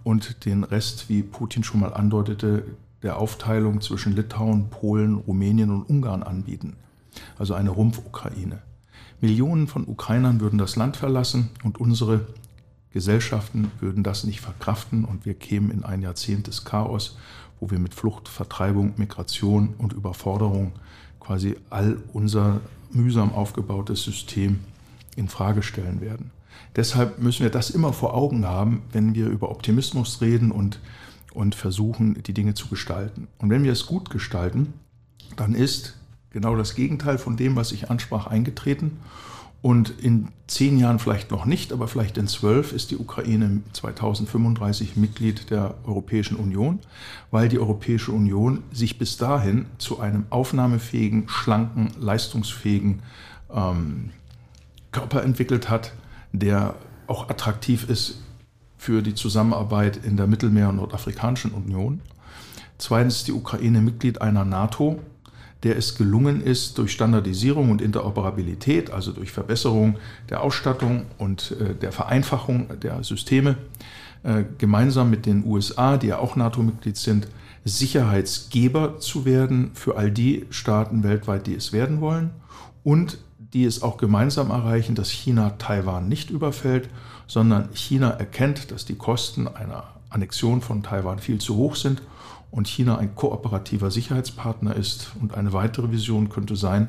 Und 0.05 0.47
den 0.47 0.65
Rest, 0.65 1.11
wie 1.11 1.23
Putin 1.23 1.65
schon 1.65 1.81
mal 1.81 1.93
andeutete, 1.93 2.65
der 3.03 3.19
Aufteilung 3.19 3.83
zwischen 3.83 4.17
Litauen, 4.17 4.71
Polen, 4.71 5.17
Rumänien 5.17 5.69
und 5.69 5.83
Ungarn 5.83 6.23
anbieten. 6.23 6.77
Also 7.39 7.53
eine 7.53 7.69
Rumpf-Ukraine. 7.69 8.63
Millionen 9.21 9.67
von 9.67 9.87
Ukrainern 9.87 10.41
würden 10.41 10.59
das 10.59 10.77
Land 10.77 10.97
verlassen 10.97 11.51
und 11.63 11.79
unsere 11.79 12.27
Gesellschaften 12.93 13.71
würden 13.81 14.03
das 14.03 14.25
nicht 14.25 14.41
verkraften 14.41 15.05
und 15.05 15.25
wir 15.25 15.35
kämen 15.35 15.71
in 15.71 15.85
ein 15.85 16.03
Jahrzehnt 16.03 16.47
des 16.47 16.65
Chaos, 16.65 17.17
wo 17.61 17.71
wir 17.71 17.79
mit 17.79 17.95
Flucht, 17.95 18.29
Vertreibung, 18.29 18.95
Migration 18.97 19.75
und 19.79 19.93
Überforderung 19.93 20.73
quasi 21.21 21.57
all 21.69 21.99
unser 22.13 22.61
mühsam 22.91 23.33
aufgebautes 23.33 24.03
System 24.03 24.61
in 25.17 25.29
Frage 25.29 25.63
stellen 25.63 26.01
werden. 26.01 26.31
Deshalb 26.75 27.19
müssen 27.19 27.43
wir 27.43 27.51
das 27.51 27.71
immer 27.71 27.93
vor 27.93 28.15
Augen 28.15 28.47
haben, 28.47 28.83
wenn 28.93 29.15
wir 29.15 29.29
über 29.29 29.51
Optimismus 29.51 30.21
reden 30.21 30.51
und 30.51 30.81
und 31.33 31.55
versuchen, 31.55 32.23
die 32.23 32.35
Dinge 32.35 32.55
zu 32.55 32.69
gestalten. 32.69 33.29
Und 33.39 33.51
wenn 33.51 33.65
wir 33.65 33.73
es 33.73 33.87
gut 33.87 34.11
gestalten, 34.11 34.75
dann 35.37 35.55
ist 35.55 35.97
genau 36.31 36.57
das 36.57 36.75
Gegenteil 36.75 37.19
von 37.19 37.37
dem, 37.37 37.57
was 37.57 37.73
ich 37.73 37.91
ansprach, 37.91 38.27
eingetreten. 38.27 38.99
Und 39.63 39.91
in 40.01 40.29
zehn 40.47 40.79
Jahren 40.79 40.99
vielleicht 40.99 41.31
noch 41.31 41.45
nicht, 41.45 41.73
aber 41.73 41.87
vielleicht 41.87 42.17
in 42.17 42.27
zwölf 42.27 42.73
ist 42.73 42.91
die 42.91 42.97
Ukraine 42.97 43.61
2035 43.75 44.97
Mitglied 44.97 45.51
der 45.51 45.75
Europäischen 45.85 46.37
Union, 46.37 46.79
weil 47.31 47.51
die 47.51 47.59
Europäische 47.59 48.11
Union 48.11 48.63
sich 48.73 48.99
bis 48.99 49.19
dahin 49.19 49.67
zu 49.77 50.01
einem 50.01 50.25
aufnahmefähigen, 50.31 51.29
schlanken, 51.29 51.91
leistungsfähigen 52.01 53.03
ähm, 53.55 54.11
Körper 54.93 55.23
entwickelt 55.23 55.69
hat, 55.69 55.93
der 56.33 56.75
auch 57.07 57.29
attraktiv 57.29 57.89
ist 57.89 58.23
für 58.79 59.03
die 59.03 59.15
Zusammenarbeit 59.15 59.99
in 59.99 60.17
der 60.17 60.27
Mittelmeer- 60.27 60.71
und 60.71 60.77
Nordafrikanischen 60.77 61.51
Union. 61.51 62.01
Zweitens 62.79 63.17
ist 63.17 63.29
die 63.29 63.33
Ukraine 63.33 63.83
Mitglied 63.83 64.23
einer 64.23 64.47
NATO, 64.47 65.01
der 65.63 65.77
es 65.77 65.95
gelungen 65.95 66.43
ist, 66.43 66.79
durch 66.79 66.93
Standardisierung 66.93 67.71
und 67.71 67.83
Interoperabilität, 67.83 68.91
also 68.91 69.13
durch 69.13 69.31
Verbesserung 69.31 69.97
der 70.31 70.43
Ausstattung 70.43 71.07
und 71.19 71.55
äh, 71.61 71.75
der 71.75 71.93
Vereinfachung 71.93 72.69
der 72.81 73.03
Systeme, 73.05 73.57
äh, 74.23 74.45
gemeinsam 74.59 75.11
mit 75.11 75.27
den 75.27 75.45
USA, 75.45 75.97
die 75.97 76.09
ja 76.09 76.19
auch 76.19 76.37
NATO-Mitglied 76.37 76.97
sind, 76.97 77.29
Sicherheitsgeber 77.65 78.99
zu 78.99 79.25
werden 79.25 79.71
für 79.75 79.97
all 79.97 80.11
die 80.11 80.47
Staaten 80.51 81.03
weltweit, 81.03 81.47
die 81.47 81.55
es 81.55 81.73
werden 81.73 82.01
wollen 82.01 82.31
und 82.83 83.19
die 83.53 83.65
es 83.65 83.83
auch 83.83 83.99
gemeinsam 83.99 84.51
erreichen, 84.51 84.95
dass 84.95 85.11
China 85.11 85.51
Taiwan 85.59 86.09
nicht 86.09 86.31
überfällt, 86.31 86.89
sondern 87.27 87.69
China 87.75 88.11
erkennt, 88.11 88.71
dass 88.71 88.87
die 88.87 88.95
Kosten 88.95 89.49
einer 89.49 89.85
Annexion 90.09 90.61
von 90.63 90.83
Taiwan 90.83 91.19
viel 91.19 91.39
zu 91.39 91.57
hoch 91.57 91.77
sind 91.77 92.01
und 92.51 92.67
China 92.67 92.99
ein 92.99 93.15
kooperativer 93.15 93.91
Sicherheitspartner 93.91 94.75
ist. 94.75 95.13
Und 95.21 95.35
eine 95.35 95.53
weitere 95.53 95.91
Vision 95.93 96.29
könnte 96.29 96.57
sein, 96.57 96.89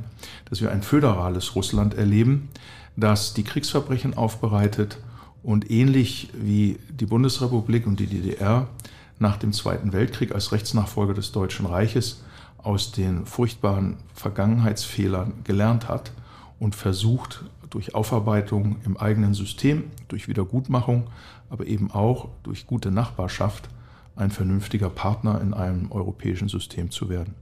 dass 0.49 0.61
wir 0.61 0.71
ein 0.71 0.81
föderales 0.81 1.55
Russland 1.55 1.93
erleben, 1.93 2.49
das 2.95 3.33
die 3.33 3.43
Kriegsverbrechen 3.43 4.15
aufbereitet 4.15 4.97
und 5.43 5.69
ähnlich 5.71 6.29
wie 6.33 6.77
die 6.89 7.05
Bundesrepublik 7.05 7.87
und 7.87 7.99
die 7.99 8.07
DDR 8.07 8.67
nach 9.19 9.37
dem 9.37 9.53
Zweiten 9.53 9.93
Weltkrieg 9.93 10.33
als 10.33 10.51
Rechtsnachfolger 10.51 11.13
des 11.13 11.31
Deutschen 11.31 11.65
Reiches 11.65 12.23
aus 12.57 12.91
den 12.91 13.25
furchtbaren 13.25 13.97
Vergangenheitsfehlern 14.13 15.33
gelernt 15.43 15.87
hat 15.87 16.11
und 16.59 16.75
versucht 16.75 17.43
durch 17.69 17.95
Aufarbeitung 17.95 18.77
im 18.85 18.97
eigenen 18.97 19.33
System, 19.33 19.85
durch 20.09 20.27
Wiedergutmachung, 20.27 21.07
aber 21.49 21.65
eben 21.65 21.91
auch 21.91 22.29
durch 22.43 22.67
gute 22.67 22.91
Nachbarschaft 22.91 23.69
ein 24.15 24.31
vernünftiger 24.31 24.89
Partner 24.89 25.41
in 25.41 25.53
einem 25.53 25.91
europäischen 25.91 26.49
System 26.49 26.91
zu 26.91 27.09
werden. 27.09 27.35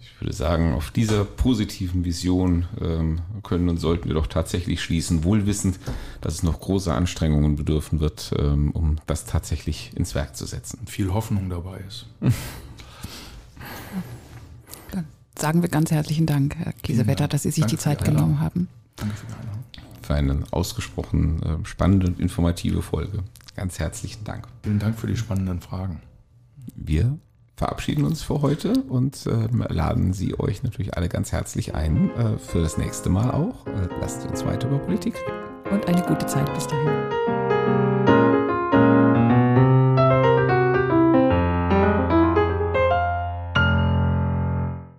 Ich 0.00 0.20
würde 0.20 0.34
sagen, 0.34 0.74
auf 0.74 0.90
dieser 0.90 1.24
positiven 1.24 2.04
Vision 2.04 2.66
ähm, 2.80 3.20
können 3.42 3.68
und 3.68 3.78
sollten 3.78 4.08
wir 4.08 4.14
doch 4.14 4.26
tatsächlich 4.26 4.82
schließen, 4.82 5.24
wohlwissend, 5.24 5.80
dass 6.20 6.34
es 6.34 6.42
noch 6.42 6.60
große 6.60 6.92
Anstrengungen 6.92 7.56
bedürfen 7.56 8.00
wird, 8.00 8.32
ähm, 8.38 8.70
um 8.72 8.98
das 9.06 9.24
tatsächlich 9.24 9.92
ins 9.96 10.14
Werk 10.14 10.36
zu 10.36 10.46
setzen. 10.46 10.80
Und 10.80 10.90
viel 10.90 11.12
Hoffnung 11.12 11.48
dabei 11.48 11.80
ist. 11.88 12.06
Dann 14.92 15.06
sagen 15.38 15.62
wir 15.62 15.68
ganz 15.68 15.90
herzlichen 15.90 16.26
Dank, 16.26 16.54
Herr 16.56 16.74
Kiesewetter, 16.74 17.26
dass 17.26 17.42
Sie 17.42 17.50
sich 17.50 17.62
Danke 17.62 17.76
die 17.76 17.82
Zeit 17.82 18.04
genommen 18.04 18.40
haben. 18.40 18.68
Danke 18.96 19.16
für 19.16 19.26
die 19.26 19.32
Einladung. 19.32 19.64
Für 20.02 20.14
eine 20.14 20.44
ausgesprochen 20.50 21.42
äh, 21.42 21.66
spannende 21.66 22.06
und 22.08 22.20
informative 22.20 22.82
Folge. 22.82 23.24
Ganz 23.54 23.78
herzlichen 23.78 24.24
Dank. 24.24 24.48
Vielen 24.62 24.78
Dank 24.78 24.98
für 24.98 25.06
die 25.06 25.16
spannenden 25.16 25.60
Fragen. 25.60 26.00
Wir 26.74 27.18
verabschieden 27.56 28.04
uns 28.04 28.22
für 28.22 28.42
heute 28.42 28.72
und 28.88 29.26
äh, 29.26 29.48
laden 29.68 30.12
Sie 30.12 30.38
euch 30.38 30.62
natürlich 30.62 30.96
alle 30.96 31.08
ganz 31.08 31.30
herzlich 31.30 31.74
ein 31.74 32.10
äh, 32.16 32.38
für 32.38 32.60
das 32.60 32.78
nächste 32.78 33.10
Mal 33.10 33.30
auch. 33.30 33.66
Äh, 33.66 33.88
lasst 34.00 34.26
uns 34.26 34.44
weiter 34.44 34.68
über 34.68 34.78
Politik 34.78 35.14
reden. 35.14 35.72
Und 35.72 35.86
eine 35.88 36.02
gute 36.02 36.26
Zeit 36.26 36.52
bis 36.54 36.66
dahin. 36.66 37.43